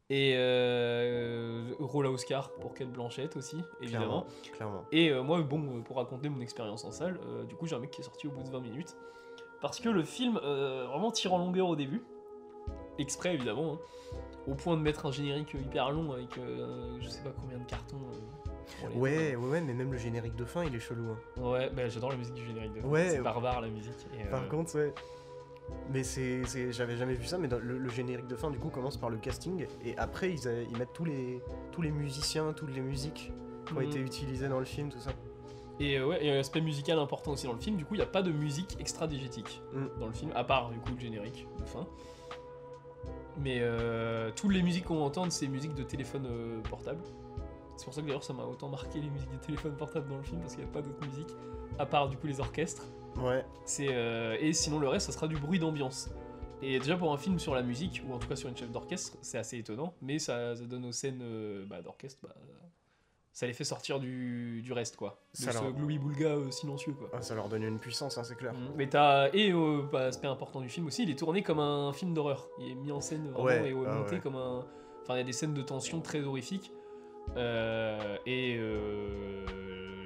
[0.10, 4.26] Et euh, rôle à Oscar pour Kate Blanchett aussi, évidemment.
[4.52, 4.84] Clairement.
[4.84, 4.86] clairement.
[4.92, 8.02] Et moi, bon, pour raconter mon expérience en salle, du coup, j'ai un mec qui
[8.02, 8.98] est sorti au bout de 20 minutes.
[9.62, 12.04] Parce que le film vraiment tire en longueur au début.
[13.00, 13.74] Exprès, évidemment.
[13.74, 13.80] hein.
[14.46, 17.64] Au point de mettre un générique hyper long avec euh, je sais pas combien de
[17.66, 17.98] cartons.
[17.98, 21.12] euh, les- Ouais, ouais, ouais, mais même le générique de fin, il est chelou.
[21.12, 21.42] hein.
[21.42, 22.88] Ouais, bah, j'adore la musique du générique de fin.
[22.88, 23.10] Ouais.
[23.10, 23.94] C'est barbare la musique.
[24.20, 24.94] et, Par euh, contre, ouais.
[25.92, 28.70] Mais c'est, j'avais jamais vu ça, mais dans le, le générique de fin, du coup,
[28.70, 32.74] commence par le casting, et après, ils, ils mettent tous les, tous les musiciens, toutes
[32.76, 33.32] les musiques
[33.66, 33.88] qui ont Mhm.
[33.88, 35.12] été utilisées dans le film, tout ça.
[35.80, 37.98] Et euh, ouais, et un aspect musical important aussi dans le film, du coup il
[37.98, 40.00] n'y a pas de musique extra-diégétique Mm.
[40.00, 41.88] dans le film, à part du coup le générique de fin.
[43.40, 47.02] Mais euh, toutes les musiques qu'on va entendre, c'est musique de téléphone euh, portable.
[47.76, 50.18] C'est pour ça que d'ailleurs ça m'a autant marqué les musiques de téléphone portable dans
[50.18, 51.36] le film, parce qu'il n'y a pas d'autres musiques,
[51.80, 52.86] à part du coup les orchestres.
[53.18, 56.10] Ouais, C'est, euh, et sinon le reste, ça sera du bruit d'ambiance.
[56.62, 58.72] Et déjà pour un film sur la musique, ou en tout cas sur une chef
[58.72, 61.24] d'orchestre, c'est assez étonnant, mais ça, ça donne aux scènes
[61.68, 62.36] bah, d'orchestre, bah,
[63.34, 65.20] ça les fait sortir du, du reste quoi.
[65.34, 67.10] De Ça ce leur- gloubi-boulga euh, silencieux quoi.
[67.14, 68.54] Ah, ça leur donne une puissance, hein, c'est clair.
[68.54, 68.74] Mhm.
[68.78, 69.30] Mais t'as.
[69.34, 72.48] Et euh, bah, aspect important du film aussi, il est tourné comme un film d'horreur.
[72.60, 74.20] Il est mis en scène vraiment Ouais, et ah monté ouais.
[74.22, 74.66] comme un.
[75.02, 76.72] Enfin, il y a des scènes de tension très horrifiques.
[77.38, 79.46] Euh, et, euh,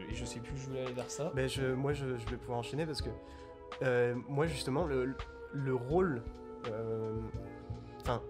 [0.09, 1.31] et je sais plus, je voulais aller vers ça.
[1.35, 3.09] Mais je, moi, je, je vais pouvoir enchaîner parce que
[4.29, 5.15] moi, justement, le,
[5.53, 6.23] le rôle.
[8.01, 8.21] Enfin,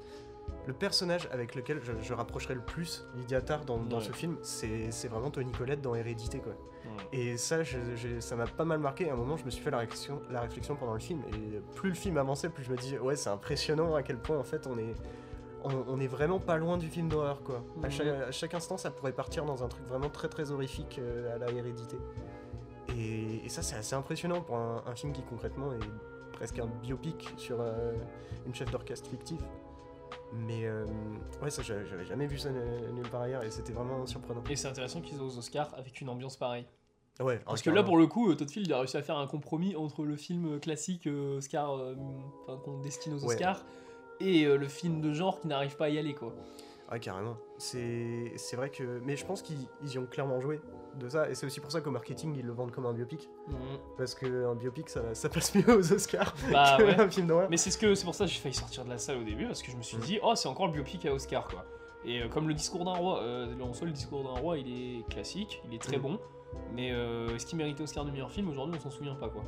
[0.67, 4.03] le personnage avec lequel je, je rapprocherais le plus Lydia Tarr dans, dans Ouais.
[4.03, 6.51] ce film, c'est vraiment Tony Collette dans Hérédité, quoi.
[6.53, 7.17] Ouais.
[7.19, 9.09] Et ça, je- je- ça m'a pas mal marqué.
[9.09, 11.21] À un moment, je me suis fait la réflexion, la réflexion pendant le film.
[11.33, 14.37] Et plus le film avançait, plus je me disais, ouais, c'est impressionnant à quel point,
[14.37, 14.93] en fait, on est,
[15.63, 17.63] on, on est vraiment pas loin du film d'horreur, quoi.
[17.83, 20.99] À, chaque, à chaque instant, ça pourrait partir dans un truc vraiment très très horrifique
[20.99, 21.97] euh, à la hérédité.
[22.95, 26.67] Et, et ça, c'est assez impressionnant pour un, un film qui, concrètement, est presque un
[26.67, 27.93] biopic sur euh,
[28.45, 29.41] une chef d'orchestre fictive.
[30.33, 30.85] Mais euh,
[31.41, 34.43] ouais, ça, j'avais jamais vu ça nulle part ailleurs et c'était vraiment surprenant.
[34.49, 36.65] Et c'est intéressant qu'ils aient aux Oscars avec une ambiance pareille.
[37.19, 39.25] Ouais, Parce que là, pour le coup, euh, Todd Field a réussi à faire un
[39.25, 41.95] compromis entre le film classique euh, Oscar, euh,
[42.43, 43.33] enfin, qu'on destine aux Ouais.
[43.33, 43.65] Oscars,
[44.19, 46.35] et euh, le film de genre qui n'arrive pas à y aller, quoi.
[46.91, 47.37] Ouais, carrément.
[47.57, 49.01] C'est vrai que.
[49.03, 50.61] Mais je pense qu'ils ils y ont clairement joué
[50.97, 51.29] de ça.
[51.29, 53.29] Et c'est aussi pour ça qu'au marketing, ils le vendent comme un biopic.
[53.97, 57.09] Parce qu'un biopic, ça, ça passe mieux aux Oscars Bah ouais.
[57.09, 57.47] film d'horreur.
[57.49, 59.23] Mais c'est ce que c'est pour ça que j'ai failli sortir de la salle au
[59.23, 61.65] début parce que je me suis dit oh c'est encore le biopic à Oscar quoi.
[62.05, 64.67] Et euh, comme le discours d'un roi, euh, en soi le discours d'un roi il
[64.99, 66.01] est classique, il est très Mm.
[66.01, 66.19] bon,
[66.73, 68.49] mais euh, est-ce qu'il méritait Oscar du meilleur film?
[68.49, 69.43] Aujourd'hui on s'en souvient pas quoi.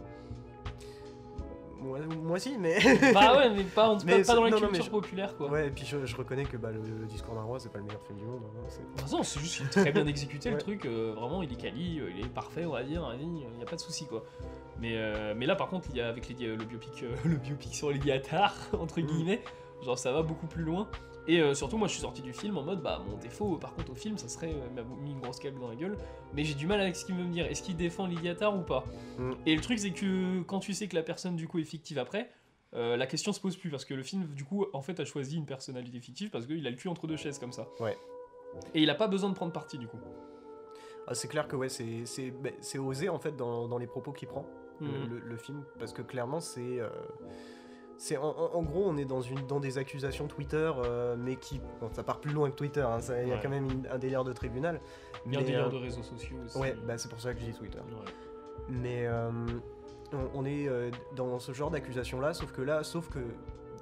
[1.82, 2.78] Moi, moi aussi, mais.
[3.14, 4.90] bah ouais mais pas, en tout cas, Mais pas dans la non, non, culture je-
[4.92, 5.50] populaire quoi.
[5.50, 7.78] Ouais, et puis je, je reconnais que bah, le, le discours d'un roi, c'est pas
[7.80, 8.42] le meilleur film du monde.
[8.46, 11.14] hein, c'est- De toute façon c'est juste qu'il est très bien exécuté le truc, euh,
[11.16, 13.76] vraiment il est quali, euh, il est parfait on va dire, il n'y a pas
[13.76, 14.24] de souci quoi.
[14.80, 17.36] Mais, euh, mais là par contre il y a avec les, le biopic euh, le
[17.38, 19.06] biopic sur les Attar entre Mm.
[19.06, 19.42] guillemets,
[19.84, 20.88] genre ça va beaucoup plus loin.
[21.28, 23.76] Et euh, surtout, moi je suis sorti du film en mode bah mon défaut par
[23.76, 25.96] contre au film ça serait euh, m'a mis une grosse claque dans la gueule,
[26.34, 27.46] mais j'ai du mal avec ce qu'il veut me dire.
[27.46, 28.84] Est-ce qu'il défend Lydiatar ou pas
[29.20, 29.34] Mm.
[29.46, 32.00] Et le truc c'est que quand tu sais que la personne du coup est fictive
[32.00, 32.30] après,
[32.74, 35.06] euh, la question se pose plus parce que le film du coup en fait a
[35.06, 37.68] choisi une personnalité fictive parce qu'il a le cul entre deux chaises comme ça.
[37.80, 37.98] Ouais.
[38.74, 40.00] Et il a pas besoin de prendre parti du coup.
[41.08, 43.88] Ah, c'est clair que ouais, c'est c'est- bah, c'est osé en fait dans, dans les
[43.88, 44.46] propos qu'il prend,
[44.80, 45.10] Mhm.
[45.10, 45.64] le, le film.
[45.78, 46.80] Parce que clairement, c'est.
[48.02, 51.60] C'est en, gros, on est dans, une, dans des accusations Twitter, euh, mais qui.
[51.82, 53.98] Bon, ça part plus loin que Twitter, hein, il y a quand même une- un
[54.00, 54.80] délire de tribunal.
[55.26, 56.58] Il y a un délire euh, de réseaux sociaux aussi.
[56.58, 57.78] Ouais, bah, c'est pour ça que dis Twitter.
[57.80, 58.12] Ouais.
[58.70, 59.30] Mais euh,
[60.14, 60.68] on, on est
[61.16, 63.20] dans ce genre d'accusation-là, sauf que là, sauf que.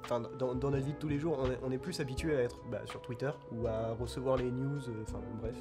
[0.04, 2.36] Enfin, dans, dans notre vie de tous les jours, on est, on est plus habitué
[2.36, 5.56] à être bah, sur Twitter ou à recevoir les news, enfin bref,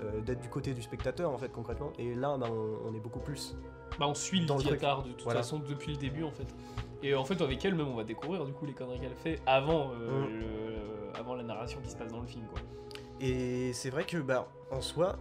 [0.00, 1.92] euh, d'être du côté du spectateur en fait concrètement.
[1.98, 3.56] Et là, bah, on, on est beaucoup plus.
[3.98, 5.40] Bah on suit Dans le Lydiatar de toute Voilà.
[5.40, 6.46] façon depuis le début en fait.
[7.02, 9.40] Et en fait avec elle même on va découvrir du coup les conneries qu'elle fait
[9.46, 10.40] avant, euh, Mm.
[10.40, 12.58] le- avant la narration qui se passe dans le film quoi.
[13.20, 15.16] Et c'est vrai que bah en soi,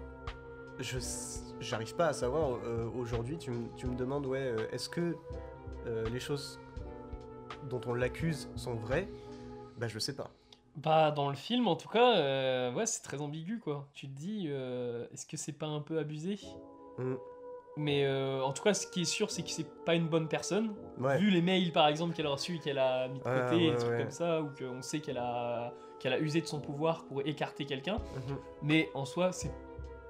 [0.80, 0.98] je
[1.60, 3.38] j'arrive pas à savoir euh, aujourd'hui.
[3.38, 5.16] Tu, me- tu me demandes ouais, euh, est-ce que
[5.86, 6.60] euh, les choses
[7.70, 9.08] dont on l'accuse sont vraies?
[9.78, 10.32] Bah je sais pas.
[10.76, 13.88] Bah dans le film en tout cas, euh, ouais c'est très ambigu quoi.
[13.94, 16.40] Tu te dis euh, est-ce que c'est pas un peu abusé
[17.00, 17.16] Mm.
[17.76, 20.28] Mais euh, en tout cas ce qui est sûr c'est que c'est pas une bonne
[20.28, 20.76] personne.
[21.00, 21.18] Ouais.
[21.18, 23.64] Vu les mails par exemple qu'elle a reçus et qu'elle a mis de côté, Ouais,
[23.66, 26.60] et des trucs comme ça, ou qu'on sait qu'elle a, qu'elle a usé de son
[26.60, 27.98] pouvoir pour écarter quelqu'un.
[28.28, 28.38] Mhm.
[28.64, 29.52] Mais en soi c'est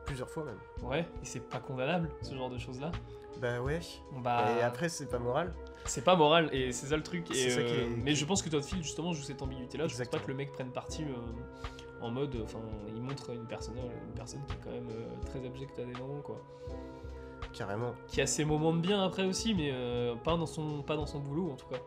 [0.06, 0.60] Plusieurs fois même.
[0.90, 2.92] ouais et c'est pas condamnable ce genre de choses là.
[3.42, 3.80] Bah ouais.
[4.18, 5.54] Bah, Et après c'est pas moral.
[5.86, 7.30] C'est pas moral et c'est ça le truc.
[7.32, 9.42] Et, C'est ça qui euh, est- Mais je pense que Todd Field justement joue cette
[9.42, 9.88] ambiguïté là.
[9.88, 12.36] Je pense pas que le mec prenne parti euh, en mode.
[12.44, 12.60] Enfin,
[12.96, 15.94] il montre une personne, une personne qui est quand même euh, très abjecte à des
[16.00, 16.42] moments quoi.
[17.54, 17.94] Carrément.
[18.08, 21.06] Qui a ses moments de bien après aussi, mais euh, pas dans son pas dans
[21.06, 21.80] son boulot en tout cas.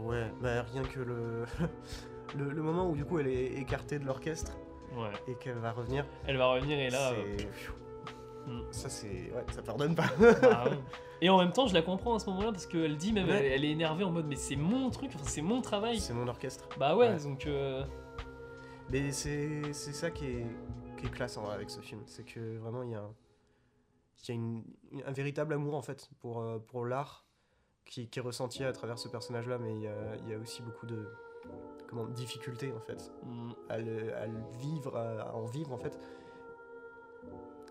[0.00, 0.30] Ouais.
[0.42, 1.44] Bah rien que le
[2.36, 4.52] le, le moment où du coup elle est écartée de l'orchestre
[4.96, 5.10] Ouais.
[5.28, 6.04] et qu'elle va revenir.
[6.26, 7.12] Elle va revenir et là.
[7.12, 7.36] euh,
[8.46, 8.60] Hmm.
[8.70, 10.06] Ça c'est ouais, ça pardonne pas.
[10.20, 10.78] bah, ouais.
[11.22, 13.38] Et en même temps, je la comprends à ce moment-là parce qu'elle dit même, Ouais.
[13.46, 15.98] elle, elle est énervée en mode mais c'est mon truc, enfin, c'est mon travail.
[15.98, 16.68] c'est mon orchestre.
[16.78, 17.46] Bah ouais, donc.
[17.46, 17.84] euh,
[18.90, 20.46] Mais c'est ça qui est,
[20.98, 22.02] qui est classe en vrai avec ce film.
[22.06, 23.14] C'est que vraiment il y a, un,
[24.28, 24.64] y a une-
[25.06, 27.24] un véritable amour en fait pour, euh, pour l'art
[27.84, 30.34] qui, qui est ressenti à travers ce personnage là, mais il y a, il y
[30.34, 31.08] a aussi beaucoup de
[31.88, 35.78] comment, difficultés en fait hmm, à le, à le vivre, à, à en vivre en
[35.78, 35.98] fait.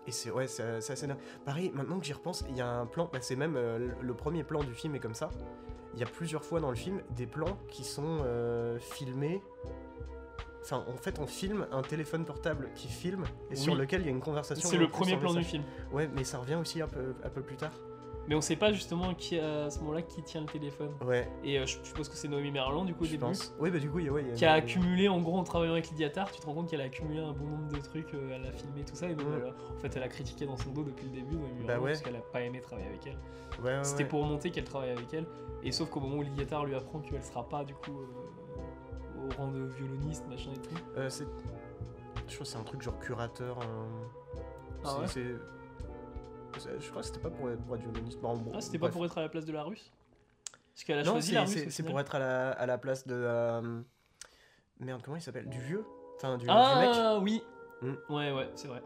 [0.06, 1.18] Et c'est ouais, c'est assez dingue.
[1.44, 4.14] Pareil, maintenant que j'y repense, il y a un plan, bah, c'est même euh, le-
[4.14, 5.30] premier plan du film est comme ça.
[5.94, 9.42] Il y a plusieurs fois dans le film des plans qui sont euh, filmés.
[10.62, 14.08] Enfin, en fait, on filme un téléphone portable qui filme et sur lequel il y
[14.08, 14.68] a une conversation.
[14.68, 15.62] C'est le premier plan du film.
[15.92, 17.72] Ouais, mais ça revient aussi un peu, un peu plus tard.
[18.28, 20.90] Mais on sait pas justement qui à ce moment-là qui tient le téléphone.
[21.04, 23.20] Ouais, Et euh, je suppose que c'est Noémie Merlan du coup au je début.
[23.20, 23.54] pense.
[23.60, 25.20] Oui, bah du coup, il y a, ouais, il y a- Qui a accumulé en
[25.20, 27.46] gros en travaillant avec Lydia Tarr, tu te rends compte qu'elle a accumulé un bon
[27.46, 29.34] nombre de trucs, euh, elle a filmé tout ça et donc Mm.
[29.36, 31.78] elle a- en fait elle a critiqué dans son dos depuis le début Noémie Bah
[31.78, 31.90] ouais.
[31.92, 33.18] parce qu'elle a pas aimé travailler avec elle.
[33.64, 34.08] Ouais, ouais, C'était ouais.
[34.08, 35.26] pour montrer qu'elle travaille avec elle
[35.62, 39.28] et sauf qu'au moment où Lydia Tarr lui apprend qu'elle sera pas du coup euh,
[39.28, 40.74] au rang de violoniste machin et tout.
[40.96, 41.24] Euh, c'est-
[42.26, 43.58] je crois que c'est un truc genre curateur.
[44.84, 45.06] Ah ouais?
[46.58, 48.20] Je crois que c'était pas pour être, pour être violoniste.
[48.20, 49.90] Bon, bon, Ah c'était pas pour être à la place de la russe?
[50.74, 51.66] Parce qu'elle a Non, choisi c'est- la russe.
[51.70, 53.14] c'est pour être à la, à la place de.
[53.14, 53.80] euh,
[54.80, 55.48] Merde, comment il s'appelle?
[55.48, 55.84] Du vieux?
[56.16, 57.42] Enfin, du, du mec Ah oui
[57.82, 57.94] Hmm.
[58.08, 58.82] Ouais, ouais, c'est vrai.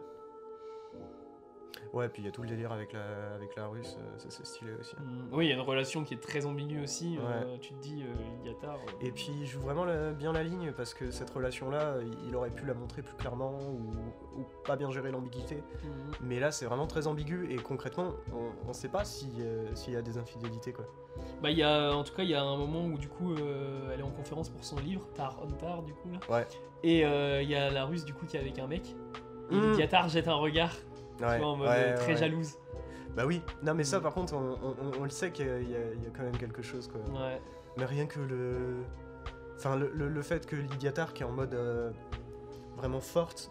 [1.93, 4.27] Ouais, puis il y a tout le délire avec la, avec la russe, euh, ça
[4.31, 4.95] c'est stylé aussi.
[4.97, 7.19] Hmm, Oui, il y a une relation qui est très ambiguë aussi.
[7.21, 8.77] euh, tu te dis, euh, Ilyatar.
[8.77, 12.29] euh, Et puis il joue vraiment la- bien la ligne parce que cette relation-là, il-
[12.29, 15.57] il aurait pu la montrer plus clairement ou, ou pas bien gérer l'ambiguïté.
[15.57, 15.89] hmm.
[16.23, 19.95] Mais là, c'est vraiment très ambigu et concrètement, on, on sait pas si, euh, s'il
[19.95, 20.85] y a des infidélités quoi.
[21.43, 23.35] Bah, il y a, en tout cas, il y a un moment où, du coup,
[23.93, 26.19] elle est en conférence pour son livre, Tar on Tar, du coup, là.
[26.35, 26.47] Ouais.
[26.85, 28.95] Et il y a la russe, du coup, qui est avec un mec.
[29.51, 29.75] Et Hmm.
[29.75, 30.73] Jette un regard,
[31.21, 32.55] tu Ouais, vois, en mode ouais, euh, très jalouse.
[33.17, 34.03] Bah oui, non mais ça Mm.
[34.03, 36.89] par contre, on, on- on le sait qu'il y, a- y quand même quelque chose
[36.89, 37.01] quoi.
[37.21, 37.41] Ouais.
[37.77, 38.83] Mais rien que le.
[39.57, 41.91] Enfin, le, le- le fait que Lydiatar, qui est en mode euh,
[42.77, 43.51] vraiment forte,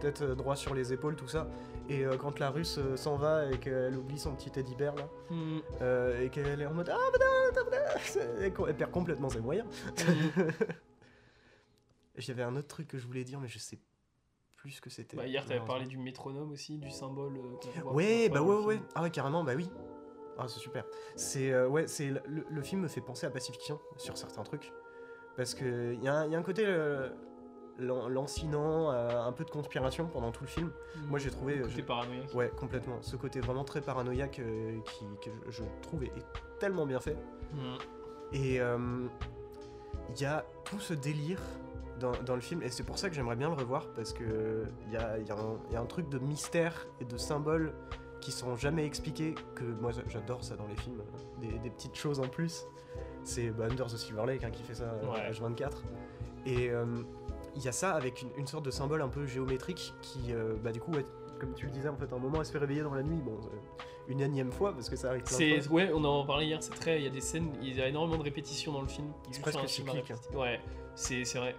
[0.00, 1.46] tête euh, droit sur les épaules, tout ça,
[1.88, 4.94] et euh, quand la russe euh, s'en va et qu'elle oublie son petit teddy bear
[4.96, 5.08] là,
[5.82, 7.28] euh, et qu'elle est en mode Ah, madame
[8.68, 9.66] elle perd complètement ses moyens.
[10.04, 10.42] Hmm.
[12.16, 13.78] J'avais un autre truc que je voulais dire, mais je sais
[14.62, 15.16] plus ce que c'était.
[15.16, 17.36] Bah, hier, t'avais parlé du métronome aussi, du symbole.
[17.36, 18.74] euh, Ouais, bah ouais, ouais.
[18.76, 18.86] film.
[18.94, 19.68] Ah ouais, carrément, bah oui.
[20.38, 20.84] Ah, c'est super.
[21.16, 24.72] C'est euh, ouais, c'est le, le film me fait penser à Pacifiction sur certains trucs
[25.36, 27.08] parce que il y, a un- y a un côté euh,
[27.78, 30.72] lan- lancinant, euh, un peu de conspiration pendant tout le film.
[31.08, 32.32] Moi, j'ai trouvé, Le côté paranoïaque.
[32.34, 33.02] Ouais, complètement.
[33.02, 34.40] Ce côté vraiment très paranoïaque
[34.86, 36.12] qui que je, trouve est,
[36.60, 37.16] tellement bien fait.
[37.52, 37.76] Hmm.
[38.32, 41.40] Et il y a tout ce délire
[42.02, 44.64] dans, dans le film, et c'est pour ça que j'aimerais bien le revoir, parce que
[44.86, 47.04] il y a, il y a un- il y a un truc de mystère et
[47.04, 47.72] de symboles
[48.20, 51.02] qui sont jamais expliqués, que moi j'adore ça dans les films,
[51.40, 52.66] des, des petites choses en plus.
[53.24, 55.30] C'est bah, Under the Silver Lake hein, qui fait ça euh, Ouais.
[55.30, 55.70] H24.
[56.46, 56.84] Et euh,
[57.56, 60.54] il y a ça avec une, une sorte de symbole un peu géométrique qui, euh,
[60.62, 61.06] bah, du coup, ouais,
[61.40, 63.02] comme tu le disais, en fait, à un moment, elle se fait réveiller dans la
[63.02, 63.20] nuit.
[63.24, 63.56] Bon, euh,
[64.08, 65.76] une énième fois, parce que ça arrive plein de C'est fois.
[65.76, 66.58] ouais, on en parlait hier.
[66.62, 68.88] C'est très, il y a des scènes, il y a énormément de répétitions dans le
[68.88, 69.08] film.
[69.30, 70.36] C'est presque à cyclique, hein.
[70.36, 70.60] Ouais,
[70.96, 71.54] c'est c'est vrai.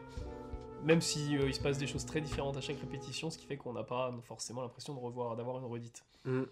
[0.84, 3.46] Même si euh, il se passe des choses très différentes à chaque répétition, ce qui
[3.46, 6.04] fait qu'on n'a pas forcément l'impression de revoir, d'avoir une redite.
[6.26, 6.44] Mm.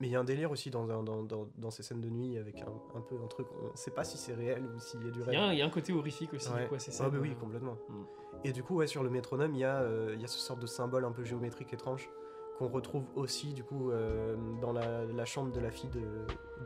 [0.00, 2.08] Mais il y a un délire aussi dans, dans, dans, dans- dans ces scènes de
[2.10, 5.04] nuit avec un, un peu un truc, on sait pas si c'est réel ou s'il
[5.04, 5.38] y a du rêve.
[5.52, 6.62] il y a un côté horrifique aussi, Ouais.
[6.62, 7.10] du coup, à ces Ah scènes.
[7.10, 7.76] bah oui, euh, complètement.
[7.88, 8.04] Mm.
[8.42, 10.38] Et du coup, ouais, sur le métronome, il y, a, euh, il y a ce
[10.40, 12.10] sorte de symbole un peu géométrique étrange
[12.58, 16.00] qu'on retrouve aussi du coup euh, dans la, la chambre de la fille de,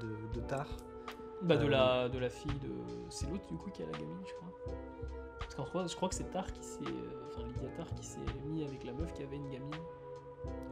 [0.01, 0.67] de, de Tar.
[1.43, 2.71] Bah, de, la, de la fille de.
[3.11, 4.75] C'est l'autre du coup qui a la gamine, je crois.
[5.41, 6.81] Parce qu'en soi, je crois que c'est Tar qui s'est.
[6.87, 9.71] euh, Enfin, Lydia Tar qui s'est mis avec la meuf qui avait une gamine.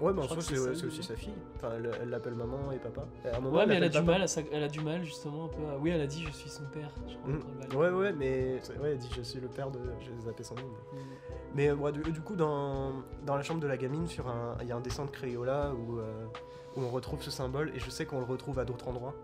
[0.00, 1.34] Ouais, mais en soi, c'est aussi sa fille.
[1.56, 3.06] Enfin, elle elle l'appelle maman et papa.
[3.24, 4.12] Et à un moment, Ouais, mais elle a du papa.
[4.12, 5.62] mal, à sa- elle a du mal justement un peu.
[5.68, 6.90] à- Oui, elle a dit je suis son père.
[7.08, 7.76] Je crois, Mm.
[7.76, 9.80] Ouais, ouais, mais ouais, elle dit je suis le père de.
[10.00, 10.62] J'ai zappé son nom.
[10.92, 11.04] mais- Mm.
[11.54, 12.92] Mais euh, ouais, du, du coup, dans,
[13.24, 15.72] dans la chambre de la gamine, sur un- il y a un dessin de Crayola
[15.74, 16.26] où, euh,
[16.76, 19.14] où on retrouve ce symbole, et je sais qu'on le retrouve à d'autres endroits.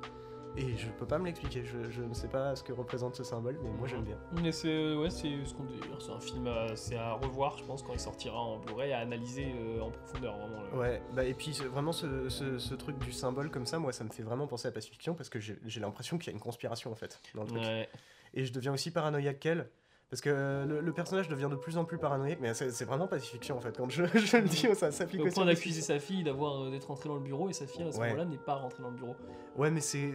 [0.56, 3.24] Et je peux pas me l'expliquer, je, je ne sais pas ce que représente ce
[3.24, 4.18] symbole, mais moi j'aime bien.
[4.42, 5.80] Mais c'est ouais, c'est ce qu'on dit.
[5.98, 8.98] C'est un film, à- c'est à revoir, je pense, quand il sortira en Blu-ray, à
[8.98, 10.76] analyser euh, en profondeur vraiment.
[10.78, 14.04] Ouais, bah et puis vraiment ce, ce- ce truc du symbole comme ça, moi ça
[14.04, 16.40] me fait vraiment penser à Pacifiction parce que j'ai j'ai l'impression qu'il y a une
[16.42, 17.62] conspiration en fait dans le truc.
[17.62, 17.88] Ouais.
[18.34, 19.68] Et je deviens aussi paranoïaque qu'elle.
[20.12, 23.06] Parce que euh, le, le personnage devient de plus en plus paranoïaque, mais c'est vraiment
[23.06, 23.74] Pacifiction en fait.
[23.74, 25.32] Quand je, je le dis, ça s'applique Au aussi.
[25.34, 27.82] point à d'accuser sa fille d'avoir euh, d'être entrée dans le bureau et sa fille
[27.82, 28.08] à ce Ouais.
[28.10, 29.16] moment-là n'est pas rentrée dans le bureau.
[29.56, 30.12] Ouais, mais c'est.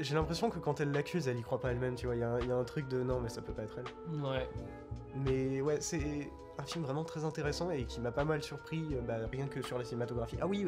[0.00, 2.16] j'ai- l'impression que quand elle l'accuse, elle y croit pas elle-même, tu vois.
[2.16, 3.62] Il y, a un- il y a un truc de non, mais ça peut pas
[3.62, 4.20] être elle.
[4.20, 4.48] Ouais.
[5.24, 9.00] Mais ouais, c'est un film vraiment très intéressant et qui m'a pas mal surpris, euh,
[9.02, 10.36] bah, rien que sur la cinématographie.
[10.40, 10.66] Ah oui,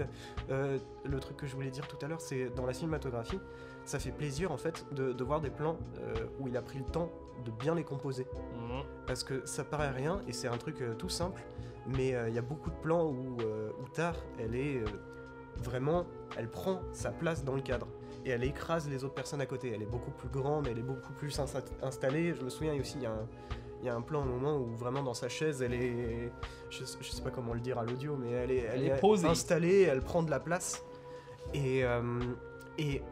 [0.51, 3.41] euh, le truc que je voulais dire tout à l'heure, c'est dans la cinématographie,
[3.85, 6.79] ça fait plaisir en fait de, de voir des plans euh, où il a pris
[6.79, 7.11] le temps
[7.45, 8.27] de bien les composer.
[8.57, 8.83] Mhm.
[9.07, 11.43] Parce que ça paraît rien et c'est un truc euh, tout simple,
[11.87, 14.83] mais euh, il y a beaucoup de plans où, euh, où Tar, elle est
[15.63, 17.87] vraiment, elle prend sa place dans le cadre
[18.25, 19.73] et elle écrase les autres personnes à côté.
[19.75, 22.35] Elle est beaucoup plus grande, elle est beaucoup plus insta- installée.
[22.35, 23.27] Je me souviens aussi, il y a un.
[23.81, 26.31] il y a un plan, un moment où vraiment dans sa chaise, elle est,
[26.71, 28.97] je, je sais pas comment le dire à l'audio, mais elle est, elle Elle est
[28.97, 29.29] est posée.
[29.29, 30.85] installée, elle prend de la place.
[31.55, 32.21] Et, euh,
[32.77, 33.03] et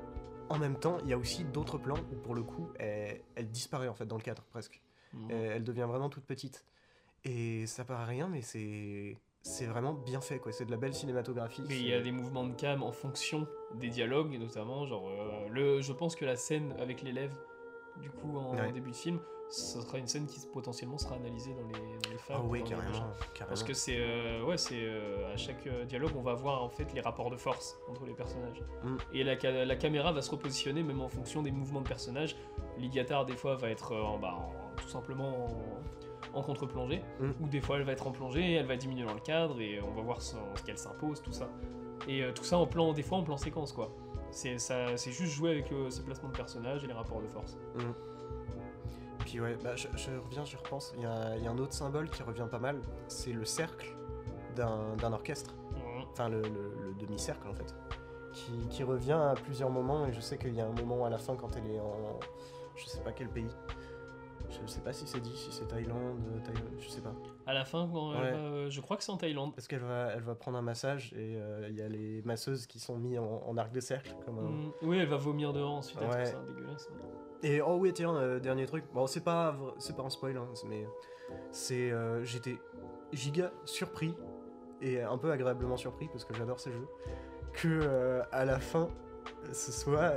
[0.49, 3.51] en même temps, il y a aussi d'autres plans où pour le coup, elle, elle
[3.51, 4.81] disparaît en fait dans le cadre presque.
[5.13, 5.31] Mhm.
[5.31, 6.65] Elle, elle devient vraiment toute petite.
[7.25, 10.51] Et ça paraît rien, mais c'est c'est vraiment bien fait quoi.
[10.53, 11.63] C'est de la belle cinématographie.
[11.69, 14.87] Mais il y a des mouvements de cam en fonction des dialogues, notamment.
[14.87, 17.37] Genre, euh, le, je pense que la scène avec l'élève,
[18.01, 18.73] du coup, en Ouais.
[18.73, 22.17] début de film, ce sera une scène qui potentiellement sera analysée dans les, dans les
[22.31, 22.91] Ah oui, carrément,
[23.35, 23.49] carrément.
[23.49, 26.69] Parce que c'est euh, ouais, c'est euh, à chaque euh, dialogue, on va voir en
[26.69, 28.61] fait les rapports de force entre les personnages.
[28.83, 28.97] Mm.
[29.15, 32.37] Et la, ca- la caméra va se repositionner même en fonction des mouvements de personnages.
[32.79, 35.47] Lydiatar des fois va être en, bah, en- tout simplement
[36.35, 37.31] en, en contre-plongée, Mm.
[37.41, 39.81] ou des fois elle va être en plongée, elle va diminuer dans le cadre et
[39.81, 41.49] on va voir ce qu'elle s'impose, tout ça.
[42.09, 43.91] Et euh, tout ça en plan, des fois en plan séquence quoi.
[44.33, 44.59] C'est
[45.13, 47.57] juste jouer avec ces placements de personnages et les rapports de force.
[49.27, 50.93] Puis ouais, bah, je, je reviens, j'y repense.
[50.97, 53.45] Il y, a, il y a un autre symbole qui revient pas mal, c'est le
[53.45, 53.95] cercle
[54.57, 55.55] d'un orchestre.
[55.73, 56.05] Mhm.
[56.13, 57.75] Enfin, le, le- le demi-cercle en fait.
[58.33, 61.11] Qui, qui revient à plusieurs moments, et je sais qu'il y a un moment à
[61.11, 62.19] la fin quand elle est en.
[62.77, 63.49] Je sais pas quel pays.
[64.49, 67.13] Je sais pas si c'est dit, si c'est Thaïlande, Thaïlande, je sais pas.
[67.47, 68.31] À la fin, quand elle Ouais.
[68.33, 69.55] va, euh, je crois que c'est en Thaïlande.
[69.55, 72.67] Parce qu'elle va, elle va prendre un massage et euh, il y a les masseuses
[72.67, 74.15] qui sont mis en, en arc de cercle.
[74.25, 74.73] Comme un- Mhm.
[74.83, 75.99] Oui, elle va vomir dehors ensuite.
[76.01, 76.25] elle Ouais.
[76.31, 76.89] trouve ça dégueulasse.
[77.43, 78.85] Et oh oui, tiens, euh, dernier truc.
[78.95, 80.87] Bon, c'est pas, c'est pas un spoil, hein, mais
[81.51, 82.57] c'est, euh, j'étais
[83.13, 84.15] giga surpris
[84.83, 86.89] et un peu agréablement surpris parce que j'adore ces jeux
[87.53, 88.89] que euh, à la fin
[89.53, 90.13] ce soit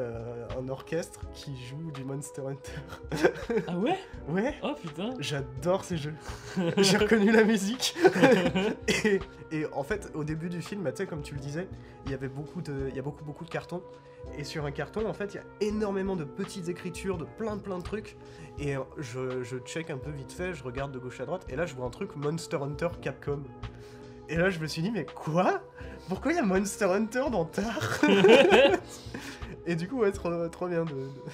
[0.58, 2.72] un orchestre qui joue du Monster Hunter.
[3.68, 3.98] Ah ouais?
[4.30, 6.14] Ouais, Oh putain j'adore ces jeux.
[6.78, 7.96] J'ai reconnu la musique.
[8.88, 9.20] et,
[9.52, 11.68] et en fait, au début du film, tu sais, comme tu le disais,
[12.06, 13.82] il y avait beaucoup de, il y a beaucoup beaucoup de cartons.
[14.38, 17.58] Et sur un carton, en fait, il y a énormément de petites écritures, de plein
[17.58, 18.16] plein de trucs.
[18.58, 21.46] Et euh, je, je check un peu vite fait, je regarde de gauche à droite,
[21.50, 23.44] et là je vois un truc Monster Hunter Capcom.
[24.30, 25.62] Et là je me suis dit, mais quoi?
[26.08, 28.00] Pourquoi il y a Monster Hunter dans Tar
[29.66, 30.92] Et du coup, ouais, trop, trop bien de,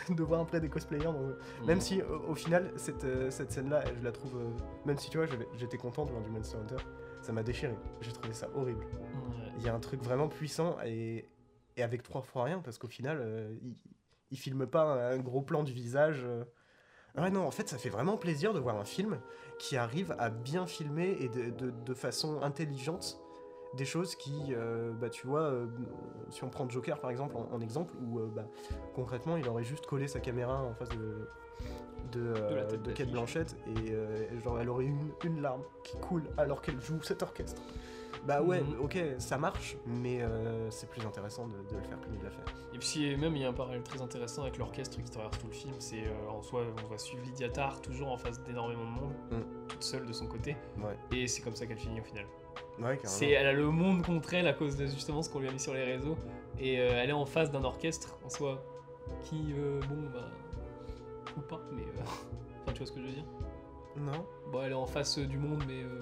[0.10, 1.04] de- de voir après des cosplayers.
[1.06, 4.36] dans- Même si au, au final, cette, euh, cette scène-là, je la trouve.
[4.36, 4.50] euh,
[4.86, 5.28] même si tu vois,
[5.58, 6.84] j'étais content de voir du Monster Hunter,
[7.22, 7.76] ça m'a déchiré.
[8.02, 8.86] J'ai trouvé ça horrible.
[9.60, 11.26] Il y a un truc vraiment puissant et,
[11.78, 13.76] et avec trois fois rien, parce qu'au final, euh, il,
[14.32, 16.22] il filme pas un gros plan du visage.
[16.26, 16.44] euh.
[17.18, 19.20] Ouais, non, en fait, ça fait vraiment plaisir de voir un film
[19.58, 23.20] qui arrive à bien filmer et de, de- de façon intelligente
[23.78, 25.68] des choses qui, euh, bah, tu vois, euh,
[26.30, 28.46] si on prend Joker par exemple en, en exemple, où euh, bah,
[28.94, 31.30] concrètement il aurait juste collé sa caméra en face de,
[32.14, 33.12] de, la tête de Kate d'affiche.
[33.12, 37.22] Blanchett et genre elle aurait eu une, une larme qui coule alors qu'elle joue cet
[37.22, 37.62] orchestre.
[38.26, 38.80] Bah ouais, Mhm.
[38.82, 42.32] ok, ça marche, mais euh, c'est plus intéressant de, de le faire comme il l'a
[42.32, 42.42] fait.
[42.74, 45.48] Et puis même il y a un parallèle très intéressant avec l'orchestre qui traverse tout
[45.48, 45.74] le film.
[45.80, 49.14] C'est euh, en soi on va suivre Lydia Tarr toujours en face d'énormément de monde,
[49.32, 49.68] Mm.
[49.68, 50.58] toute seule de son côté.
[50.78, 52.26] Ouais, Et c'est comme ça qu'elle finit au final.
[52.80, 53.42] ouais, C'est, carrément.
[53.42, 55.60] elle a le monde contre elle à cause de justement ce qu'on lui a mis
[55.60, 56.18] sur les réseaux.
[56.60, 58.64] Et euh, elle est en face d'un orchestre en soi
[59.22, 59.54] qui,
[59.88, 60.30] bon, bah.
[61.38, 61.84] ou pas, mais.
[62.64, 63.26] enfin, tu vois ce que je veux dire?
[63.98, 66.02] Non Bon, elle est en face du monde, mais bon, euh,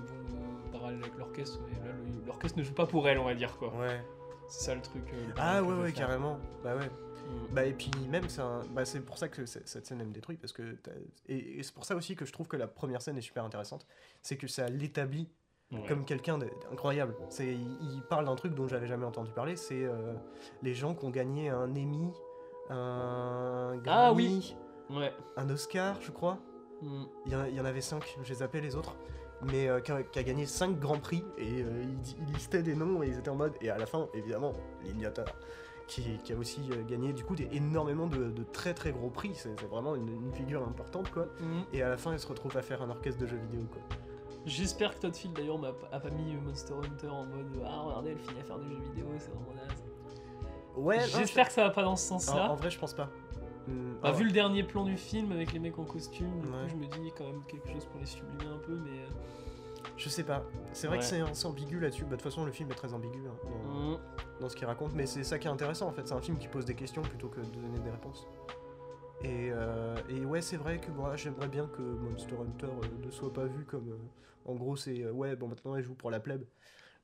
[0.73, 1.59] parallèle avec l'orchestre.
[1.65, 1.93] Mais là,
[2.25, 3.73] l'orchestre ne joue pas pour elle, on va dire quoi.
[3.77, 4.03] Ouais.
[4.49, 5.03] C'est ça le truc.
[5.13, 6.07] euh, le Ah ouais, ouais, faire.
[6.07, 6.37] carrément.
[6.63, 6.87] Bah ouais.
[6.87, 7.53] Mm.
[7.53, 10.35] Bah et puis même c'est un- bah, pour ça que cette scène elle me détruit
[10.35, 10.75] parce que
[11.29, 13.45] et, et c'est pour ça aussi que je trouve que la première scène est super
[13.45, 13.87] intéressante
[14.21, 15.29] c'est que ça l'établit
[15.71, 15.85] Ouais.
[15.87, 19.85] comme quelqu'un d'incroyable c'est il, il parle d'un truc dont j'avais jamais entendu parler c'est
[19.85, 20.13] euh,
[20.61, 22.11] les gens qui ont gagné un Emmy
[22.69, 24.55] un Grammy Ah oui.
[24.89, 25.13] Ouais.
[25.37, 26.37] un Oscar je crois
[26.81, 27.03] Mm.
[27.25, 28.97] il y, en a- il y en avait cinq je les appelais les autres
[29.45, 31.83] mais euh, qui, a, gagné cinq grands prix et euh,
[32.27, 35.25] il, listait des noms et ils étaient en mode et à la fin évidemment Lignata
[35.87, 39.09] qui, qui a aussi euh, gagné du coup des, énormément de, de très très gros
[39.09, 41.61] prix c'est vraiment une, une figure importante quoi Mm.
[41.73, 43.81] et à la fin elle se retrouve à faire un orchestre de jeux vidéo quoi
[44.45, 48.17] J'espère que Todd Field d'ailleurs m'a pas mis Monster Hunter en mode Ah, regardez, elle
[48.19, 49.83] finit à faire des jeux vidéo, c'est vraiment naze.
[50.75, 52.51] ouais J'espère que ça va pas dans ce en, sens-là.
[52.51, 53.09] en vrai je pense pas
[54.01, 56.53] Bah, oh, vu le dernier plan du film avec les mecs en costume, du coup,
[56.53, 56.67] Ouais.
[56.69, 58.99] je me dis quand même quelque chose pour les sublimer un peu, mais.
[58.99, 59.07] euh,
[59.97, 61.09] je sais pas c'est vrai que Ouais.
[61.09, 63.91] c'est c'est ambigu là-dessus Bah, de toute façon le film est très ambigu hein, dans-
[63.91, 63.99] mm.
[64.39, 66.37] dans ce qu'il raconte, mais c'est ça qui est intéressant en fait, c'est un film
[66.37, 68.25] qui pose des questions plutôt que de donner des réponses.
[69.23, 73.11] Et, euh, et ouais, c'est vrai que moi j'aimerais bien que Monster Hunter euh, ne
[73.11, 73.89] soit pas vu comme.
[73.91, 73.97] euh,
[74.51, 76.43] en gros, c'est ouais, bon maintenant elle joue pour la plèbe,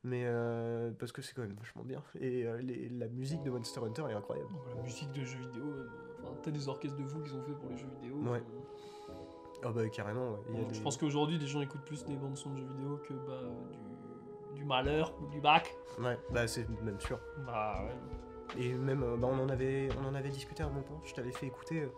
[0.04, 2.02] mais euh, parce que c'est quand même vachement bien.
[2.20, 4.50] Et euh, les- la musique de Monster Hunter est incroyable.
[4.76, 5.88] La musique de jeux vidéo, euh,
[6.24, 8.18] enfin, t'as des orchestres de vous qu'ils ont fait pour les jeux vidéo.
[8.32, 8.41] Ouais.
[9.64, 10.39] Ah bah carrément, ouais.
[10.52, 12.58] il y a je des- pense qu'aujourd'hui, les gens écoutent plus des bandes son de
[12.58, 13.41] jeux vidéo que bah,
[14.54, 15.76] du, du malheur ou du bac.
[16.00, 17.20] Ouais, bah c'est même sûr.
[17.45, 18.64] Bah ouais.
[18.64, 21.47] Et même, bah, on, en avait, on en avait discuté un temps, je t'avais fait
[21.47, 21.89] écouter.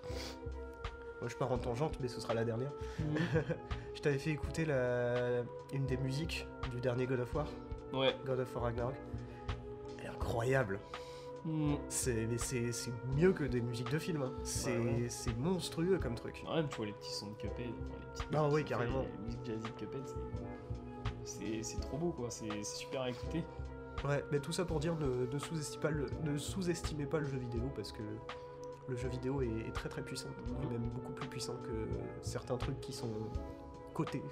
[1.21, 2.71] Moi je pars en tangente, mais ce sera la dernière.
[2.99, 3.15] Mm.
[3.93, 5.43] Je t'avais fait écouter la...
[5.73, 7.45] une des musiques du dernier God of War,
[7.93, 8.15] ouais.
[8.25, 8.95] God of War Ragnarok.
[9.99, 10.79] Elle est incroyable.
[11.45, 11.75] Mm.
[11.89, 14.21] C'est mais c'est c'est mieux que des musiques de films.
[14.23, 14.31] hein.
[14.43, 15.09] C'est Ouais, ouais.
[15.09, 16.43] c'est monstrueux comme truc.
[16.45, 17.71] Quand même, tu vois les petits sons de Cuphead,
[18.15, 19.01] enfin, les Ah ouais, sont carrément.
[19.01, 20.03] Les musiques jazzy de Cuphead,
[21.23, 23.43] c'est- trop beau quoi, c'est super à écouter.
[24.07, 27.25] Ouais, mais tout ça pour dire ne, ne sous-estimez pas, le- ne sous-estimez pas le
[27.25, 28.01] jeu vidéo parce que
[28.87, 30.29] le jeu vidéo est, est très très puissant.
[30.63, 31.87] Et même beaucoup plus puissant que
[32.21, 33.11] certains trucs qui sont
[33.95, 34.23] cotés.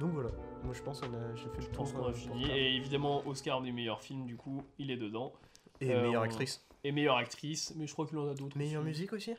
[0.00, 0.30] Donc voilà,
[0.64, 1.76] moi je pense qu'on a j'ai fait le Je tour.
[1.76, 2.44] pense qu'on euh, a pour fini.
[2.50, 5.32] Et évidemment, Oscar du meilleur film, du coup, il est dedans.
[5.80, 6.66] Et euh, meilleure on- actrice.
[6.84, 8.56] Et meilleure actrice, mais je crois qu'il en a d'autres.
[8.58, 8.88] Meilleure aussi.
[8.90, 9.34] musique aussi?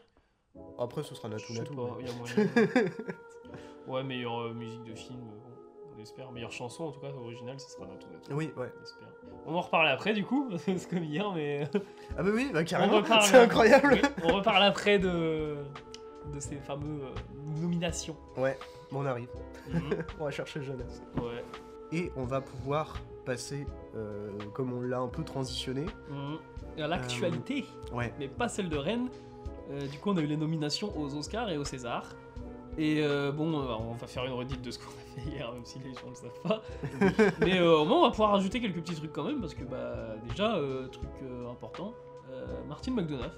[0.80, 1.76] Après ce sera Je Natou sais Natou.
[1.76, 2.36] pas, mais- il y a moyen.
[3.88, 5.32] ouais, meilleure euh, musique de film, euh,
[5.84, 6.32] bon, on espère.
[6.32, 8.34] Meilleure chanson, en tout cas, originale, ce sera Natou Natou.
[8.34, 8.72] Oui, ouais.
[8.80, 9.08] On espère.
[9.48, 11.68] On en reparle après, du coup, c'est comme hier, mais.
[12.18, 15.58] Ah bah oui, bah on carrément, reparle- c'est incroyable Oui, on reparle après de.
[16.34, 18.16] De ces fameux euh, nominations.
[18.38, 18.58] Ouais,
[18.92, 19.30] on arrive.
[19.72, 19.82] Mhm.
[20.20, 21.02] On va chercher jeunesse.
[21.18, 21.44] ouais.
[21.92, 22.96] Et on va pouvoir
[23.26, 23.66] passer,
[23.96, 25.86] euh, comme on l'a un peu transitionné.
[26.10, 26.38] Mhm.
[26.84, 27.64] À l'actualité,
[27.94, 28.14] Ouais.
[28.20, 29.08] mais pas celle de Rennes.
[29.72, 32.10] euh, du coup, on a eu les nominations aux Oscars et aux Césars.
[32.78, 35.50] Et euh, bon, euh, on va faire une redite de ce qu'on a fait hier,
[35.54, 36.62] même si les gens ne le savent pas.
[37.40, 39.64] Mais euh, au moins, on va pouvoir rajouter quelques petits trucs quand même, parce que
[39.64, 41.94] bah, déjà, euh, truc euh, important,
[42.32, 43.32] euh, Martin McDonough.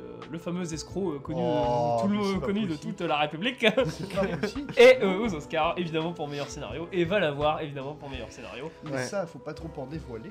[0.00, 3.64] Euh, le fameux escroc euh, connu, Oh, tout le mais connu de toute la République.
[4.78, 6.88] Euh, aux Oscars, évidemment, pour meilleur scénario.
[6.92, 8.70] Et va l'avoir, évidemment, pour meilleur scénario.
[8.84, 9.04] Mais Ouais.
[9.04, 10.30] ça, faut pas trop en dévoiler.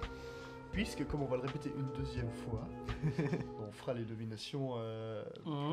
[0.71, 2.61] Puisque, comme on va le répéter une deuxième fois,
[3.67, 5.23] on fera les nominations euh,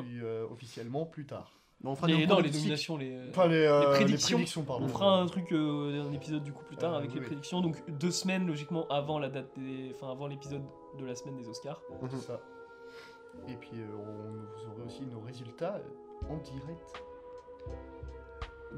[0.01, 1.53] plus, euh, officiellement plus tard.
[1.83, 3.11] Bon, on fera Les, non, les les.
[3.17, 4.41] euh, Enfin, les, euh, prédictions.
[4.67, 4.87] pardon.
[4.87, 7.61] On fera un truc, euh, un épisode du coup plus tard Euh, avec les prédictions.
[7.61, 10.63] Donc deux semaines logiquement avant la date des, enfin avant l'épisode
[10.99, 11.81] de la semaine des Oscars.
[12.11, 12.41] C'est ça.
[13.49, 15.81] Et puis, euh, on, vous aurez aussi nos résultats
[16.29, 16.93] en direct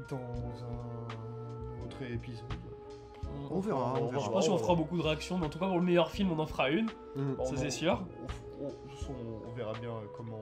[0.09, 2.45] dans un autre épisode.
[3.51, 4.25] On verra, on Je verra.
[4.25, 6.09] sais pas si on fera beaucoup de réactions, mais en tout cas pour le meilleur
[6.09, 6.87] film on en fera une.
[7.15, 7.35] Mhm.
[7.37, 8.05] Ça, On c'est sûr.
[8.61, 10.41] On, verra bien comment,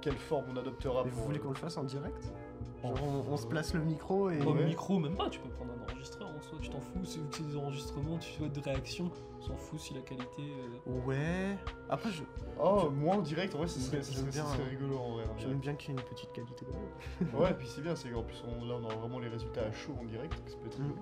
[0.00, 1.02] quelle forme on adoptera.
[1.02, 2.32] Vous voulez euh, qu'on le fasse en direct?
[2.82, 4.40] Genre, on, on se place le micro et.
[4.42, 4.64] Au Ouais.
[4.64, 7.46] micro, même pas, tu peux prendre un enregistreur en soi, tu t'en fous, c'est c'est
[7.46, 10.42] des enregistrements, tu souhaites de réactions, on s'en fout si la qualité.
[10.86, 11.56] euh, Ouais.
[11.90, 12.22] Après, je-
[12.60, 14.04] Oh, moi en direct, en vrai, ce serait, bien,
[14.44, 14.66] serait hein.
[14.70, 15.24] rigolo en vrai.
[15.24, 16.78] en j'aime bien qu'il y ait une petite qualité quand
[17.32, 17.34] même.
[17.40, 19.72] Ouais, puis c'est bien, c'est qu'en plus, on, là, on aura vraiment les résultats à
[19.72, 20.92] chaud en direct, donc ça peut être Mm.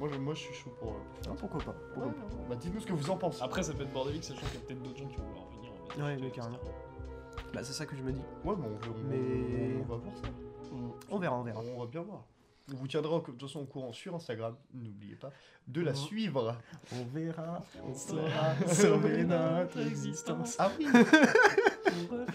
[0.00, 0.88] Moi, je, moi, je suis chaud pour.
[0.90, 2.46] euh, pour faire Ah, pourquoi pas pourquoi Ouais, ouais.
[2.48, 3.40] Bah, dites-nous ce que vous en pensez.
[3.44, 5.46] Après, ça peut être bordélique, sachant qu'il y a peut-être d'autres gens qui vont vouloir
[5.56, 5.70] venir.
[5.72, 6.58] en Ouais, mais carrément.
[6.58, 8.20] Pas Bah, c'est ça que je me dis.
[8.44, 10.28] Ouais, mais on, veut- on, Mais- on, on va voir ça.
[11.10, 11.60] On verra, on verra.
[11.60, 12.24] On va bien voir.
[12.72, 15.30] On vous tiendra de toute façon au courant sur Instagram, n'oubliez pas
[15.68, 15.96] de la Mhm.
[15.96, 16.56] suivre.
[16.92, 20.56] On verra, on saura sauver notre existence.
[20.58, 21.28] Ah oui refaire
[22.12, 22.26] un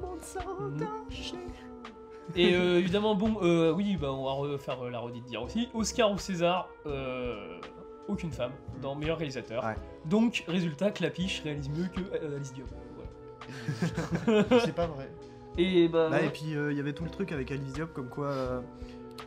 [0.01, 1.39] Monde sans danger.
[2.35, 5.69] Et euh, évidemment, bon, euh, oui, bah, on va refaire euh, la redite dire aussi.
[5.75, 7.61] Oscar ou César, euh,
[8.09, 8.53] aucune femme
[8.83, 9.65] dans meilleur réalisateur.
[9.65, 9.75] Ouais.
[10.07, 12.69] Donc, résultat, Clapiche réalise mieux que euh, Alice Diop.
[12.97, 14.45] Voilà.
[14.65, 15.11] C'est pas vrai.
[15.57, 17.93] Et bah, Bah, et puis euh, il y avait tout le truc avec Alice Diop,
[17.93, 18.61] comme quoi euh,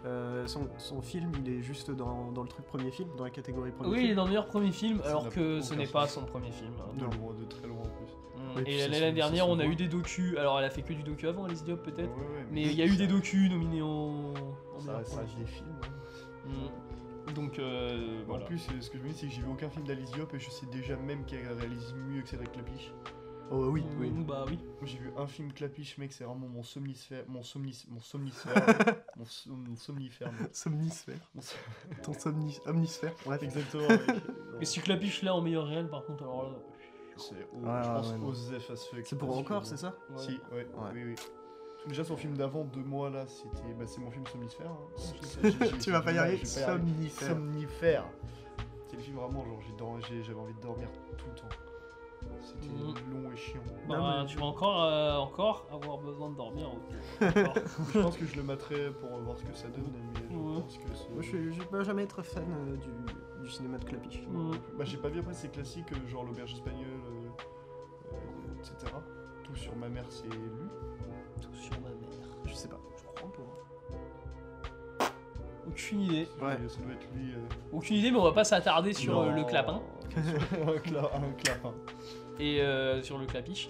[0.05, 3.29] euh, son, son film il est juste dans, dans le truc premier film, dans la
[3.29, 4.15] catégorie premier oui, il est film.
[4.17, 6.73] dans meilleur premier film, Ça alors que ce n'est pas son premier film.
[6.79, 6.91] hein.
[6.97, 7.09] De Non.
[7.11, 8.61] loin, de très loin en plus.
[8.61, 8.67] Mm.
[8.67, 10.37] Et l'année dernière, on a eu des docus.
[10.37, 12.13] Alors, elle a fait que du docu avant, Alice Diop, peut-être.
[12.15, 14.33] Ouais, ouais, Mais il y a eu des docus nominés en,
[14.75, 15.75] en Ça reste un premier film.
[17.35, 19.69] Donc, euh, En plus, euh, ce que je me dis, c'est que j'ai vu aucun
[19.69, 22.91] film d'Alice Diop et je sais déjà même qu'elle réalise mieux que Cédric Clapiche.
[23.49, 24.11] Oh oui, oui.
[24.11, 24.57] Mm, Bah oui.
[24.57, 27.23] Moi, j'ai vu un film Clapiche, mec, c'est vraiment mon somnifère.
[27.29, 28.53] Mon, somnis, mon somnifère.
[29.17, 30.31] mon, som- mon somnifère.
[30.33, 31.15] mon- Somnisphère.
[31.33, 31.57] mon som-
[32.03, 33.13] Ton somni omnisphère.
[33.41, 33.87] Exactement.
[34.59, 36.57] Mais si Clapiche là en meilleur réel, par contre, alors là.
[37.15, 38.27] C'est, au- Ouais, je pense, ouais, non.
[38.27, 39.05] Osef as fuck.
[39.05, 40.17] C'est pour encore, c'est ça ouais.
[40.17, 40.89] Si, ouais, Ouais.
[40.93, 41.15] oui, oui.
[41.87, 43.73] Déjà, son film d'avant, deux mois là, c'était.
[43.77, 44.71] Bah, c'est mon film Somnifère.
[44.71, 45.77] hein.
[45.81, 46.43] Tu vas pas y arriver.
[46.45, 47.29] Somnifère.
[47.29, 48.03] Somnifère.
[48.89, 51.47] C'est le film vraiment, genre, j'avais envie de dormir tout le temps.
[52.41, 53.23] C'était Mhm.
[53.23, 53.61] long et chiant.
[53.87, 56.69] Bah, Non, mais- tu vas encore, euh, encore avoir besoin de dormir.
[57.21, 60.61] je pense que je le mettrai pour voir ce que ça donne, mais je Ouais.
[60.61, 61.09] pense que c'est.
[61.13, 64.23] Moi, je je vais pas jamais être fan euh, du, du cinéma de Clapiche.
[64.77, 67.29] Bah, j'ai pas vu après ces classiques, euh, genre l'auberge espagnole, euh,
[68.13, 68.93] euh, etc.
[69.43, 70.67] Tout sur ma mère, c'est lu.
[71.41, 71.95] Tout sur ma mère.
[72.45, 72.79] Je sais pas.
[72.97, 73.31] Je crois
[74.99, 75.05] pas.
[75.67, 76.27] Aucune idée.
[76.41, 76.57] Ouais.
[76.69, 77.33] Ça doit être lui.
[77.33, 77.37] euh,
[77.73, 79.35] Aucune idée, mais on va pas s'attarder sur euh, non.
[79.35, 79.81] le clapin
[80.17, 81.73] un, cla- un clapin.
[82.39, 83.69] et euh, sur le clapiche.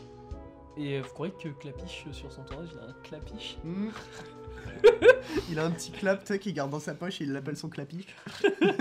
[0.78, 3.57] Et euh, vous croyez que Clapiche euh, sur son tournage il a un clapiche?
[3.63, 3.89] Hmm.
[5.49, 7.57] Il a un petit clap, tu sais, qu'il garde dans sa poche et il l'appelle
[7.57, 8.05] son clapiche.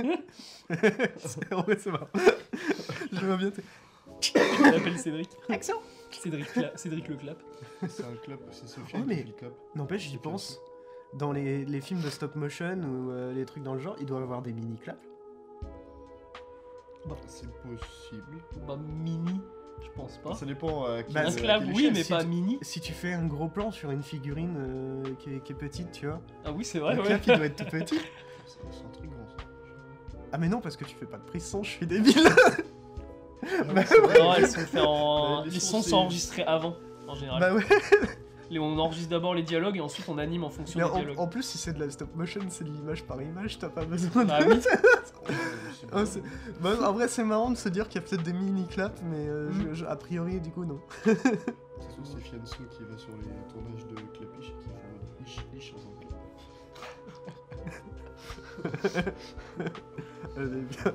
[1.17, 2.09] C'est- en vrai, c'est marrant.
[3.13, 3.51] Je vois bien.
[3.51, 3.63] t'es-
[4.35, 5.31] Il l'appelle Cédric.
[5.49, 5.77] Action
[6.11, 7.39] Cédric, Cla- Cédric le clap.
[7.89, 9.53] C'est un clap, c'est Sophie Oh, qui mais- fait le clap.
[9.75, 10.61] N'empêche, j'y pense.
[11.15, 14.07] Dans les, les films de stop motion ou euh, les trucs dans le genre, il
[14.07, 14.99] doit avoir des mini claps.
[17.29, 18.43] C'est possible.
[18.67, 19.41] Bah mini,
[19.81, 20.35] je pense pas.
[20.35, 22.59] Ça dépend qui Bah, un clap oui, mais si pas tu- mini.
[22.63, 25.93] Si tu fais un gros plan sur une figurine euh, qui, est, qui est petite,
[25.93, 27.07] tu vois, Ah oui, c'est vrai, le ouais.
[27.07, 27.99] clap il doit être tout petit.
[28.47, 29.45] C'est c'est intriguant ça.
[30.33, 32.15] Ah mais non, parce que tu fais pas de prise son, je suis débile.
[33.75, 34.19] Bah c'est vrai.
[34.19, 35.37] Non, elles sont faites en.
[35.39, 36.75] Bah, les les sons, sons c'est- sont enregistrés avant,
[37.09, 37.41] en général.
[37.41, 37.63] bah ouais.
[38.49, 40.95] Les- On enregistre d'abord les dialogues et ensuite on anime en fonction Mais des en,
[40.99, 41.19] dialogues.
[41.19, 43.85] en plus, si c'est de la stop motion, c'est de l'image par image, t'as pas
[43.85, 44.29] besoin de.
[44.29, 44.61] Bah oui.
[44.63, 46.23] C'est Ah, c'est-
[46.61, 49.03] bah, en vrai, c'est marrant de se dire qu'il y a peut-être des mini claps,
[49.03, 49.69] mais euh, Mm.
[49.71, 50.79] je- je- a priori, du coup, non.
[51.05, 55.65] C'est sûr, c'est Fianso qui va sur les tournages de Clapiche et qui font ish
[55.65, 56.17] ish en clap.
[60.37, 60.95] Elle est bien.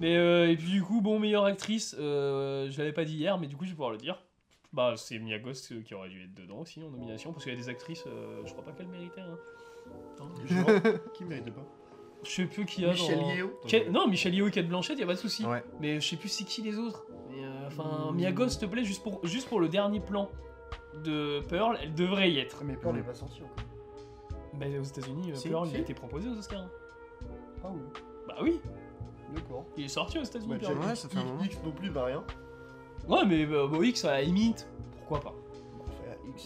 [0.00, 3.38] Mais euh, et puis du coup, bon, meilleure actrice, euh, je l'avais pas dit hier,
[3.38, 4.22] mais du coup, je vais pouvoir le dire.
[4.72, 7.52] Bah, c'est Mia Goth euh, qui aurait dû être dedans aussi en nomination, parce qu'il
[7.54, 9.20] y a des actrices, euh, je crois pas qu'elle méritait.
[9.22, 9.38] Hein.
[10.20, 10.66] Hein Genre,
[11.14, 11.64] qui méritait pas
[12.24, 13.30] Je sais plus qui y a Michel dans...
[13.34, 15.46] Yeo Quel- Non, Michel Yeo et Kate Blanchett, y a pas de souci.
[15.46, 15.62] Ouais.
[15.80, 17.06] Mais je sais plus c'est qui les autres.
[17.30, 18.16] Mais euh, enfin, Hmm.
[18.16, 20.30] Mia Goth, s'il te plaît, juste pour, juste pour le dernier plan
[21.04, 22.62] de Pearl, elle devrait y être.
[22.64, 23.64] Mais Pearl n'est pas sorti encore.
[24.54, 26.66] Bah, aux États-Unis, euh, Si, Pearl, il a été proposé aux Oscars.
[27.62, 27.80] Ah oui,
[28.26, 28.60] Bah oui,
[29.34, 29.64] d'accord.
[29.76, 30.48] il est sorti aux États-Unis.
[30.54, 30.78] Bah, Pearl.
[30.78, 31.44] Ouais, ça fait un X- moment.
[31.44, 32.24] X non plus n'a rien.
[33.08, 35.34] Ouais, mais bah, bah, X, à la limite, pourquoi pas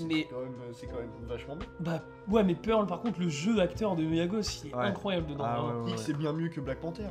[0.06, 1.66] Mais- c'est quand, même- c'est quand même vachement bien.
[1.80, 4.84] Bah ouais, mais Pearl, par contre, le jeu d'acteur de Mia Goth, il est Ouais.
[4.84, 5.44] incroyable dedans.
[5.46, 6.06] Ah, ouais, ouais, X ouais.
[6.06, 7.04] c'est bien mieux que Black Panther.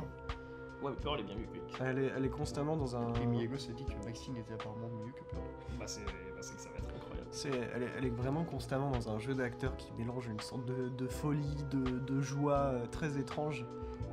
[0.82, 1.78] Ouais, mais Pearl est bien mieux que X.
[1.80, 3.12] Elle est, elle est constamment dans un.
[3.14, 5.42] Et Miyagi s'est dit que Maxine était apparemment mieux que Pearl.
[5.78, 7.28] Bah c'est bah, c'est que ça va être incroyable.
[7.32, 10.64] C'est, elle, est, elle est vraiment constamment dans un jeu d'acteur qui mélange une sorte
[10.64, 13.66] de, de folie, de, de joie euh, très étrange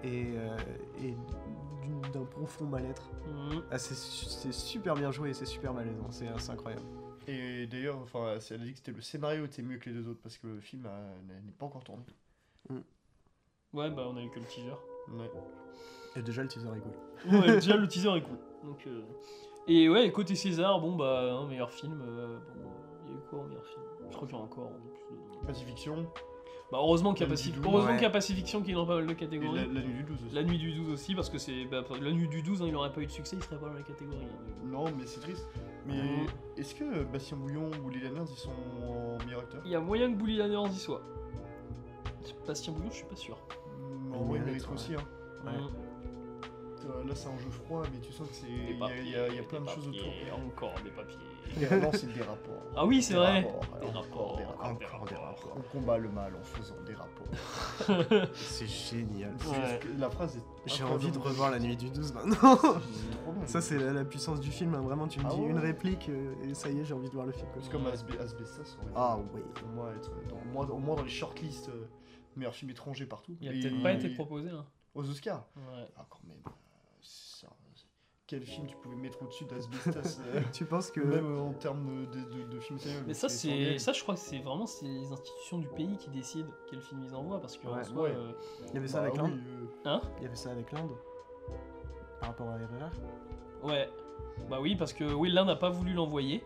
[0.04, 0.58] et, euh,
[2.18, 3.09] d'un profond mal-être.
[3.72, 6.84] Ah, c'est, su- c'est super bien joué c'est super malaisant, c'est, incroyable.
[7.28, 9.95] Et d'ailleurs, enfin, c'est- elle a dit que c'était le scénario était mieux que les
[9.95, 10.88] deux autres parce que le film
[11.45, 12.03] n'est pas encore tourné.
[13.74, 14.72] Ouais, bah on a eu que le teaser.
[15.11, 15.30] Ouais.
[16.15, 17.39] Et déjà le teaser est cool.
[17.39, 18.38] Ouais, déjà le teaser est cool.
[18.63, 19.01] Donc, euh,
[19.68, 22.01] Et ouais, côté César, bon bah, un meilleur film.
[22.01, 22.70] euh, bon,
[23.05, 23.82] il y a eu quoi en meilleur film?
[24.09, 24.68] Je crois qu'il y en a encore.
[24.68, 25.45] en plus.
[25.45, 26.07] Pacifiction
[26.70, 27.63] Bah heureusement qu'il y a, Pacific...
[27.63, 27.93] heureusement Ouais.
[27.95, 29.55] qu'il y a Pacifiction qui est dans pas mal de et catégories.
[29.55, 30.36] la, la nuit du 12 aussi.
[30.36, 31.63] La nuit du 12 aussi, parce que c'est.
[31.65, 33.68] Bah, la nuit du 12, hein, il aurait pas eu de succès, il serait pas
[33.68, 34.18] dans la catégorie.
[34.26, 34.65] hein.
[34.65, 35.47] Non, mais c'est triste.
[35.86, 36.26] Mais Mhm.
[36.57, 39.61] est-ce que Bastien Bouillon ou Lily Laners ils sont en meilleur acteur?
[39.63, 41.01] Il y a moyen que Bully Lanners y soit.
[42.45, 43.38] Bastien Bouillon, je suis pas sûr.
[44.13, 44.93] En Il vrai, il mérite, aussi.
[44.95, 44.97] Hein.
[45.45, 45.51] Ouais.
[45.53, 45.68] Mhm.
[46.89, 48.47] Euh, Là, c'est un jeu froid, mais tu sens que c'est.
[48.47, 50.07] Il y, a- il y a- il y a plein de choses autour.
[50.45, 51.18] Encore des papiers.
[51.82, 52.54] Non, c'est des rapports.
[52.76, 53.41] Ah oui, c'est vrai.
[53.43, 55.58] rapports, Des alors, rapports, des encore des encore des rapports.
[55.58, 58.28] On combat le mal en faisant des rapports.
[58.36, 59.32] C'est génial.
[59.48, 59.80] Ouais.
[59.98, 60.41] La phrase est.
[60.66, 62.36] J'ai envie de revoir la nuit du 12 maintenant.
[62.58, 63.45] C'est trop bien.
[63.48, 64.82] Ça c'est la, la puissance du film, hein.
[64.82, 65.50] vraiment tu me Ah dis ouais.
[65.50, 67.48] une réplique euh, et ça y est j'ai envie de voir le film.
[67.62, 68.78] C'est comme Asbe- Asbestas.
[68.95, 69.41] Ah oui.
[69.64, 71.88] Au moins, être dans, au moins- au moins dans les shortlists euh,
[72.36, 73.36] meilleurs films étrangers partout.
[73.41, 74.50] Il a peut-être pas été proposé.
[74.50, 74.66] Hein.
[74.93, 75.45] Aux Oscars.
[75.56, 75.88] Ouais.
[75.98, 76.38] Ah, quand même.
[78.28, 82.05] Euh, quel film tu pouvais mettre au-dessus d'Asbestas euh, Tu penses que Même en termes
[82.07, 83.03] de, de, de films sérieux.
[83.07, 86.09] Mais ça, c'est ça, je crois que c'est vraiment c'est les institutions du pays qui
[86.09, 88.13] décident quel film ils envoient parce que en soi, Ouais.
[88.15, 88.32] euh,
[88.69, 90.71] il y avait ça Bah avec oui, l'Inde euh, hein Il y avait ça avec
[90.71, 90.91] l'Inde
[92.19, 93.89] par rapport à RRR Ouais.
[94.49, 96.43] Bah oui, parce que oui, l'un n'a pas voulu l'envoyer,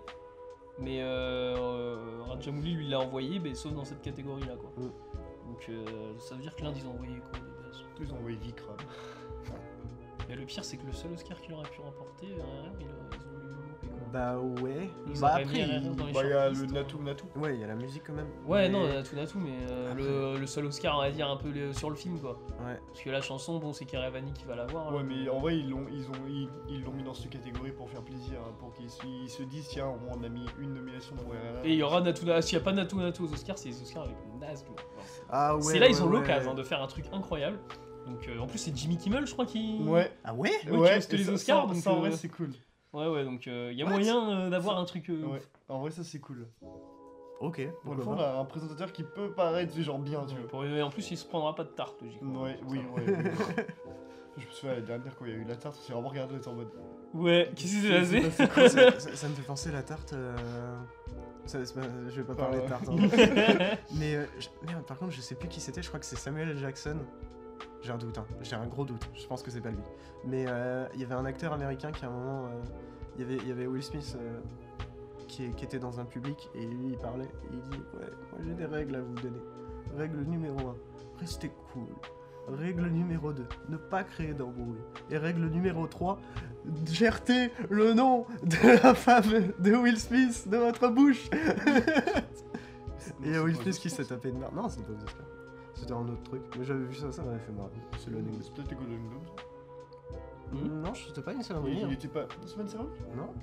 [0.80, 4.70] mais euh, euh, Rajamouli lui l'a envoyé, mais sauf dans cette catégorie-là, quoi.
[4.78, 4.92] Mm.
[5.48, 7.84] Donc euh, ça veut dire que l'Inde ils ont envoyé quoi de base?
[8.00, 8.78] Ils ont envoyé Vikram.
[10.32, 12.90] Mais le pire, c'est que le seul Oscar qu'il aurait pu remporter, RRR, il a-
[13.18, 13.98] ils ont lui loupé, quoi.
[14.14, 14.90] Bah ouais.
[15.14, 16.68] Ils bah après, RRR il- Bah, y a le hein.
[16.72, 17.26] Natou Natou.
[17.36, 18.28] ouais, il y a la musique quand même.
[18.48, 21.30] Ouais, Mais- non, euh, tout tout, mais euh, le, le seul Oscar, on va dire,
[21.30, 22.40] un peu le- sur le film, quoi.
[22.66, 22.80] Ouais.
[22.88, 24.94] Parce que la chanson, bon, c'est Keravani qui va l'avoir.
[24.94, 25.04] Ouais, là.
[25.04, 27.90] mais en vrai, ils l'ont ils ont, ils, ils l'ont mis dans cette catégorie pour
[27.90, 31.14] faire plaisir, hein, pour qu'ils se, ils se disent tiens, on a mis une nomination
[31.18, 31.66] pour RRR.
[31.66, 32.42] Et il y aura Natu Natu.
[32.48, 34.64] S'il n'y a pas Natu Natu aux Oscars, c'est les Oscars avec naze.
[34.64, 34.76] quoi.
[35.30, 35.62] Ah ouais.
[35.62, 36.20] c'est là, ouais, ils ont ouais.
[36.20, 37.60] l'occasion hein, de faire un truc incroyable.
[38.12, 39.80] Donc, euh, en plus, c'est Jimmy Kimmel, je crois, qui.
[39.84, 40.52] Ouais, Ah ouais?
[40.70, 42.50] Ouais, qui hoste et les Oscars, ça, donc, ça, en vrai, euh, c'est cool.
[42.94, 43.92] Ouais, ouais, donc il y a What?
[43.92, 45.10] moyen euh, d'avoir un truc.
[45.10, 46.48] euh, Ouais, en vrai, ça, c'est cool.
[47.40, 47.62] Ok.
[47.84, 48.34] Pour le fond, pas.
[48.34, 50.66] on a un présentateur qui peut paraître genre bien, tu vois.
[50.68, 52.44] Et en plus, il se prendra pas de tarte, logiquement.
[52.44, 53.04] Ouais, oui, ouais.
[53.08, 53.68] oui, ouais.
[54.38, 56.10] Je me souviens la dernière quand il y a eu la tarte, on s'est vraiment
[56.10, 56.70] regardé, on était en mode.
[57.14, 60.14] Ouais, qu'est-ce qui s'est passé ça, ça- ça me fait penser la tarte.
[60.14, 60.36] euh,
[61.46, 62.70] ça- c'est pas- je vais pas Enfin, parler de ouais.
[62.70, 62.88] tarte.
[62.90, 63.78] hein.
[63.96, 65.82] Mais euh, je- merde, par contre, je sais plus qui c'était.
[65.82, 66.58] Je crois que c'est Samuel.
[66.58, 66.98] Jackson.
[67.82, 68.26] J'ai un doute, hein.
[68.42, 69.10] j'ai un gros doute.
[69.16, 69.80] Je pense que c'est pas lui.
[70.26, 72.62] Mais euh, il y avait un acteur américain qui à un moment, euh,
[73.16, 74.40] il y avait, il y avait Will Smith euh,
[75.28, 78.54] qui, était dans un public et lui il parlait et il dit ouais, moi j'ai
[78.54, 79.42] des règles à vous donner.
[79.98, 80.76] Règle numéro 1,
[81.20, 81.88] restez cool.
[82.48, 84.82] Règle numéro 2, ne pas créer d'embrouille.
[85.10, 86.20] Et règle numéro 3,
[86.86, 91.30] Jertez le nom de la femme de Will Smith de votre bouche.
[93.24, 94.56] Et Will Smith qui s'est tapé une merde.
[94.56, 95.31] Non, c'est pas aux Oscars.
[95.82, 96.44] C'était un autre truc.
[96.60, 97.72] Mais j'avais vu ça, ça m'avait fait marrer.
[97.98, 98.42] C'est l'anecdote.
[98.44, 99.30] C'est peut-être les Golden Globes.
[100.54, 100.82] Hmm.
[100.84, 101.80] Non, c'était pas une Il, cérémonie.
[101.80, 101.90] il hein.
[101.90, 102.28] était pas.
[102.46, 103.34] C'est pas une cérémonie Non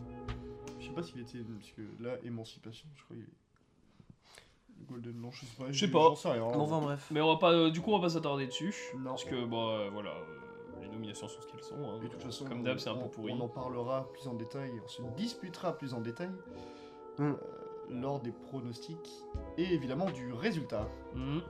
[0.78, 1.38] Je sais pas s'il était.
[1.40, 4.78] Parce que là, Émancipation, je crois qu'il est.
[4.78, 5.72] Le Golden, non, je sais pas.
[5.72, 6.14] Je sais pas.
[6.32, 6.40] Rien.
[6.42, 7.08] Bon, enfin bref.
[7.10, 8.72] Mais on va pas, euh, du coup, on va pas s'attarder dessus.
[8.96, 9.10] Non.
[9.10, 11.74] Parce que, bah, euh, voilà, euh, les nominations sont ce qu'elles sont.
[11.74, 11.98] hein.
[12.00, 13.32] Et de toute façon, Comme d'hab, c'est un peu pourri.
[13.32, 16.30] On en parlera plus en détail, on se disputera plus en détail
[17.18, 17.32] Mm.
[17.90, 19.10] Euh, lors des pronostics
[19.56, 20.88] et évidemment du résultat.
[21.14, 21.40] Mhm.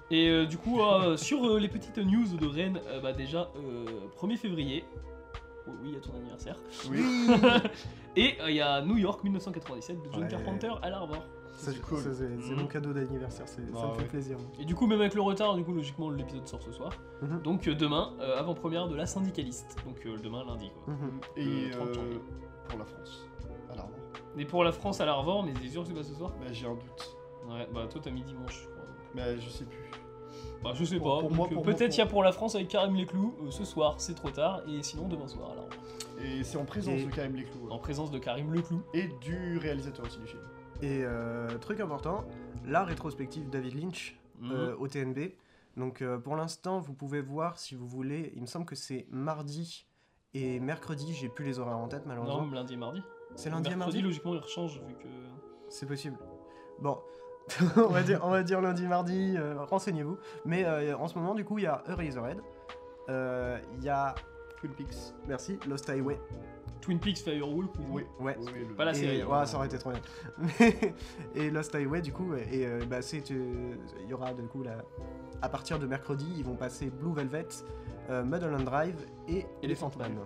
[0.10, 3.50] Et euh, du coup, euh, sur euh, les petites news de Rennes, euh, bah déjà,
[3.56, 3.84] euh,
[4.20, 4.84] 1er février,
[5.66, 6.58] oh oui, à ton anniversaire,
[6.90, 7.00] Oui.
[8.16, 10.28] et euh, il y a New York 1997 de John Ouais.
[10.28, 11.22] Carpenter à l'Arvor.
[11.56, 11.98] Ça, c'est cool.
[12.00, 14.08] c'est mon cadeau d'anniversaire, ça Ah me fait ouais.
[14.08, 14.38] plaisir.
[14.58, 16.90] Et du coup, même avec le retard, du coup, logiquement, l'épisode sort ce soir.
[17.20, 17.42] Mhm.
[17.42, 19.76] Donc euh, demain, euh, avant-première de La Syndicaliste.
[19.84, 20.94] Donc euh, demain, lundi, quoi.
[20.94, 21.20] Mhm.
[21.36, 22.20] Et Le 30 euh, janvier.
[22.68, 23.26] pour la France,
[24.38, 26.46] Et pour la France à l'Arvor, mais c'est sûr que c'est pas ce soir Bah,
[26.52, 27.16] j'ai un doute.
[27.48, 28.84] Ouais, bah toi, t'as mis dimanche, je crois.
[29.14, 29.90] Mais je sais plus.
[30.62, 31.20] Bah, je sais Pour- pas.
[31.20, 32.68] pour donc, moi, euh, pour moi, Peut-être pour- il y a pour la France avec
[32.68, 33.34] Karim Leclou.
[33.42, 34.62] euh, ce soir, c'est trop tard.
[34.68, 35.68] Et sinon, demain soir, alors.
[36.22, 37.66] Et c'est en présence Et- de Karim Leclou.
[37.66, 37.72] ouais.
[37.72, 38.82] En présence de Karim Leclou.
[38.94, 40.42] Et du réalisateur aussi du film.
[40.82, 42.24] Et euh, truc important,
[42.66, 44.52] la rétrospective David Lynch Mhm.
[44.52, 45.34] euh, au TNB.
[45.76, 48.32] Donc euh, pour l'instant, vous pouvez voir si vous voulez.
[48.36, 49.86] Il me semble que c'est mardi
[50.34, 51.12] et mercredi.
[51.14, 52.42] J'ai plus les horaires en tête malheureusement.
[52.44, 53.02] non, lundi et mardi.
[53.36, 54.00] C'est lundi mardi.
[54.02, 55.08] logiquement, il rechange vu que.
[55.68, 56.18] C'est possible.
[56.80, 56.98] Bon,
[57.76, 60.18] on, va dire, on va dire lundi, mardi, euh, renseignez-vous.
[60.44, 62.40] Mais euh, en ce moment, du coup, il y a Eraserhead.
[63.08, 64.14] Euh, Il y a
[64.58, 65.14] Twin Peaks.
[65.26, 66.20] Merci, Lost Highway.
[66.80, 67.66] Twin Peaks Firewall.
[67.74, 68.04] vous Oui.
[68.20, 68.36] Ouais.
[68.40, 69.22] Oui, oui, le- Pas la Et- série.
[69.24, 70.00] ouais, ça aurait été trop bien.
[71.34, 74.62] et Lost Highway, du coup, et euh, bah, c'est, euh, il y aura du coup
[74.62, 74.78] la,
[75.42, 77.46] à partir de mercredi, ils vont passer Blue Velvet,
[78.10, 78.96] euh, Mulholland Drive
[79.28, 80.18] et Elephant Man.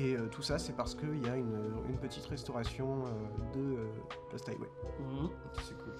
[0.00, 3.76] Et euh, tout ça, c'est parce qu'il y a une, une petite restauration euh, de
[3.78, 3.86] euh,
[4.32, 4.68] Lost Highway.
[5.00, 5.28] Mhm.
[5.64, 5.94] C'est cool.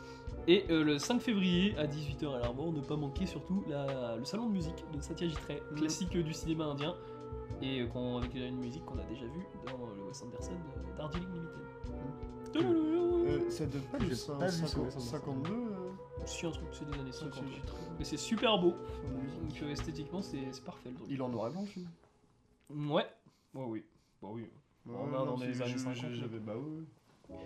[0.47, 4.25] Et euh, le 5 février à 18h à l'Armor, ne pas manquer surtout la- le
[4.25, 5.79] salon de musique de Satyajit Ray, Mhm.
[5.79, 6.95] classique du cinéma indien,
[7.61, 10.53] et euh, qu'on- avec une musique qu'on a déjà vue dans le Wes Anderson
[10.97, 11.53] Darjeeling Limited.
[12.57, 15.01] Euh, ça donne pas pas Anderson.
[15.01, 15.91] 52 euh,
[16.25, 17.35] Si un truc, c'est des années 50.
[17.35, 17.73] Satyajit Ray.
[17.99, 18.75] Mais c'est super beau,
[19.43, 21.07] donc esthétiquement c'est c'est parfait le truc.
[21.11, 21.89] Il en aurait blanc, le film.
[22.91, 23.07] Ouais,
[23.55, 23.85] ouais, oui.
[24.23, 24.43] Bah oui.
[24.87, 27.37] Ouais, On a non, dans c'est- les années je- 50, je- J'avais bah ouais.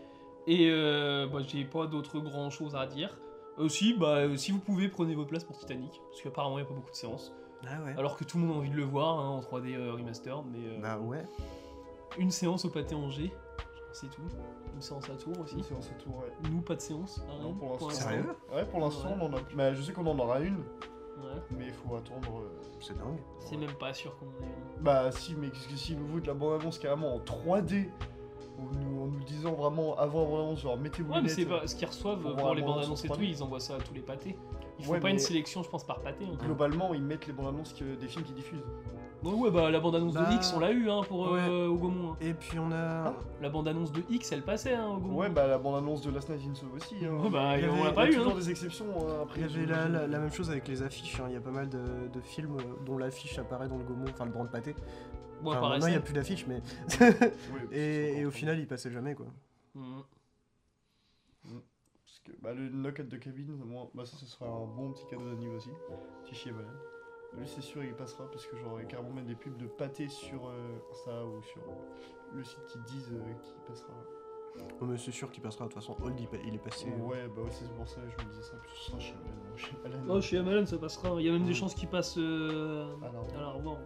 [0.46, 3.16] Et euh, bah, j'ai pas d'autres grand choses à dire.
[3.58, 6.66] Aussi, bah, euh, si vous pouvez, prenez vos places pour Titanic, parce qu'apparemment il n'y
[6.66, 7.32] a pas beaucoup de séances.
[7.66, 7.94] Ah ouais.
[7.96, 10.44] Alors que tout le monde a envie de le voir hein, en 3D euh, remastered,
[10.50, 11.24] mais euh, Bah ouais.
[12.18, 13.32] une séance au pâté Angers,
[13.92, 14.22] c'est tout.
[14.74, 15.56] Une séance à Tours aussi.
[15.56, 16.50] Une séance à tour, ouais.
[16.50, 17.22] Nous, pas de séance.
[17.30, 17.90] à Non, pour l'instant.
[17.90, 18.24] Sérieux?
[18.52, 19.16] Ouais, pour l'instant, Ouais.
[19.20, 19.40] on en a.
[19.54, 20.64] Mais je sais qu'on en aura une,
[21.22, 21.40] Ouais.
[21.58, 22.40] mais il faut attendre.
[22.40, 23.18] euh, C'est dingue.
[23.40, 24.46] C'est même pas sûr qu'on en ait
[24.78, 24.82] une.
[24.82, 27.88] Bah si, mais qu'est-ce que si nous de la bande-annonce carrément en 3D,
[28.58, 31.66] en nous, en nous disant vraiment avant la bande-annonce, genre mettez-vous Ouais, mais c'est pas
[31.66, 33.24] ce qu'ils reçoivent Pour les bandes annonces et tout, 3D.
[33.28, 34.36] ils envoient ça à tous les pâtés.
[34.78, 36.24] Ils font Ouais, pas une sélection, je pense, par pâté.
[36.24, 36.36] hein.
[36.44, 38.64] Globalement, ils mettent les bandes annonces que- des films qui diffusent.
[39.22, 41.40] Ouais, ouais, bah la bande annonce Bah, de X, on l'a eu hein, pour ouais.
[41.40, 42.12] euh, au Gaumont.
[42.12, 42.16] hein.
[42.20, 43.06] Et puis on a.
[43.06, 43.14] Ah.
[43.40, 45.16] La bande annonce de X, elle passait hein, au Gaumont.
[45.18, 46.96] Ouais, bah la bande annonce de Last Night in Soho aussi.
[47.04, 47.12] Hein.
[47.22, 48.16] Ouais, bah, il y on avait- l'a pas Il y eu.
[48.16, 48.38] a toujours Hein.
[48.40, 49.40] des exceptions hein, après.
[49.40, 51.20] Il y avait la, je- la- la même chose avec les affiches.
[51.20, 51.26] hein.
[51.28, 51.78] Il y a pas mal de,
[52.12, 54.74] de films euh, dont l'affiche apparaît dans le Gaumont, enfin le Brand Pâté.
[55.42, 56.60] Bon, Enfin, pareil, maintenant il n'y a plus d'affiches, mais.
[57.00, 57.68] Ouais,
[58.20, 59.26] et, au final, il passait jamais quoi.
[59.76, 60.02] Mhm.
[62.04, 64.92] Parce que, bah, le Knock at the Cabin, moi, bah, ça, ce sera un bon
[64.92, 65.70] petit cadeau d'anniv aussi.
[66.24, 66.68] Petit chier malade.
[67.38, 70.48] Lui, c'est sûr, il passera parce que j'aurais carrément mettre des pubs de pâté sur
[70.48, 73.94] euh, Insta ou sur euh, le site qui disent euh, qu'il passera.
[74.80, 75.64] Oh, mais c'est sûr qu'il passera.
[75.64, 76.92] De toute façon, Old il, il est passé.
[76.92, 78.56] euh, Ouais, bah ouais, c'est pour ça que je me disais ça.
[78.74, 79.14] Ce sera chez
[79.82, 80.00] Malade.
[80.10, 81.18] Oh, chez Amalan, ça passera.
[81.20, 83.78] Il y a même des chances qu'il passe euh, Alors, à la revoir.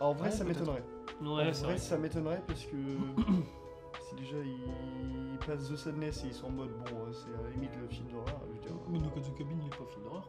[0.00, 0.82] en vrai, Ouais, ça m'étonnerait.
[1.20, 1.78] Ouais, en c'est vrai, vrai.
[1.78, 2.76] ça m'étonnerait parce que
[4.08, 7.42] si déjà ils passent The Sadness et ils sont en mode bon, euh, c'est à
[7.44, 8.72] la limite le film d'horreur, je veux dire.
[8.88, 10.28] Mais No the Cabin, il est pas film d'horreur.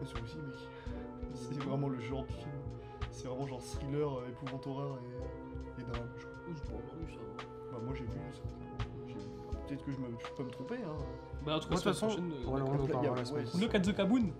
[0.00, 0.56] Mais c'est aussi, mec.
[1.32, 2.50] C'est vraiment le genre de film.
[3.10, 6.34] C'est vraiment genre thriller, euh, épouvante horreur et, et drame, je crois.
[6.48, 7.44] J'ai pas entendu ça.
[7.72, 8.42] Bah, moi j'ai vu ça.
[9.06, 9.20] J'ai vu.
[9.66, 10.96] Peut-être que je, me, je peux me tromper, hein.
[11.46, 12.32] Bah, en tout cas, de toute semaine façon, prochaine.
[12.32, 14.30] euh, voilà, on en Look- parlera la ouais, semaine c'est- Look at the Kaboon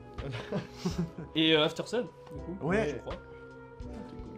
[1.34, 2.66] Et euh, After Sun, du coup.
[2.66, 2.88] Ouais.
[2.90, 3.14] je crois.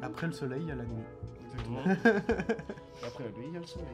[0.02, 1.02] Après le soleil, il y a la nuit.
[1.46, 1.78] Exactement.
[3.06, 3.86] Après la nuit, il y a le soleil.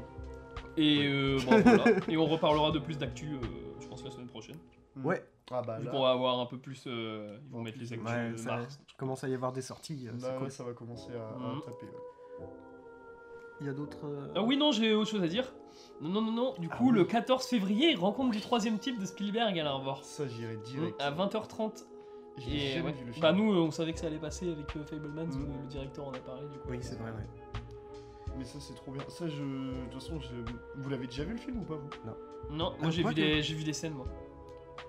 [0.77, 1.85] Et euh, bon, voilà.
[2.09, 3.39] Et on reparlera de plus d'actu, euh,
[3.81, 4.57] je pense, la semaine prochaine.
[5.03, 5.23] Ouais.
[5.55, 6.85] Ah bah Vu qu'on va avoir un peu plus.
[6.87, 8.81] euh, ils vont mettre les actus Ouais, de ça mars.
[8.97, 10.07] commence à y avoir des sorties.
[10.09, 10.43] euh, là, c'est cool.
[10.45, 11.61] ouais, ça va commencer à, à Mhm.
[11.63, 11.87] taper.
[12.41, 12.47] ouais.
[13.61, 14.07] Il y a d'autres.
[14.07, 15.53] euh, Ah oui, non, j'ai autre chose à dire.
[16.01, 16.55] Non, non, non, non.
[16.59, 16.95] Du Ah coup, oui.
[16.95, 20.03] le 14 février, rencontre du troisième type de Spielberg à l'Arvor.
[20.05, 21.01] Ça, j'irai direct.
[21.01, 21.85] À 20h30.
[22.39, 22.93] J'ai Et jamais ouais.
[22.93, 23.23] vu le film.
[23.23, 25.53] Bah, nous, euh, on savait que ça allait passer avec euh, Fableman, Mhm.
[25.63, 26.69] le directeur en a parlé, du coup.
[26.71, 27.27] Oui, c'est vrai, ouais.
[28.39, 29.03] Mais ça, c'est trop bien.
[29.09, 29.43] Ça, je.
[29.45, 30.35] De toute façon, je...
[30.81, 31.91] vous l'avez déjà vu le film ou pas, vous?
[32.51, 33.43] Non, moi Ah, j'ai vu, des...
[33.43, 34.07] j'ai vu des scènes, moi.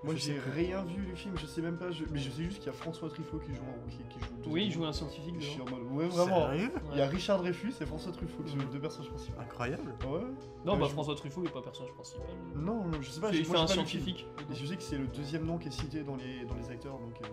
[0.04, 1.90] Moi, j'ai rien vu du film, je sais même pas.
[1.92, 3.90] je- Mais je sais juste qu'il y a François Truffaut qui joue en.
[3.90, 5.84] Qui, qui joue Oui, il joue un scientifique Je suis en mode.
[5.92, 6.48] Ouais, vraiment.
[6.52, 9.40] Sérieux Il y a Richard Dreyfus et François Truffaut qui jouent les deux personnages principaux.
[9.40, 9.96] Incroyable.
[10.04, 10.20] Ouais.
[10.66, 12.26] Non, Euh, bah je- François Truffaut est pas personnage principal.
[12.56, 13.30] Non, non, je sais pas.
[13.32, 14.28] il fait un scientifique.
[14.52, 16.70] Et je sais que c'est le deuxième nom qui est cité dans les, dans les
[16.70, 17.28] acteurs, donc euh,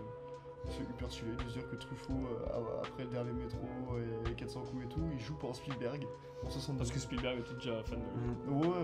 [0.69, 3.59] c'est hyper stylé de se dire que Truffaut, euh, a- après le dernier métro
[3.97, 6.07] et les 400 coups et tout, il joue pour Spielberg
[6.45, 6.77] en 72.
[6.77, 8.49] Parce que Spielberg était déjà fan de.
[8.51, 8.61] Mhm.
[8.61, 8.81] Ouais, ouais, ouais.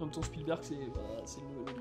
[0.00, 1.72] En même temps, Spielberg, c'est bah, le.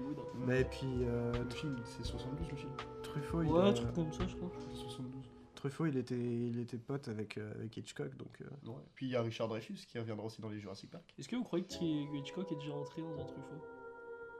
[0.45, 2.71] Mais puis euh, Le film, c'est 72 le film.
[3.03, 4.51] Truffaut, il, Ouais, un truc comme ça, je crois.
[4.59, 5.23] C'est 72.
[5.55, 8.41] Truffaut, il était, il était pote avec, euh, avec Hitchcock, donc.
[8.41, 8.81] euh, Ouais.
[8.95, 11.03] Puis il y a Richard Dreyfus qui reviendra aussi dans les Jurassic Park.
[11.17, 13.61] Est-ce que vous croyez que Hitchcock est déjà rentré dans un Truffaut?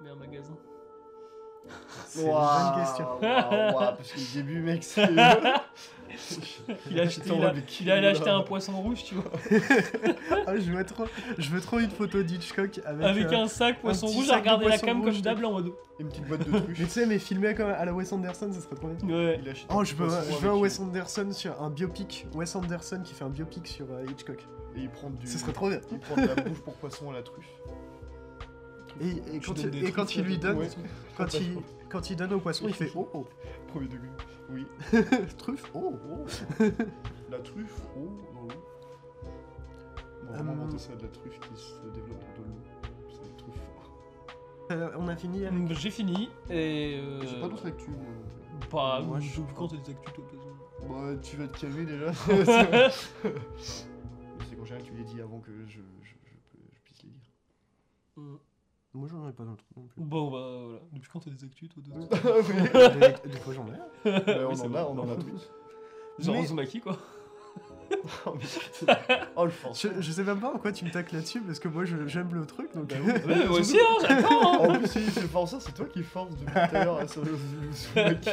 [0.01, 0.57] Mais un magasin?
[2.07, 3.05] C'est une bonne question.
[3.21, 5.09] Parce que le début, mec, c'est.
[6.89, 9.31] Il a acheté, il a- il allait acheter un poisson rouge, tu vois.
[10.47, 11.05] Ah, je veux trop,
[11.37, 13.05] je veux trop une photo d'Hitchcock avec.
[13.05, 15.71] Avec euh, un sac poisson rouge à de regarder la cam comme d'hab en mode.
[15.99, 16.75] Une petite boîte de Mais trucs.
[16.75, 19.15] tu sais, mais filmé comme à la Wes Anderson, ça serait trop bien.
[19.15, 19.39] Ouais.
[19.45, 22.25] Il Oh, je veux, je veux un Wes Anderson sur un biopic.
[22.33, 24.39] Wes Anderson qui fait un biopic sur euh, Hitchcock.
[24.75, 25.27] Et il prend du.
[25.27, 25.79] Ce serait trop bien.
[25.91, 27.45] Il prend de la bouffe pour poisson à la truffe.
[29.01, 30.67] Et, quand, il, et quand lui des donne,
[31.15, 31.57] quand il,
[31.89, 33.25] quand il donne au poisson, il fait oh oh
[33.67, 34.09] Premier degré.
[34.49, 34.65] Oui.
[35.37, 35.93] truffe oh.
[36.09, 36.25] Oh.
[37.29, 38.61] La truffe, oh, dans l'eau.
[40.27, 42.61] On va inventer ça, de la truffe qui se développe dans de l'eau.
[43.09, 43.59] C'est une truffe.
[44.71, 45.67] Euh, on a fini avec.
[45.67, 46.99] Donc, J'ai fini et.
[47.01, 48.05] euh, J'ai pas d'autres actus, moi.
[48.69, 49.01] Pas.
[49.01, 50.23] Moi, je je- sais quand t'as des actus, toi.
[50.87, 52.07] Bah, tu vas te calmer déjà.
[52.27, 52.89] Mais
[53.59, 56.13] c'est qu'en général, tu les dis avant que je, je, je,
[56.73, 57.31] je puisse les dire.
[58.17, 58.35] Mm.
[58.93, 60.01] Moi j'en ai pas d'autres non plus.
[60.01, 60.79] Bon, bah voilà.
[60.93, 63.77] Depuis quand t'as des actus, toi, de toute des, des fois j'en ai.
[64.05, 65.51] Oui, on en a, on en a tous.
[66.19, 66.97] Genre Mais- Uzumaki, quoi.
[68.25, 68.95] oh, mais.
[69.35, 69.81] Oh, le force.
[69.81, 72.33] Je, je sais même pas pourquoi tu me tacles là-dessus parce que moi je- j'aime
[72.33, 72.87] le truc donc.
[72.89, 73.11] Bah oui.
[73.33, 74.63] Ouais, moi aussi, hein, j'attends.
[74.63, 74.67] hein.
[74.69, 77.07] En plus, si c'est pas ça, c'est toi qui force depuis tout à l'heure à
[77.07, 77.31] sur le
[77.69, 78.29] Uzumaki.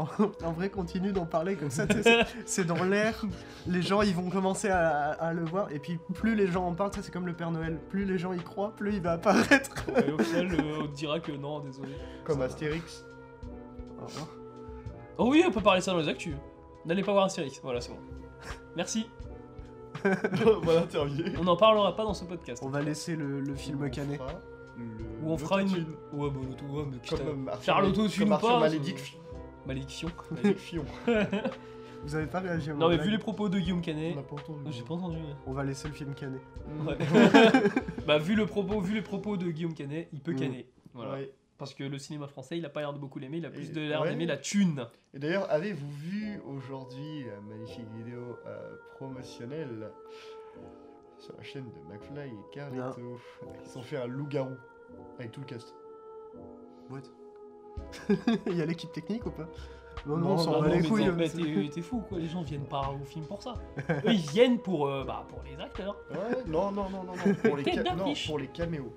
[0.00, 0.06] En,
[0.46, 1.84] en vrai, continue d'en parler comme ça,
[2.46, 3.24] c'est- dans l'air.
[3.66, 5.70] Les gens, ils vont commencer à, à le voir.
[5.72, 7.78] Et puis, plus les gens en parlent, ça, c'est comme le Père Noël.
[7.88, 9.74] Plus les gens y croient, plus il va apparaître.
[10.06, 11.92] Et au final, euh, on dira que non, désolé.
[12.24, 13.04] Comme Astérix.
[15.18, 16.34] Oh oui, on peut parler ça dans les actus.
[16.86, 17.98] N'allez pas voir Astérix, voilà, c'est bon.
[18.76, 19.06] Merci.
[20.62, 21.32] voilà, terminé.
[21.38, 22.62] On n'en parlera pas dans ce podcast.
[22.64, 24.20] On va laisser le, le film canet.
[25.22, 25.68] Ou on fera une.
[26.12, 27.16] Ouais, bah l'auto, ouais, mais putain.
[27.60, 28.68] Faire l'autotune comme Arthur pas,
[29.66, 30.08] Malédiction.
[30.30, 30.84] Malédiction.
[32.02, 33.82] Vous avez pas réagi à ma Non, mais blague vu les propos de Guillaume On
[33.82, 34.16] Canet.
[34.16, 34.72] n'a pas entendu.
[34.72, 35.16] J'ai pas entendu.
[35.18, 35.34] ouais.
[35.46, 36.40] On va laisser le film canet.
[36.86, 36.96] Ouais.
[38.06, 40.36] bah, vu, le propos, vu les propos de Guillaume Canet, il peut Mm.
[40.36, 40.66] canner.
[40.94, 41.12] Voilà.
[41.12, 41.32] Ouais.
[41.58, 43.68] Parce que le cinéma français, il a pas l'air de beaucoup l'aimer, il a plus
[43.68, 44.08] Et- de l'air ouais.
[44.08, 44.86] d'aimer la thune.
[45.12, 49.90] Et d'ailleurs, avez-vous vu aujourd'hui la magnifique vidéo euh, promotionnelle
[51.18, 53.18] sur la chaîne de McFly et Carlito
[53.66, 54.54] Ils ont fait un loup-garou
[55.18, 55.74] avec tout le cast?
[56.88, 57.00] What?
[58.46, 59.48] Il y a l'équipe technique ou pas
[60.06, 61.04] Non, non, Non, on s'en bah bat les couilles.
[61.06, 63.54] non, hein, mais c'est- t'es fou quoi, les gens viennent pas au film pour ça.
[63.90, 65.96] Eux ils viennent pour, euh, bah, pour les acteurs.
[66.10, 68.92] Ouais, non, non, non, non, non, pour les, ca- non, pour les caméos.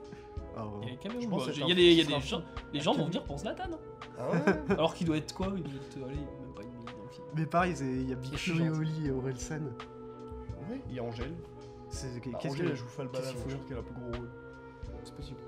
[0.56, 1.94] Ah, Il y a les caméos, Je bah, pense que il y a des, il
[1.98, 2.42] y a c'est des un gens,
[2.74, 3.64] les gens vont venir pour Zlatan.
[3.74, 3.80] hein.
[4.20, 6.86] Ah ouais Alors qu'il doit être quoi Il doit être, allez, même pas une minute
[6.96, 7.26] dans le film.
[7.36, 8.70] Mais pareil, c'est- il y a Big Flo et.
[8.70, 9.62] Oli et Orelsan.
[10.70, 11.34] Ouais, il y a Angèle.
[11.90, 14.30] C'est Bah, qu'est-ce Angèle, que elle joue Falbala, je pense qu'elle a plus gros rôle.
[15.04, 15.40] c'est possible.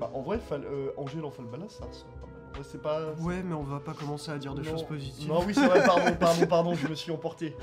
[0.00, 2.36] Bah, en vrai, Fal- euh, Angèle en Falbala, ça ressemble pas mal.
[2.50, 3.12] En vrai, c'est pas.
[3.14, 4.70] Ouais, mais on va pas commencer à dire des Non.
[4.70, 5.28] choses positives.
[5.28, 7.56] Non, oui, c'est vrai, pardon, pardon, pardon, je me suis emporté.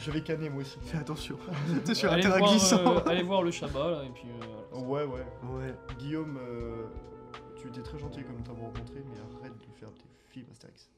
[0.00, 0.78] Je vais canner moi aussi.
[0.82, 1.36] Fais attention.
[1.84, 2.78] T'es sur un allez, terrain voir, glissant.
[2.96, 4.88] euh, allez voir le Shabbat là, et puis euh, voilà.
[4.88, 5.26] Ouais, ouais.
[5.56, 5.74] Ouais.
[5.98, 6.86] Guillaume, euh,
[7.56, 10.00] tu étais très gentil comme nous t'avons rencontré, mais arrête de faire des
[10.30, 10.90] films Astérix.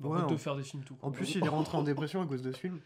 [0.00, 2.22] Ouais, Arrête de en- faire des films tout En plus, il est rentré en dépression
[2.22, 2.80] à cause de ce film.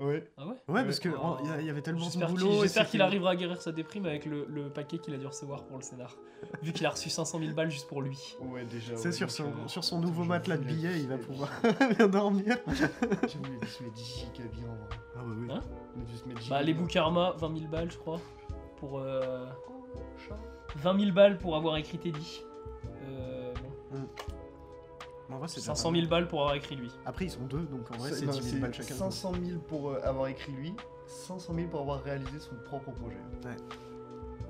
[0.00, 0.28] Ouais.
[0.36, 1.14] Ah ouais Ouais, parce que Ouais.
[1.16, 2.62] en- il y il avait tellement de qu'il boulot.
[2.62, 5.64] j'espère qu'il arrivera à guérir sa déprime avec le, le paquet qu'il a dû recevoir
[5.64, 6.16] pour le scénar.
[6.62, 8.36] Vu qu'il a reçu 500 000 balles juste pour lui.
[8.40, 8.96] Ouais, déjà.
[8.96, 11.48] C'est ouais, sur donc, son, euh, sur son nouveau matelas de billets, il va pouvoir
[11.96, 12.56] bien dormir.
[12.72, 14.96] J'ai voulu se mettre giga bien en vrai.
[15.16, 15.48] Ah bah oui.
[15.52, 15.60] Hein
[16.50, 16.74] Bah, les.
[16.74, 18.20] Boukarma, 20 000 balles, je crois.
[18.78, 18.98] Pour.
[18.98, 19.46] euh,
[19.96, 20.36] Oh, chat.
[20.76, 22.42] 20 000 balles pour avoir écrit Teddy.
[23.08, 23.54] Euh,
[23.92, 23.98] bon,
[25.34, 26.90] En vrai, c'est déjà 500 pas 000 balles pour avoir écrit lui.
[27.04, 28.94] Après, ils sont deux, donc en vrai, C'est- c'est non, 10 000 c'est balles chacun.
[28.94, 30.74] 500 000 pour euh, avoir écrit lui,
[31.06, 33.16] 500 000 pour avoir réalisé son propre projet.
[33.44, 33.56] Ouais.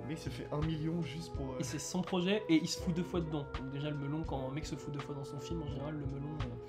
[0.03, 1.47] Le mec s'est fait 1 million juste pour.
[1.47, 3.47] euh, Et c'est son projet et il se fout deux fois dedans.
[3.59, 5.67] Donc, déjà, le melon, quand un mec se fout deux fois dans son film, en
[5.67, 6.29] général, le melon.
[6.43, 6.64] euh,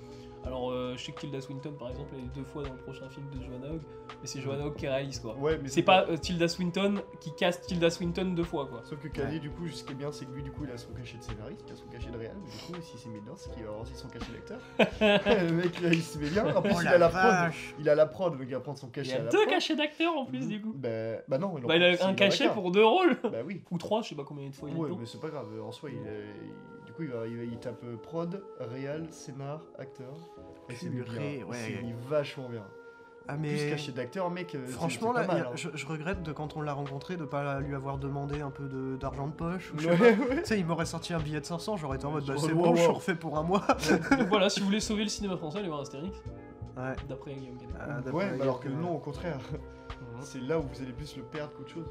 [0.46, 2.78] Alors, euh, je sais que Tilda Swinton, par exemple, elle est deux fois dans le
[2.78, 3.80] prochain film de Joanna Hogg,
[4.20, 5.34] mais c'est Joanna Hogg qui réalise quoi.
[5.36, 8.80] Ouais, mais C'est pas euh, Tilda Swinton qui casse Tilda Swinton deux fois quoi.
[8.84, 10.70] Sauf que Canet, du coup, ce qui est bien, c'est que lui, du coup, il
[10.70, 12.98] a son cachet de scénariste, il a son cachet de réal, mais du coup, s'il
[12.98, 14.60] s'est mis dedans, c'est qu'il va avoir aussi son cachet d'acteur.
[15.42, 16.54] le mec, là, il se met bien.
[16.54, 17.52] En plus, Oh il la a la prod.
[17.80, 19.38] Il a la prod, donc il va prendre son Il cachet à a la deux
[19.38, 19.50] prod.
[19.50, 20.72] cachets d'acteurs en plus du coup.
[20.76, 20.88] Bah,
[21.26, 23.16] bah non, Bah, il a un cachet pour deux rôles.
[23.24, 23.62] Bah oui.
[23.72, 25.48] Ou trois, je sais pas combien de fois il est Ouais, mais c'est pas grave,
[25.60, 29.06] en soi, il, il- du coup, il, va, il, va- il tape euh, prod, réal,
[29.10, 30.14] scénar, acteur.
[30.68, 31.44] Et c'est ouais.
[31.52, 32.64] c'est vachement bien.
[33.28, 33.70] Ah, Plus mais.
[33.70, 35.50] cachet d'acteur, mec, euh, c'est- Franchement, là, mal, hein.
[35.56, 38.68] je, je regrette de quand on l'a rencontré de pas lui avoir demandé un peu
[38.68, 39.72] de- d'argent de, poche.
[39.74, 40.22] Ou je sais Ouais, pas.
[40.28, 40.36] ouais.
[40.42, 42.52] Tu sais, il m'aurait sorti un billet de 500, j'aurais été en mode bah c'est
[42.52, 43.66] wow, bon, je suis refait pour un mois.
[44.16, 46.16] Donc voilà, si vous voulez sauver le cinéma français, allez voir Astérix.
[46.76, 46.92] Ouais.
[47.08, 47.74] D'après Guillaume Canet.
[47.80, 50.20] Ah, Ouais, mais alors que non, au contraire, Mhm.
[50.20, 51.90] c'est là où vous allez plus le perdre qu'autre chose.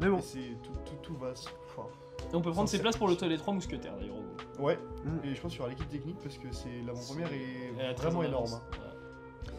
[0.00, 1.34] Mais bon, Et c'est tout, tout, tout va.
[1.34, 1.88] se- enfin,
[2.32, 4.16] Et on peut prendre ses places pour le les trois mousquetaires d'ailleurs.
[4.58, 5.24] Ouais, Mm.
[5.26, 8.50] et je pense sur l'équipe technique parce que c'est l'avant-première est vraiment en énorme.
[8.54, 8.60] hein.
[8.72, 9.52] Ouais.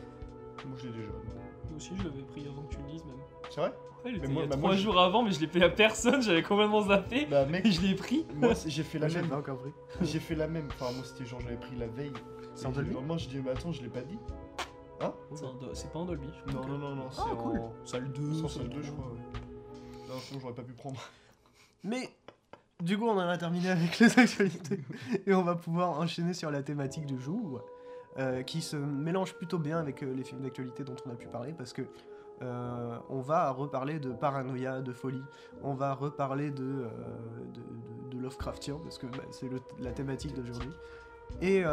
[0.66, 1.10] Moi je l'ai déjà.
[1.12, 3.18] Moi aussi, je l'avais pris avant que tu le dises même.
[3.50, 3.74] C'est vrai?
[4.06, 5.40] Ouais, il était moi- il y a bah, trois moi, je- jours avant, mais je
[5.40, 7.26] l'ai payé à personne, j'avais complètement zappé.
[7.26, 8.26] Bah mec, Et je l'ai pris.
[8.36, 9.30] moi c'est- j'ai fait la Moi, même.
[10.02, 10.68] J'ai fait la même.
[10.72, 12.12] Enfin moi c'était genre j'avais pris la veille.
[12.56, 14.20] C'est en Dolby Le lendemain je dis mais attends je l'ai pas dit.
[15.34, 16.28] C'est do- C'est pas en Dolby.
[16.48, 16.66] je crois.
[16.68, 17.60] Non non non non c'est Ah, cool.
[17.60, 19.04] en Salle 2, sans salle salle 2 je 3.
[19.04, 19.14] crois.
[19.14, 19.20] Ouais.
[20.40, 21.02] J'aurais pas pu prendre.
[21.84, 22.10] Mais
[22.84, 24.80] du coup, on en a terminé avec les actualités
[25.26, 27.64] et on va pouvoir enchaîner sur la thématique du jour,
[28.18, 31.28] euh, qui se mélange plutôt bien avec euh, les films d'actualité dont on a pu
[31.28, 31.84] parler, parce que
[32.42, 35.24] euh, on va reparler de paranoïa, de folie,
[35.62, 36.88] on va reparler de,
[38.12, 39.50] de, Lovecraftien, parce que bah, c'est
[39.80, 40.72] la thématique d'aujourd'hui.
[41.42, 41.64] Et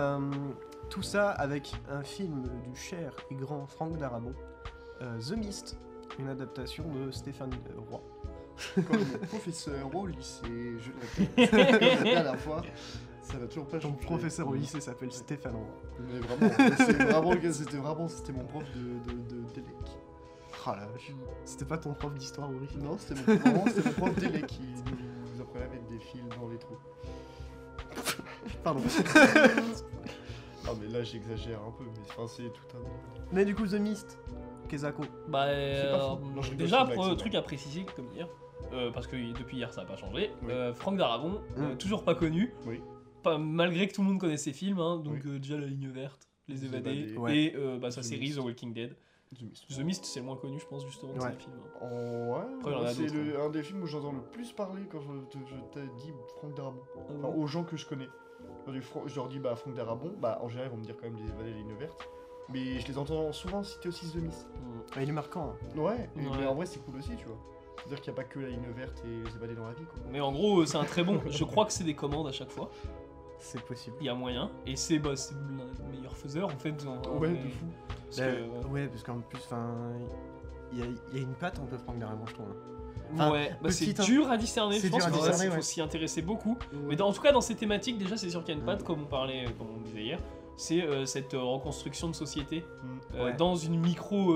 [0.88, 4.34] tout ça avec un film du cher et grand Franck Darabont,
[5.00, 5.78] The Mist,
[6.18, 7.52] une adaptation de Stéphane
[7.90, 8.00] Roy.
[8.74, 10.43] Comme mon professeur au lycée,
[10.78, 10.91] je
[11.37, 12.62] l'ai fait la dernière fois.
[13.23, 14.05] Ça va toujours pas Ton changer.
[14.07, 15.66] professeur au lycée s'appelle Stéphane Roy.
[16.01, 19.66] Mais vraiment, c'est vraiment, le gars, c'était vraiment, c'était mon prof de, de, de Télé.
[20.66, 21.12] Oh la vache.
[21.45, 24.62] C'était pas ton prof d'histoire, Ulrich Non, c'était mon, vraiment, c'était mon prof Télé qui
[24.62, 26.77] nous apprenait à mettre des fils dans les trous.
[28.65, 28.82] Pardon.
[30.66, 32.81] Ah mais là j'exagère un peu, mais enfin c'est tout un...
[33.32, 34.19] Mais du coup, The Mist,
[34.69, 35.03] Kezako.
[35.03, 36.19] Bah, pas euh, faux.
[36.35, 38.28] Non, je rigole, déjà, c'est une blague, pour c'est truc à préciser, comme hier,
[38.72, 40.48] euh, parce que depuis hier ça n'a pas changé, Oui.
[40.51, 41.78] euh, Franck Darabon, euh, Mm.
[41.78, 42.80] toujours pas connu, Oui.
[43.22, 45.20] pas, malgré que tout le monde connaisse ses films, hein, donc Oui.
[45.26, 47.16] euh, déjà La Ligne Verte, Les Les Évadés.
[47.16, 47.36] Ouais.
[47.36, 48.38] et euh, bah, sa The série Mist.
[48.38, 48.97] The Walking Dead.
[49.36, 49.64] The Mist.
[49.68, 51.30] The Mist, c'est le moins connu, je pense, justement, de Ouais.
[51.30, 51.55] ces films.
[51.80, 55.55] Ouais, en a c'est le- un des films où j'entends le plus parler quand je,
[55.72, 56.80] t'ai dit Franck Darabon.
[57.16, 58.09] Enfin, aux gens que je connais.
[58.66, 61.16] Je leur dis bah, Franck Darabon, bah en général ils vont me dire quand même
[61.16, 62.09] les évadés et les lignes vertes.
[62.52, 64.48] Mais je les entends souvent citer aussi The Mist.
[64.48, 64.80] Mm.
[64.97, 65.55] Ah, il est marquant.
[65.55, 65.78] hein.
[65.78, 66.36] Ouais, et- Ouais.
[66.40, 67.38] mais en vrai c'est cool aussi, tu vois.
[67.81, 69.85] C'est-à-dire qu'il n'y a pas que la ligne verte et les évadés dans la vie,
[69.85, 69.98] quoi.
[70.11, 71.20] Mais en gros, euh, c'est un très bon.
[71.28, 72.70] Je crois que c'est des commandes à chaque fois.
[73.39, 73.97] C'est possible.
[74.01, 74.51] Il y a moyen.
[74.66, 76.74] Et c'est bah, c'est l'un des meilleurs faiseurs en fait.
[76.86, 77.65] en- Ouais, en- de fou.
[78.07, 79.40] parce Bah, que, ouais, parce qu'en plus.
[80.73, 82.47] Il y, a- il y a une patte un peu Franck Darabont, je trouve.
[82.48, 82.55] hein.
[82.55, 84.78] euh, enfin, ouais, bah, c'est dur à discerner.
[84.78, 85.62] C'est Je pense dur à qu'il discerner, faut ouais.
[85.62, 86.57] s'y intéresser beaucoup.
[86.86, 88.66] Mais dans- en tout cas, dans ces thématiques, déjà, c'est sûr qu'il y a une
[88.66, 90.20] patte, comme on parlait, comme on disait hier.
[90.57, 92.98] C'est euh, cette euh, reconstruction de société Mm.
[93.16, 93.32] euh, Ouais.
[93.36, 94.32] dans une micro,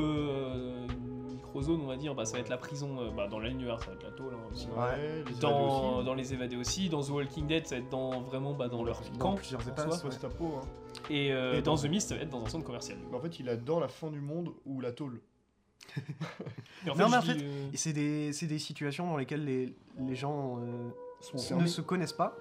[1.55, 2.15] micro-zone, on va dire.
[2.15, 4.35] Bah, ça va être la prison, euh, bah, dans l'univers, ça va être la tôle
[4.35, 4.67] hein, aussi.
[4.67, 6.05] Ouais, les évadés Dans, aussi.
[6.07, 8.83] dans les évadés aussi, dans The Walking Dead, ça va être dans vraiment bah, dans
[8.85, 9.35] leur Dans camp.
[9.37, 9.95] plusieurs en épaces, soi.
[9.97, 10.03] ouais.
[10.03, 10.61] Post-apo, hein.
[11.11, 12.99] Et, euh, Et dans dans- The Mist, ça va être dans un centre commercial.
[13.11, 15.21] Mais en fait, il adore la fin du monde ou la tôle.
[16.87, 19.07] Et en Non, mais en je fait, dis, euh, Et c'est des, c'est des situations
[19.07, 20.89] dans lesquelles les, les gens euh,
[21.21, 21.67] Sont ne fermés.
[21.69, 22.37] se connaissent pas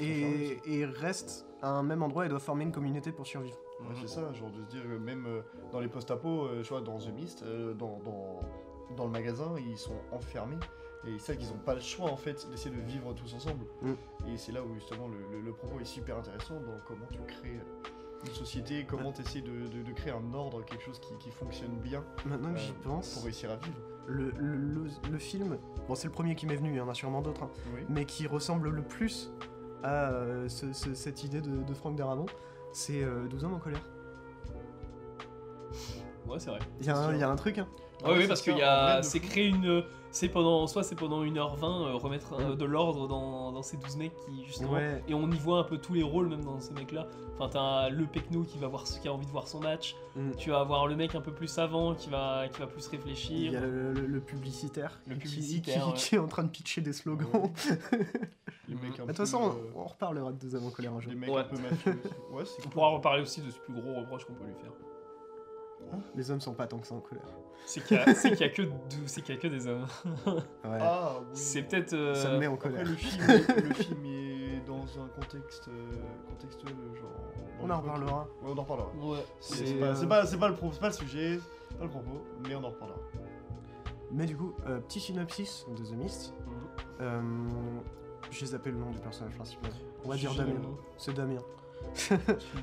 [0.00, 3.56] et, et restent à un même endroit et doivent former une communauté pour survivre.
[3.80, 5.42] Ouais, c'est ça, genre de se dire, euh, même euh,
[5.72, 8.40] dans les post-apo, euh, tu vois, dans The Mist, euh, dans, dans,
[8.96, 10.58] dans le magasin, ils sont enfermés.
[11.06, 13.66] Et ils savent qu'ils n'ont pas le choix, en fait, d'essayer de vivre tous ensemble.
[13.82, 13.92] Mm.
[14.32, 17.18] Et c'est là où, justement, le, le- le propos est super intéressant dans comment tu
[17.26, 17.60] crées
[18.26, 21.30] une société, comment tu essaies de, de- de créer un ordre, quelque chose qui, qui
[21.30, 23.76] fonctionne bien Maintenant que j'y pense, pour réussir à vivre.
[24.06, 24.30] le,
[25.10, 27.42] le, film, bon c'est le premier qui m'est venu, il y en a sûrement d'autres,
[27.42, 27.82] hein, Oui.
[27.90, 29.30] mais qui ressemble le plus
[29.82, 30.10] à
[30.48, 32.24] ce- ce- cette idée de, de Franck Darabont,
[32.74, 33.80] c'est euh, 12 hommes en colère.
[36.26, 36.58] Ouais, c'est vrai.
[36.80, 37.12] Il y, a un- sûr.
[37.14, 37.66] il y a un truc, hein.
[38.04, 39.02] Ouais, oui, parce qu'il y a.
[39.02, 39.84] C'est créer une.
[40.14, 40.66] C'est pendant.
[40.68, 44.44] Soit c'est pendant 1h20, euh, remettre euh, de l'ordre dans, dans ces 12 mecs qui,
[44.46, 44.72] justement.
[44.72, 45.02] Ouais.
[45.08, 47.08] Et on y voit un peu tous les rôles, même dans ces mecs-là.
[47.34, 49.96] Enfin, t'as le Pecno qui, va voir, qui a envie de voir son match.
[50.14, 50.30] Mm.
[50.38, 52.90] Tu vas avoir le mec un peu plus savant qui va, qui va plus Il
[52.96, 53.52] réfléchir.
[53.52, 55.94] y a le, le- le publicitaire, Le qui- publicitaire, qui, ouais.
[55.96, 57.26] qui est en train de pitcher des slogans.
[57.34, 57.50] Ouais.
[58.68, 60.94] Les mecs un De toute façon, euh, on, on reparlera de 12 hommes en colère
[60.94, 61.12] un jour.
[61.12, 61.40] les mecs Ouais.
[61.40, 62.00] un peu mafieux.
[62.64, 64.70] On pourra reparler aussi de ce plus gros reproche qu'on peut lui faire.
[66.14, 67.24] Les hommes sont pas tant que ça en colère.
[67.66, 68.44] C'est qu'il y, a- y
[69.22, 69.86] que y a des hommes.
[70.26, 70.78] Ouais.
[70.80, 71.26] Ah, oui.
[71.32, 71.92] C'est peut-être.
[71.94, 72.84] euh, ça me met en Après, colère.
[72.86, 75.90] le film, est, le film est dans un contexte euh,
[76.28, 77.10] contextuel, genre.
[77.62, 78.28] On en reparlera.
[78.42, 78.88] Ouais, on en reparlera.
[79.00, 79.24] Ouais.
[79.40, 79.78] C'est
[80.38, 81.38] pas, le pro- c'est pas le sujet,
[81.70, 82.98] c'est pas le propos, mais on en reparlera.
[84.10, 86.34] Mais du coup, euh, petit synopsis de The Mist.
[87.00, 87.20] Euh,
[88.30, 89.70] J'ai zappé le nom du personnage principal.
[90.04, 90.52] On va dire Damien.
[90.98, 91.40] C'est Damien.
[91.94, 92.14] Tu,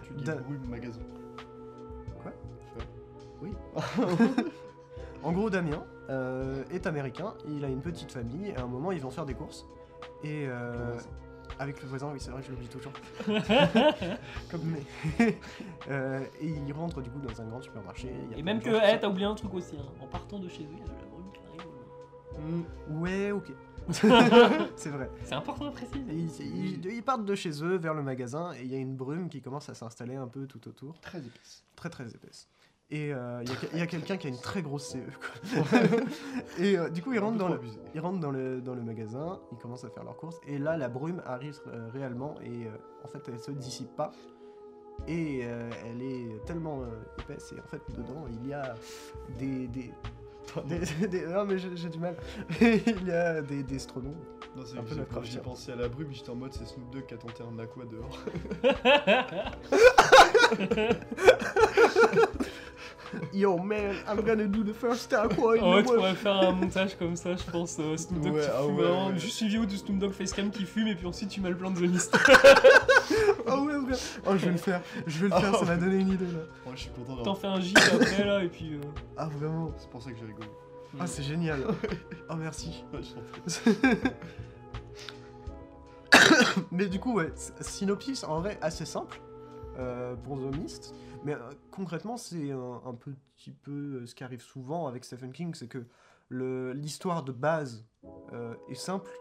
[0.03, 0.38] tu dis Da-
[0.69, 0.99] magasin.
[3.41, 3.53] Oui.
[5.23, 8.91] en gros, Damien euh, est américain, il a une petite famille, et à un moment,
[8.91, 9.65] ils vont faire des courses.
[10.23, 10.97] Et euh,
[11.59, 12.93] avec le voisin, oui, c'est vrai, je l'oublie toujours.
[14.51, 15.38] Comme mais.
[15.89, 18.07] Euh, et il rentre du coup dans un grand supermarché.
[18.26, 18.72] il y a Et plein même de que.
[18.72, 19.76] gens qui Eh, t'as oublié un truc aussi.
[19.77, 19.85] hein.
[19.99, 21.41] En partant de chez eux, il y a de la brume qui
[22.39, 22.63] arrive.
[22.88, 23.51] Hmm, Ouais, ok.
[24.76, 25.09] c'est vrai.
[25.26, 25.99] C'est important à préciser.
[26.11, 28.77] Et ils, ils- ils partent de chez eux vers le magasin et il y a
[28.77, 31.63] une brume qui commence à s'installer un peu tout autour, Très épaisse.
[31.76, 32.47] très très épaisse.
[32.93, 33.41] Et euh,
[33.73, 34.97] il y a quelqu'un qui a une très grosse CE.
[34.97, 35.80] quoi.
[36.59, 37.80] et euh, du coup, ils rentrent, dans le, abusé.
[37.95, 40.76] ils rentrent dans le, dans le magasin, ils commencent à faire leurs courses, et là,
[40.76, 42.72] la brume arrive euh, réellement, et euh,
[43.05, 44.11] en fait, elle se dissipe pas.
[45.07, 46.88] et euh, elle est tellement euh,
[47.19, 48.76] épaisse et en fait dedans il y a
[49.39, 49.68] des...
[49.68, 49.91] des
[50.68, 52.15] des- des- non mais j'ai j'ai du mal.
[52.61, 53.77] il y a des, des.
[54.55, 55.31] Non, c'est Un que peu j'ai- Lovecraftien.
[55.34, 57.57] j'ai pensé à la brume, j'étais en mode c'est Snoop Dogg qui a tenté un
[57.57, 58.19] aqua dehors.
[63.33, 66.51] Yo man, I'm gonna do the first in En vrai, the tu pourrais faire un
[66.51, 67.77] montage comme ça, je pense.
[67.79, 69.17] euh, Snoop Dogg Ouais, qui ah fume, ouais, vraiment, ouais.
[69.17, 71.57] juste une vidéo de Snoop Dogg Facecam qui fume, et puis ensuite tu mets le
[71.57, 72.17] plan de The Mist.
[73.47, 73.93] Oh ouais, ouais.
[74.25, 74.81] Oh, je vais le faire.
[75.07, 76.39] Je vais le faire, ça m'a donné une idée là.
[76.65, 77.38] Moi je suis content T'en d'avoir.
[77.39, 78.75] fais un gif après là, et puis.
[78.75, 78.81] euh,
[79.17, 79.71] Ah vraiment?
[79.77, 80.47] C'est pour ça que j'ai rigolé.
[80.99, 81.59] Ah c'est génial.
[82.29, 82.83] Oh merci.
[82.93, 84.11] Ouais, je t'en prie.
[86.71, 87.31] Mais du coup, ouais,
[87.61, 89.19] synopsis en vrai assez simple
[89.81, 90.93] euh, Mist.
[91.23, 95.53] Mais euh, concrètement, c'est un, petit peu euh, ce qui arrive souvent avec Stephen King,
[95.53, 95.85] c'est que
[96.73, 97.85] l'histoire de base
[98.33, 99.11] euh, est simple,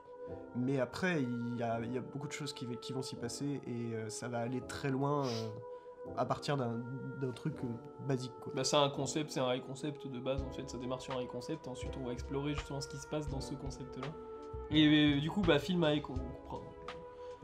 [0.54, 4.38] mais après, il y a, beaucoup de choses qui, vont s'y passer et ça va
[4.38, 5.24] aller très loin
[6.16, 7.54] à partir d'un truc
[8.06, 8.32] basique.
[8.54, 11.16] Bah, c'est un concept, c'est un high concept de base en fait, ça démarre sur
[11.18, 13.96] un high concept, ensuite on va explorer justement ce qui se passe dans ce concept
[13.96, 14.06] là.
[14.70, 16.02] Et du coup, bah, film à high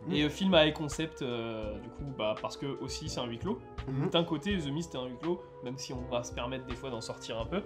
[0.07, 3.21] con- Et euh, film à high concept, euh, du coup, bah, parce que aussi c'est
[3.21, 3.59] un huis clos.
[3.89, 4.11] Mhm.
[4.11, 6.75] D'un côté, The Mist est un huis clos, même si on va se permettre des
[6.75, 7.63] fois d'en sortir un peu.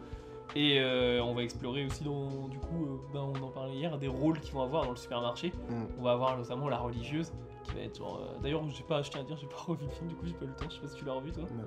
[0.56, 3.96] Et euh, on va explorer aussi, dans, du coup, euh, ben, on en parlait hier,
[3.98, 5.52] des rôles qu'ils vont avoir dans le supermarché.
[5.68, 5.86] Mhm.
[5.98, 7.32] On va avoir notamment la religieuse,
[7.64, 8.18] qui va être genre.
[8.20, 10.26] euh, D'ailleurs, j'ai pas, je tiens à dire, j'ai pas revu le film, du coup,
[10.26, 10.66] j'ai pas eu le temps.
[10.68, 11.44] Je sais pas si tu l'as revu toi.
[11.56, 11.62] Non.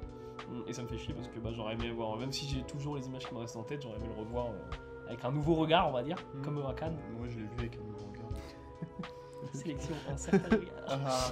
[0.58, 2.64] Mm, Et ça me fait chier parce que bah, j'aurais aimé voir, même si j'ai
[2.64, 5.32] toujours les images qui me restent en tête, j'aurais aimé le revoir euh, avec un
[5.32, 6.98] nouveau regard, on va dire, comme à Cannes.
[7.18, 9.13] Moi je l'ai vu avec un nouveau regard.
[9.64, 10.70] Sélection, un certain regard.
[10.88, 11.32] Ah,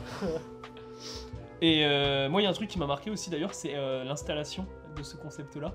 [1.62, 4.04] Et euh, moi, il y a un truc qui m'a marqué aussi d'ailleurs, c'est euh,
[4.04, 4.66] l'installation
[4.96, 5.74] de ce concept-là.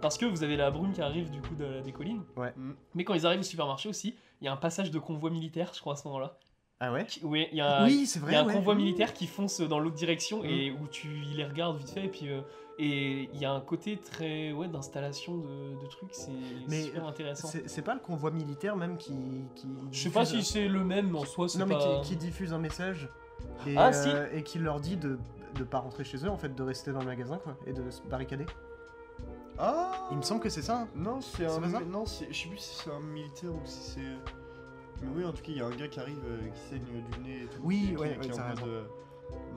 [0.00, 2.22] Parce que vous avez la brume qui arrive du coup de- des collines.
[2.36, 2.52] Ouais.
[2.56, 2.72] Mm.
[2.94, 5.70] Mais quand ils arrivent au supermarché aussi, il y a un passage de convoi militaire,
[5.74, 6.36] je crois, à ce moment-là.
[6.84, 8.32] Ah ouais Qui- Oui, il y a, Oui, vrai.
[8.32, 8.52] y a un ouais.
[8.54, 8.78] convoi Mmh.
[8.78, 12.06] militaire qui fonce dans l'autre direction et où tu les regardes vite fait.
[12.06, 12.40] Et puis, euh,
[12.78, 16.32] et il y a un côté très ouais, d'installation de, de trucs, c'est
[16.82, 17.46] super euh, intéressant.
[17.46, 19.14] C'est c'est pas le convoi militaire même qui.
[19.54, 22.00] qui Je sais pas si c'est le même en soi, c'est Non, mais pas.
[22.02, 23.08] qui, qui diffuse un message
[23.66, 24.08] et, Ah, si.
[24.08, 25.18] euh, et qui leur dit de
[25.54, 27.90] de pas rentrer chez eux, en fait, de rester dans le magasin, quoi, et de
[27.90, 28.46] se barricader.
[29.58, 30.78] ah Il me semble que c'est ça.
[30.80, 30.88] hein.
[30.96, 31.60] Non, c'est un.
[31.84, 34.41] non, c'est- je sais plus si c'est un militaire ou si c'est.
[35.02, 36.82] Mais oui, en tout cas, il y a un gars qui arrive euh, qui saigne
[37.12, 37.60] du nez et tout.
[37.62, 38.70] Oui, et qui- ouais, qui ouais, est en t'as mode, raison.
[38.70, 38.84] euh,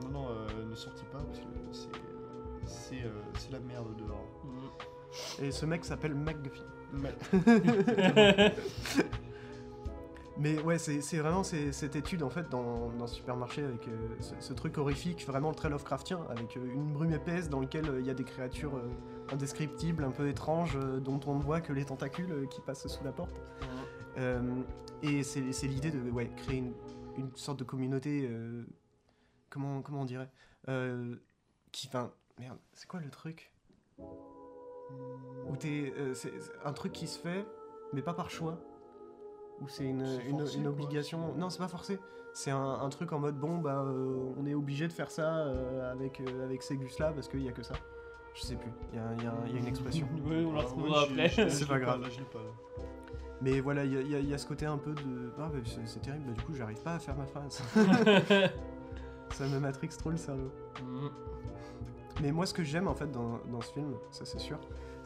[0.04, 1.88] Non, non, euh, ne sortez pas parce que c'est.
[1.88, 2.00] euh,
[2.66, 4.26] C'est euh, c'est la merde dehors.
[4.44, 5.44] Mm.
[5.44, 6.64] Et ce mec s'appelle McGuffin.
[6.92, 7.14] Mais-
[10.38, 13.92] Mais ouais, c'est c'est vraiment cette étude en fait dans, dans ce supermarché avec euh,
[14.20, 18.00] ce, ce truc horrifique, vraiment très Lovecraftien, avec euh, une brume épaisse dans laquelle euh,
[18.00, 18.90] il y a des créatures euh,
[19.32, 22.86] indescriptibles, un peu étranges, euh, dont on ne voit que les tentacules euh, qui passent
[22.86, 23.40] sous la porte.
[24.18, 24.62] Euh,
[25.02, 26.72] et c'est c'est l'idée de ouais, créer une,
[27.18, 28.64] une sorte de communauté, euh,
[29.50, 30.30] comment, comment on dirait
[30.68, 31.16] Euh,
[31.72, 33.52] Qui, enfin, merde, c'est quoi le truc?
[35.48, 37.46] Où t'es, euh, c'est c'est un truc qui se fait,
[37.92, 38.58] mais pas par choix.
[39.60, 40.72] Ou c'est une, C'est une, forcé, une quoi.
[40.72, 41.34] obligation.
[41.36, 41.98] Non, c'est pas forcé.
[42.34, 45.38] C'est un, un truc en mode bon, bah, euh, on est obligé de faire ça
[45.46, 47.74] euh, avec, euh, avec ces gus là parce qu'il y a que ça.
[48.34, 48.70] Je sais plus.
[48.92, 50.06] Il y a, il y a- il y a une expression.
[50.26, 51.28] Ouais, on la Ah, retrouvera je- après.
[51.50, 52.02] C'est pas grave.
[52.02, 52.50] Là, je l'ai pas là.
[53.42, 55.32] Mais voilà, il y a, y y ce côté un peu de.
[55.38, 57.62] Ah, bah, c'est c'est terrible, bah, du coup, j'arrive pas à faire ma phrase.
[59.30, 60.50] ça me matrix trop le cerveau.
[60.82, 61.08] Mm.
[62.22, 64.58] Mais moi, ce que j'aime en fait dans, dans ce film, ça c'est sûr,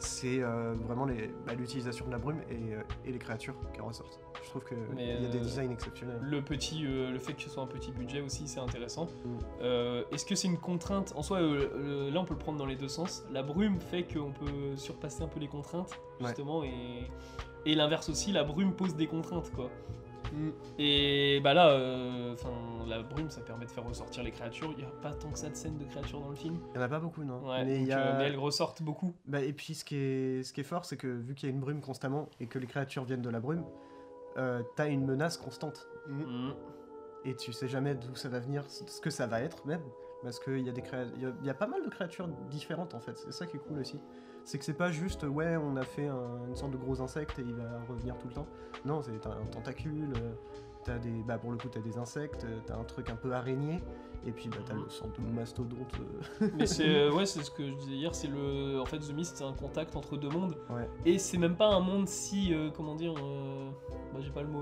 [0.03, 1.05] c'est euh, vraiment
[1.45, 4.19] bah, l'utilisation de la brume et, euh, et les créatures qui en ressortent.
[4.43, 6.19] Je trouve qu'il y a des euh, designs exceptionnels.
[6.21, 9.07] Le petit, le fait que ce soit un petit budget aussi, c'est intéressant.
[9.25, 9.63] Mm.
[10.11, 11.13] Est-ce que c'est une contrainte?
[11.15, 13.23] En soi, là, on peut le prendre dans les deux sens.
[13.31, 16.27] La brume fait qu'on peut surpasser un peu les contraintes, Ouais.
[16.27, 17.09] justement, et,
[17.65, 19.69] et l'inverse aussi, la brume pose des contraintes, quoi.
[20.31, 20.49] Mm.
[20.79, 22.35] Et bah là, euh,
[22.87, 24.71] la brume, ça permet de faire ressortir les créatures.
[24.71, 26.59] Il n'y a pas tant que ça de scènes de créatures dans le film.
[26.73, 27.99] Il y en a pas beaucoup, non Ouais, Mais il donc, y a.
[27.99, 29.13] euh, mais elles ressortent beaucoup.
[29.27, 31.51] Bah, et puis ce qui est, ce qui est fort, c'est que vu qu'il y
[31.51, 33.65] a une brume constamment et que les créatures viennent de la brume,
[34.37, 35.87] euh, t'as une menace constante.
[36.07, 36.21] Mm.
[36.23, 36.53] Mm.
[37.25, 39.83] Et tu sais jamais d'où ça va venir, ce que ça va être même.
[40.23, 41.89] Parce qu'il y, a des créa- il y, a, il y a pas mal de
[41.89, 43.99] créatures différentes en fait, c'est ça qui est cool aussi.
[44.51, 47.39] C'est que c'est pas juste, ouais, on a fait un- une sorte de gros insecte
[47.39, 48.47] et il va revenir tout le temps.
[48.83, 50.33] Non, c'est un tentacule, euh,
[50.83, 53.31] t'as des, bah pour le coup t'as des insectes, euh, t'as un truc un peu
[53.31, 53.81] araignée,
[54.25, 55.93] et puis bah t'as le sorte de mastodonte.
[56.41, 58.99] euh, Mais c'est euh, ouais, c'est ce que je disais hier, c'est le en fait
[58.99, 60.55] The Mist, c'est un contact entre deux mondes.
[60.69, 60.87] Ouais.
[61.05, 63.69] Et c'est même pas un monde si euh, comment dire euh,
[64.13, 64.61] bah, j'ai pas le mot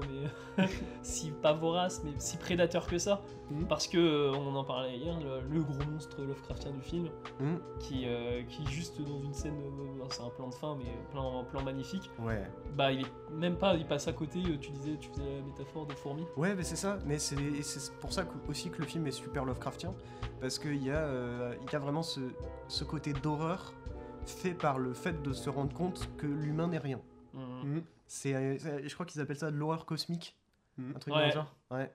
[0.58, 0.66] mais
[1.02, 3.22] si pas vorace mais si prédateur que ça
[3.52, 3.66] Mhm.
[3.66, 7.10] parce que euh, on en parlait hier le, le gros monstre Lovecraftien du film
[7.40, 10.86] Hmm, qui euh, qui juste dans une scène euh, c'est un plan de fin mais
[11.12, 12.44] plan plan magnifique Ouais.
[12.78, 15.42] bah il est même pas il passe à côté euh, tu disais tu faisais la
[15.42, 17.00] métaphore des fourmis Ouais, mais c'est ça.
[17.08, 19.94] Mais c'est et c'est pour ça que- aussi que le film est super Lovecraftien
[20.42, 22.22] parce qu'il y, a, euh, il y a vraiment ce,
[22.68, 23.74] ce côté d'horreur
[24.26, 27.02] fait par le fait de se rendre compte que l'humain n'est rien.
[27.34, 27.42] Mhm.
[27.76, 27.84] Mhm.
[28.08, 28.58] C'est, euh,
[28.88, 30.36] je crois qu'ils appellent ça de l'horreur cosmique,
[30.78, 30.94] Mhm.
[30.96, 31.28] un truc dans Ouais.
[31.28, 31.54] le genre.
[31.72, 31.92] Ouais.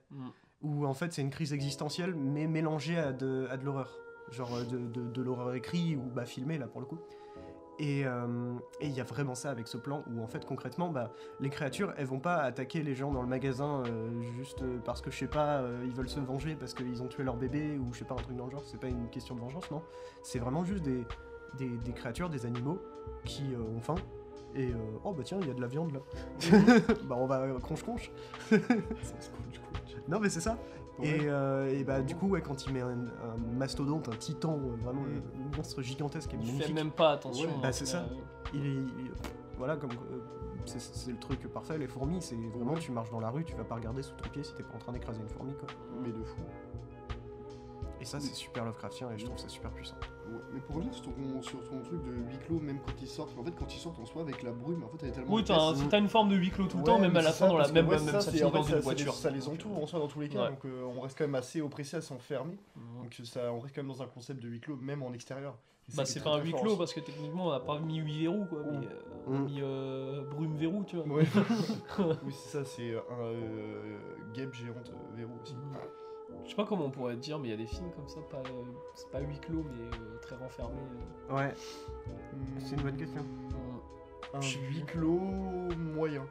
[0.63, 3.91] Où en fait c'est une crise existentielle mais mélangée à de, à de l'horreur.
[4.31, 6.99] Genre euh, de, de, de l'horreur écrit ou bah, filmé là pour le coup.
[7.79, 10.91] Et euh, et il y a vraiment ça avec ce plan où en fait concrètement
[10.91, 11.11] bah,
[11.41, 15.01] les créatures elles vont pas attaquer les gens dans le magasin euh, juste euh, parce
[15.01, 17.77] que je sais pas euh, ils veulent se venger parce qu'ils ont tué leur bébé
[17.79, 18.63] ou je sais pas un truc dans le genre.
[18.65, 19.83] C'est pas une question de vengeance non.
[20.23, 21.05] C'est vraiment juste des,
[21.59, 22.79] des, des créatures, des animaux
[23.25, 23.97] qui ont faim.
[24.55, 26.01] Et euh, oh bah tiens il y a de la viande là.
[27.09, 28.13] bah on va cronche cronche.
[30.07, 30.57] Non mais c'est ça.
[31.03, 34.59] Et, euh, et bah du coup ouais quand il met un, un mastodonte, un titan,
[34.63, 35.23] euh, vraiment Mm.
[35.53, 36.75] un monstre gigantesque et Il fait magnifique.
[36.75, 37.49] même pas attention.
[37.49, 37.99] Ouais, hein, bah, c'est ça.
[37.99, 38.15] euh,
[38.55, 39.13] Il est, il-
[39.59, 40.21] voilà comme euh,
[40.67, 41.79] c'est- le truc parfait.
[41.79, 44.29] Les fourmis c'est vraiment tu marches dans la rue, tu vas pas regarder sous ton
[44.31, 45.69] pied si t'es pas en train d'écraser une fourmi quoi.
[46.03, 46.37] Mais de fou.
[48.05, 49.95] Et ça c'est super Lovecraftien et je trouve ça super puissant.
[50.29, 53.09] Ouais, Mais pour revenir sur ton, sur ton truc de huis clos, même quand ils
[53.09, 55.13] sortent, en fait, quand ils sortent en soi avec la brume, en fait, elle est
[55.13, 55.33] tellement.
[55.35, 57.33] Oui, t'as, un- une forme de huis clos tout le Ouais, temps, même à la
[57.33, 59.15] fin dans la même, ouais, même ça, en fait, dans ça- une ça les- voiture.
[59.15, 60.49] Ça les entoure en soi dans tous les cas, Ouais.
[60.51, 62.59] donc euh, on reste quand même assez oppressé à s'enfermer.
[62.77, 63.03] Mhm.
[63.05, 65.57] Donc ça, on reste quand même dans un concept de huis clos, même en extérieur.
[65.95, 68.47] Bah, c'est pas un huis clos parce que techniquement on a pas mis 8 verrous
[68.47, 69.45] quoi, mais euh, on a Mm.
[69.45, 71.07] mis euh, brume verrou, tu vois.
[71.17, 71.25] Ouais.
[72.25, 73.99] oui, c'est ça, c'est un euh,
[74.35, 75.55] guêpe géante euh, verrou aussi.
[76.45, 78.21] Je sais pas comment on pourrait dire, mais il y a des films comme ça,
[78.31, 78.63] pas, euh,
[78.95, 80.75] c'est pas huis clos mais euh, très renfermés.
[81.31, 81.37] euh.
[81.37, 81.55] Ouais.
[82.59, 83.25] C'est une bonne question.
[84.35, 85.19] Un huis clos
[85.95, 86.27] moyen.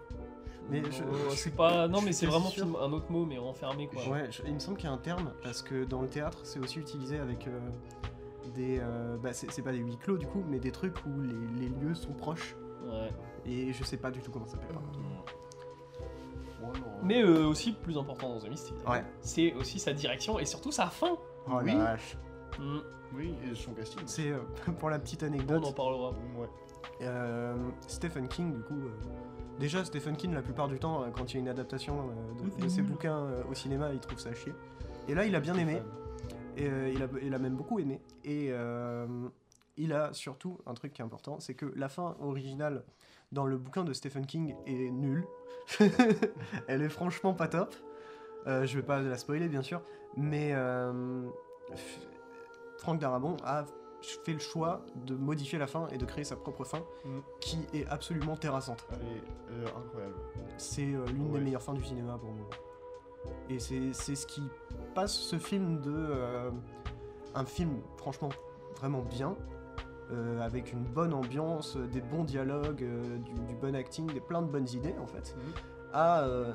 [0.70, 1.88] Mais je- je c'est suis- pas.
[1.88, 4.02] Non, mais c'est vraiment film- un autre mot, mais renfermé quoi.
[4.10, 6.40] Ouais, je- il me semble qu'il y a un terme parce que dans le théâtre
[6.44, 7.60] c'est aussi utilisé avec euh,
[8.56, 11.60] des euh, bah c'est pas des huis clos du coup mais des trucs où les,
[11.60, 12.56] les lieux sont proches
[12.86, 13.10] Ouais.
[13.45, 15.24] et je sais pas du tout comment ça s'appelle non.
[17.03, 18.49] Mais euh, aussi, plus important dans The
[18.88, 19.03] Ouais.
[19.22, 21.18] c'est aussi sa direction et surtout sa fin.
[21.48, 21.73] Oh Oui.
[21.73, 22.18] la vache.
[22.60, 22.81] Mhm.
[23.15, 24.02] Oui, et son casting.
[24.06, 24.40] C'est euh,
[24.80, 25.76] pour la petite On en anecdote.
[25.76, 26.10] parlera.
[26.38, 26.49] Ouais.
[27.02, 27.56] euh,
[27.88, 28.91] Stephen King, du coup, euh,
[29.60, 32.49] déjà Stephen King, la plupart du temps, euh, quand il y a une adaptation euh,
[32.57, 34.53] de, de ses bouquins euh, au cinéma, il trouve ça à chier.
[35.07, 35.81] Et là, il a bien aimé,
[36.57, 38.02] et euh, il, a, il a même beaucoup aimé.
[38.23, 39.06] Et euh,
[39.77, 42.84] il a surtout un truc qui est important, c'est que la fin originale
[43.34, 45.26] dans le bouquin de Stephen King est nulle.
[46.68, 47.76] Elle est franchement pas top.
[48.48, 49.82] Euh, je vais pas la spoiler, bien sûr,
[50.18, 51.24] mais euh,
[51.72, 52.08] F-
[52.78, 53.66] Frank Darabont a
[54.26, 57.20] fait le choix de modifier la fin et de créer sa propre fin, Mm.
[57.40, 58.86] qui est absolument terrassante.
[58.92, 60.16] Elle est incroyable.
[60.58, 61.40] C'est euh, l'une Ouais.
[61.40, 62.50] des meilleures fins du cinéma pour moi.
[63.50, 64.44] Et c'est c'est ce qui
[64.94, 66.52] passe ce film de
[67.36, 68.30] un film franchement
[68.76, 69.38] vraiment bien,
[70.14, 74.22] euh, avec une bonne ambiance, euh, des bons dialogues, euh, du, du bon acting, des
[74.22, 75.53] plein de bonnes idées en fait, Mhm.
[75.94, 76.53] à euh,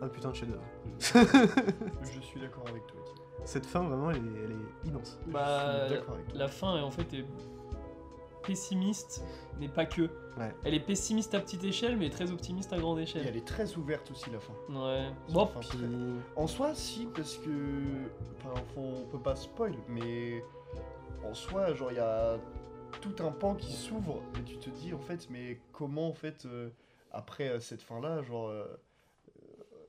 [0.00, 0.62] un, un putain de chef-d'œuvre.
[2.02, 3.00] Je suis d'accord avec toi.
[3.44, 5.18] Cette fin vraiment elle est, elle est immense.
[5.26, 6.38] Bah, je suis d'accord avec toi.
[6.38, 7.24] La fin, est en fait, est
[8.46, 9.24] pessimiste,
[9.60, 10.02] mais pas que.
[10.38, 10.54] Ouais.
[10.64, 13.24] Elle est pessimiste à petite échelle, mais très optimiste à grande Et échelle.
[13.28, 14.52] elle est très ouverte aussi, la fin.
[14.70, 15.08] Ouais.
[15.32, 15.78] Bon, fin Puis,
[16.36, 17.50] En soi, si, parce que.
[18.38, 20.44] Enfin, on peut pas spoil, mais.
[21.24, 22.36] En soi, genre, il y a
[23.00, 26.44] tout un pan qui s'ouvre, et tu te dis, en fait, mais comment, en fait,
[26.46, 26.70] euh,
[27.12, 28.48] après euh, cette fin-là, genre.
[28.48, 28.64] euh,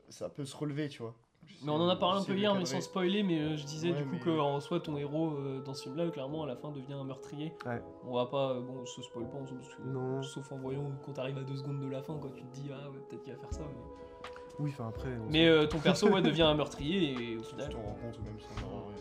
[0.09, 1.15] ça peut se relever, tu vois.
[1.63, 3.65] Mais on en a parlé un peu de hier, mais sans spoiler, mais euh, je
[3.65, 6.43] disais Ouais, du coup mais- que en soi ton héros euh, dans ce film-là, clairement
[6.43, 7.51] à la fin devient un meurtrier.
[7.65, 7.81] Ouais.
[8.05, 10.21] On va pas, euh, bon, on se spoil pas, on que- Non.
[10.23, 12.69] sauf en voyant quand t'arrives à deux secondes de la fin, quoi, tu te dis
[12.71, 13.61] ah ouais peut-être qu'il va faire ça.
[13.63, 14.25] Mais,
[14.59, 15.09] oui, enfin après.
[15.30, 17.69] mais euh, ton perso ouais devient un meurtrier et au Tu final.
[17.69, 18.93] t'en rends compte même sans avoir, ouais.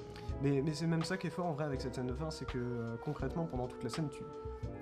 [0.42, 2.30] Mais, mais c'est même ça qui est fort en vrai avec cette scène de fin,
[2.30, 4.22] c'est que euh, concrètement pendant toute la scène, tu,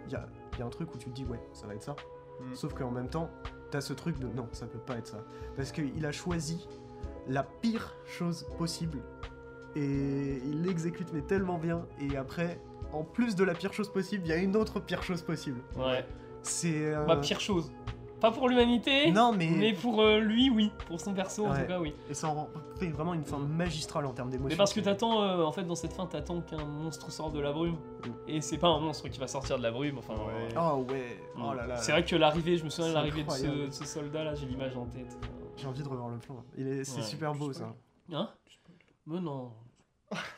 [0.07, 0.27] il y a,
[0.59, 1.97] y a un truc où tu te dis ouais, ça va être ça.
[2.41, 2.55] Mm.
[2.55, 3.31] Sauf qu'en même temps,
[3.71, 5.25] t'as ce truc de non, ça peut pas être ça,
[5.57, 6.67] parce qu'il a choisi
[7.29, 9.01] la pire chose possible
[9.77, 11.87] et il l'exécute mais tellement bien.
[12.01, 12.59] Et après,
[12.93, 15.61] en plus de la pire chose possible, il y a une autre pire chose possible.
[15.77, 16.05] Ouais.
[16.43, 17.73] C'est euh, Bah pire chose.
[18.21, 19.11] Pas pour l'humanité.
[19.13, 20.71] Non mais, Mais pour euh, lui, oui.
[20.87, 21.63] Pour son perso, en Ouais.
[21.63, 21.95] tout cas, oui.
[22.09, 22.49] et ça en
[22.79, 24.49] fait vraiment une fin magistrale en termes d'émotion.
[24.51, 27.41] Mais parce que t'attends, euh, en fait, dans cette fin, t'attends qu'un monstre sorte de
[27.41, 27.75] la brume.
[27.75, 28.11] Mm.
[28.29, 30.15] Et c'est pas un monstre qui va sortir de la brume, enfin.
[30.15, 30.49] Ouais.
[30.57, 31.43] Oh ouais, Mm.
[31.45, 31.77] oh là là.
[31.79, 33.67] C'est vrai que l'arrivée, je me souviens de C'est l'arrivée de ce, incroyable.
[33.69, 35.17] de ce soldat-là, j'ai l'image en tête.
[35.57, 36.43] J'ai envie de revoir le plan.
[36.57, 37.75] Il est, c'est Ouais, super beau ça.
[38.13, 38.29] Hein?
[39.07, 39.51] Mais non.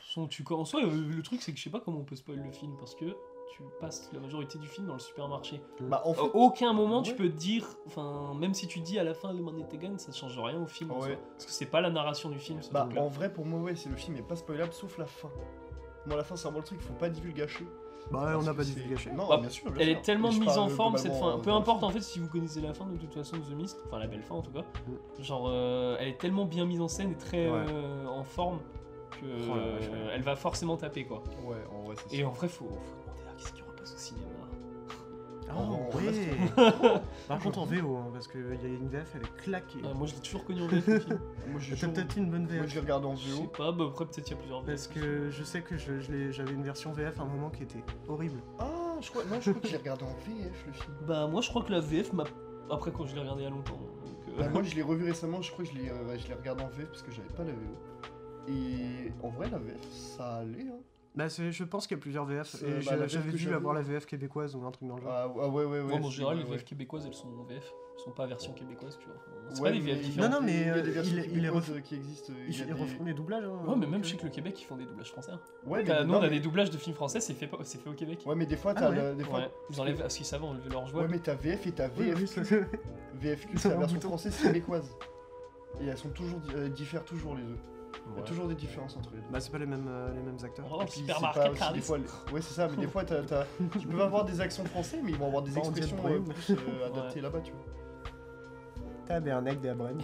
[0.03, 2.17] Son, tu, en soi, euh, le truc, c'est que je sais pas comment on peut
[2.17, 3.07] spoil le film, parce que
[3.53, 5.61] tu passes la majorité du film dans le supermarché.
[5.81, 9.05] Bah, en fait, aucun moment tu peux te dire, enfin, même si tu dis à
[9.05, 10.91] la fin le man est taken, ça change rien au film.
[10.91, 11.09] en Ouais.
[11.09, 11.17] soi.
[11.33, 12.63] parce que c'est pas la narration du film.
[12.63, 15.07] ce Bah, en vrai, pour moi, ouais, c'est le film est pas spoilable sauf la
[15.07, 15.31] fin.
[16.07, 17.67] Moi, la fin, c'est vraiment le truc, faut pas divulgacher.
[18.11, 19.13] Bah ouais, on n'a pas gâcher.
[19.13, 19.71] Non, Bah, bien sûr.
[19.71, 19.99] bien Elle sûr.
[19.99, 21.37] est tellement mise en forme cette fin.
[21.37, 23.43] euh, Peu le importe en fait si vous connaissez la fin de toute façon de
[23.43, 24.63] The Mist, enfin la belle fin en tout cas.
[25.19, 25.23] Mm.
[25.23, 27.65] Genre euh, elle est tellement bien mise en scène et très Ouais.
[27.69, 28.59] euh, en forme
[29.13, 29.59] que Oh ouais.
[29.61, 31.23] euh, elle va forcément taper quoi.
[31.45, 32.29] Ouais, en vrai, c'est Et sûr.
[32.29, 33.02] en vrai, faut, faut
[35.55, 39.23] Ah en ouais Par contre en VO, hein, parce qu'il y a une VF, elle
[39.23, 39.81] est claquée.
[39.85, 41.21] Ah, moi, je l'ai toujours connu en VF le film.
[41.51, 42.69] Moi, j'ai T'as toujours- peut-être une bonne Moi, VF.
[42.69, 43.47] je l'ai regardé en Je sais VO.
[43.49, 44.67] pas, bah après, peut-être il y a plusieurs VF.
[44.67, 47.51] Parce que je sais que je, je l'ai- j'avais une version VF à un moment
[47.51, 48.41] qui était horrible.
[48.59, 50.95] Ah, je crois, non, je crois que je l'ai regardé en VF le film.
[51.07, 52.25] Bah, moi, je crois que la VF m'a.
[52.71, 53.75] Après, quand je l'ai regardé il y a longtemps.
[53.77, 56.29] Donc, euh, Bah, moi, je l'ai revu récemment, je crois que je l'ai euh, je
[56.29, 57.59] l'ai regardé en VF parce que j'avais pas la VO.
[58.49, 60.67] Et en vrai, la VF, ça allait.
[60.69, 60.81] Hein.
[61.15, 62.63] Bah je pense qu'il y a plusieurs VF.
[62.63, 63.55] Et bah, j'avais j'avoue.
[63.57, 65.13] avoir la VF québécoise ou un truc dans le genre.
[65.13, 65.99] Ah, ah ouais, ouais, ouais.
[65.99, 66.53] moi, en général, les ouais.
[66.53, 67.71] VF québécoises, elles sont en VF.
[67.95, 69.17] Elles sont pas version québécoise, tu vois.
[69.51, 70.31] C'est Ouais, pas des VF différentes.
[70.31, 71.97] Non, non, mais, il y a euh, des versions il est- il est ref- qui
[71.97, 72.33] existent.
[72.49, 73.45] Ils, il ils des- refont des doublages.
[73.45, 75.33] Hein, Ouais, mais même je sais que le Québec, ils font des doublages français.
[75.33, 75.41] hein.
[75.67, 77.59] Ouais, mais nous, non, on a mais- des doublages de films français, c'est fait, pas-
[77.65, 78.23] c'est fait au Québec.
[78.25, 78.97] Ouais, mais des fois, Ah t'as ouais.
[78.97, 79.41] la- des fois.
[79.41, 81.03] Ouais, ils enlèvent, parce qu'ils savent enlever leur joie.
[81.03, 82.41] Ouais, mais t'as VF et t'as VFQ.
[83.21, 84.97] VFQ, c'est la version française québécoise.
[85.83, 87.59] Et elles sont toujours di- diffèrent toujours les deux.
[88.15, 89.27] Il y a toujours des différences entre les deux.
[89.31, 90.67] Bah c'est pas les mêmes, euh, les mêmes acteurs.
[90.71, 91.79] Oh, puis, c'est pas aussi Carlis.
[91.81, 93.47] des fois les- Ouais, c'est ça, mais des fois, t'as- t'as-
[93.79, 96.51] tu peux avoir des accents français, mais ils vont avoir des en expressions euh, plus
[96.55, 97.61] euh, adaptées là-bas, tu vois.
[99.07, 99.99] Tabernacle des Abraham.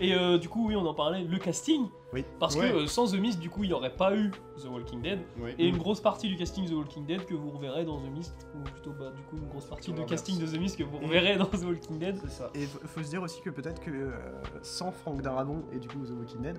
[0.00, 1.86] Et euh, du coup, oui, on en parlait, le casting.
[2.12, 2.24] Oui.
[2.38, 2.70] Parce Ouais.
[2.70, 4.30] que euh, sans The Mist, du coup, il n'y aurait pas eu
[4.62, 5.18] The Walking Dead.
[5.58, 8.34] Et une grosse partie du casting The Walking Dead que vous reverrez dans The Mist.
[8.54, 10.96] Ou plutôt, bah, du coup, une grosse partie du casting de The Mist que vous
[11.02, 12.16] Et- reverrez dans The Walking Dead.
[12.22, 12.50] C'est ça.
[12.54, 14.10] Et faut, faut se dire aussi que peut-être que euh,
[14.62, 16.58] sans Frank Darabont et du coup The Walking Dead,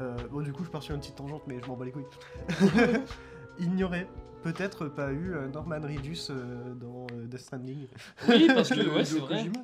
[0.00, 1.92] euh, bon du coup je pars sur une petite tangente mais je m'en bats les
[1.92, 2.04] couilles.
[3.58, 4.08] Il n'y aurait
[4.42, 7.86] peut-être pas eu Norman Reedus euh, dans euh, Death Stranding.
[8.28, 9.36] Oui, parce que, De- ouais, de c'est vrai.
[9.36, 9.60] Kojima.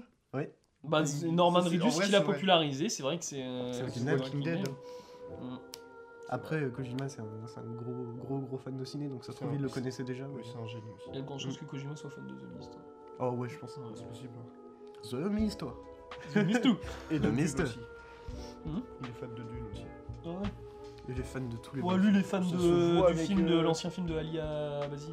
[0.85, 2.25] Bah, c'est Norman Reedus qui l'a c'est vrai.
[2.25, 3.43] popularisé, c'est vrai que c'est.
[3.45, 4.69] euh, C'est The Walking Dead.
[4.69, 5.57] Mm.
[6.33, 7.93] Après euh, Kojima c'est un, gros
[8.25, 10.27] gros gros fan de ciné donc ça se trouve il le connaissait déjà.
[10.29, 11.09] Oui, c'est un génie Il aussi.
[11.15, 12.73] y a de grandes chances que Kojima soit fan de The Mist.
[12.79, 12.83] hein.
[13.19, 13.79] Oh ouais je pense.
[13.95, 14.31] C'est possible.
[15.03, 15.75] The Mist toi.
[16.33, 16.77] The Mist tout
[17.11, 17.59] Et de Dune Mist.
[17.61, 17.79] aussi.
[18.65, 19.85] Hmm Il est fan de Dune aussi.
[20.27, 20.49] Ouais.
[21.09, 22.45] Il est fan de tous les Ouais, lui, il est films.
[22.49, 25.13] fan de, euh, l'ancien film de Ali Abasi.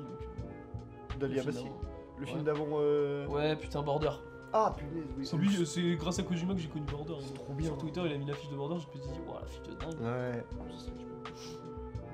[1.19, 1.63] Dali le film Abassi.
[1.65, 1.81] d'avant.
[2.19, 2.67] Le film d'avant.
[2.73, 4.11] euh, Ouais, putain, Border.
[4.59, 5.25] Ah, punaise, oui.
[5.25, 7.13] C'est lui, c'est grâce à Kojima que j'ai connu Border.
[7.19, 7.35] C'est hein.
[7.35, 7.67] trop bien.
[7.67, 9.73] Sur Twitter, il a mis l'affiche de Border, je me suis dit, wow, l'affiche de
[9.73, 10.01] dingue.
[10.01, 10.43] Ouais.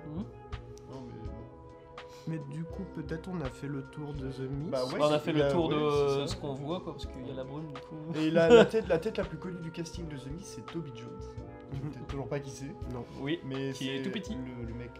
[0.07, 0.17] Hmm.
[0.91, 1.13] Non, mais.
[2.25, 4.71] Mais du coup peut-être on a fait le tour de The Mist.
[4.71, 4.99] Bah ouais.
[4.99, 5.75] Bah, on a fait le tour de
[6.21, 7.95] ouais, ce qu'on voit, quoi, parce qu'il y a la brume, du coup.
[8.19, 10.65] Et la, la tête, la tête la plus connue du casting de The Mist, c'est
[10.65, 11.09] Toby Jones.
[11.19, 11.89] Je sais Mhm.
[11.91, 13.03] peut-être toujours pas qui c'est, Non.
[13.19, 13.39] Oui.
[13.45, 14.35] mais Qui c'est est tout petit.
[14.35, 14.91] Le, le mec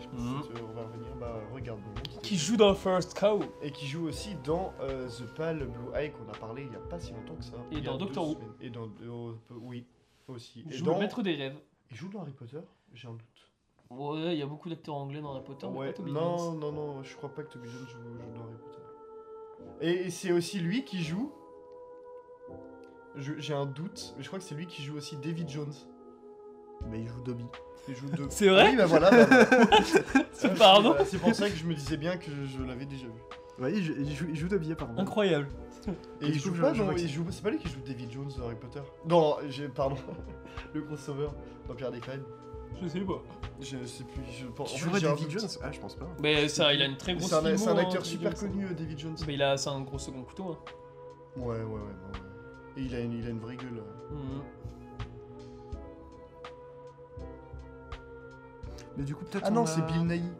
[0.00, 1.14] je pense que on va revenir.
[1.16, 1.80] Bah regarde
[2.22, 3.40] Qui c'est- joue dans First Cow.
[3.62, 6.76] Et qui joue aussi dans euh, The Pale Blue Eye qu'on a parlé il y
[6.76, 7.56] a pas si longtemps que ça.
[7.70, 8.36] Et dans Doctor Who.
[8.60, 9.86] Et dans euh, oui
[10.28, 10.62] aussi.
[10.66, 11.56] Il Et joue dans le maître des rêves.
[11.90, 12.60] il joue dans Harry Potter
[12.94, 13.22] J'ai un doute.
[13.90, 15.86] Ouais, il y a beaucoup d'acteurs anglais dans Harry Potter, mais ouais.
[15.88, 16.58] pas Toby non Jones.
[16.60, 18.82] non non, je crois pas que Toby Jones joue, joue dans Harry Potter.
[19.82, 21.30] Et, et c'est aussi lui qui joue.
[23.16, 25.74] J'ai un doute, mais je crois que c'est lui qui joue aussi David Jones.
[26.90, 27.44] Mais il joue Dobby.
[27.88, 28.26] Il joue deux.
[28.30, 29.10] C'est vrai Oui, bah voilà.
[29.10, 29.46] bah.
[30.32, 33.20] C'est pardon C'est pour ça que je me disais bien que je l'avais déjà vu.
[33.62, 35.00] Ouais, il joue, il joue, il joue Dobby apparemment.
[35.00, 35.48] Incroyable.
[36.20, 38.44] Et Et il joue pas il joue- C'est pas lui qui joue David Jones dans
[38.46, 38.80] Harry Potter?
[39.08, 39.96] Non, j'ai pardon.
[40.74, 41.28] le crossover
[41.68, 42.22] dans Pierre des Crênes.
[42.80, 43.20] Je sais pas.
[43.60, 44.22] Je sais plus.
[44.40, 44.76] Je pense.
[44.76, 45.30] J'ai un David.
[45.30, 45.48] Jones?
[45.62, 46.06] Ah je pense pas.
[46.22, 48.34] Mais ça, il a une très grosse C'est un, c'est un filmo, hein, acteur super
[48.34, 49.16] connu, euh, David Jones.
[49.26, 50.52] Mais il a, c'est un gros second couteau.
[50.52, 50.58] Hein.
[51.36, 52.78] Ouais, ouais, ouais, ouais, ouais.
[52.78, 53.82] Et il a une, il a une vraie gueule.
[54.12, 54.14] euh.
[58.96, 60.30] Mais du coup peut-être Ah on non, a- c'est Bill Nighy.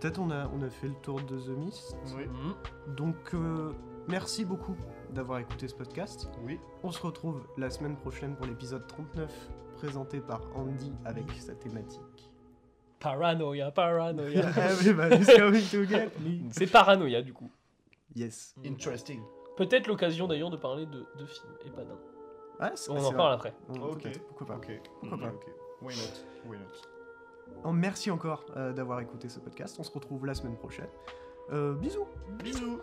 [0.00, 1.96] Peut-être on a, on a fait le tour de The Mist.
[2.16, 2.26] Oui.
[2.26, 2.94] Mhm.
[2.96, 3.72] Donc euh,
[4.08, 4.76] merci beaucoup
[5.10, 6.28] d'avoir écouté ce podcast.
[6.44, 6.58] Oui.
[6.82, 9.32] On se retrouve la semaine prochaine pour l'épisode 39
[9.76, 12.00] présenté par Andy avec sa thématique.
[12.98, 14.28] Paranoia, paranoia.
[14.52, 16.50] Get me.
[16.50, 17.50] c'est paranoia du coup.
[18.14, 18.54] Yes.
[18.64, 19.20] Interesting.
[19.56, 21.98] Peut-être l'occasion d'ailleurs de parler de deux films et pas d'un.
[22.58, 23.54] Ah, c'est- On en parle après.
[23.68, 24.02] On- Ok.
[24.02, 24.56] peut-être, Pourquoi pas.
[24.56, 24.80] Ok.
[25.00, 25.28] Pourquoi pas.
[25.28, 25.46] Ok.
[25.82, 26.50] Why not?
[26.50, 26.64] Why not?
[27.64, 29.76] Oh, merci encore euh, d'avoir écouté ce podcast.
[29.78, 30.88] On se retrouve la semaine prochaine.
[31.52, 32.06] Euh, bisous.
[32.42, 32.80] Bisous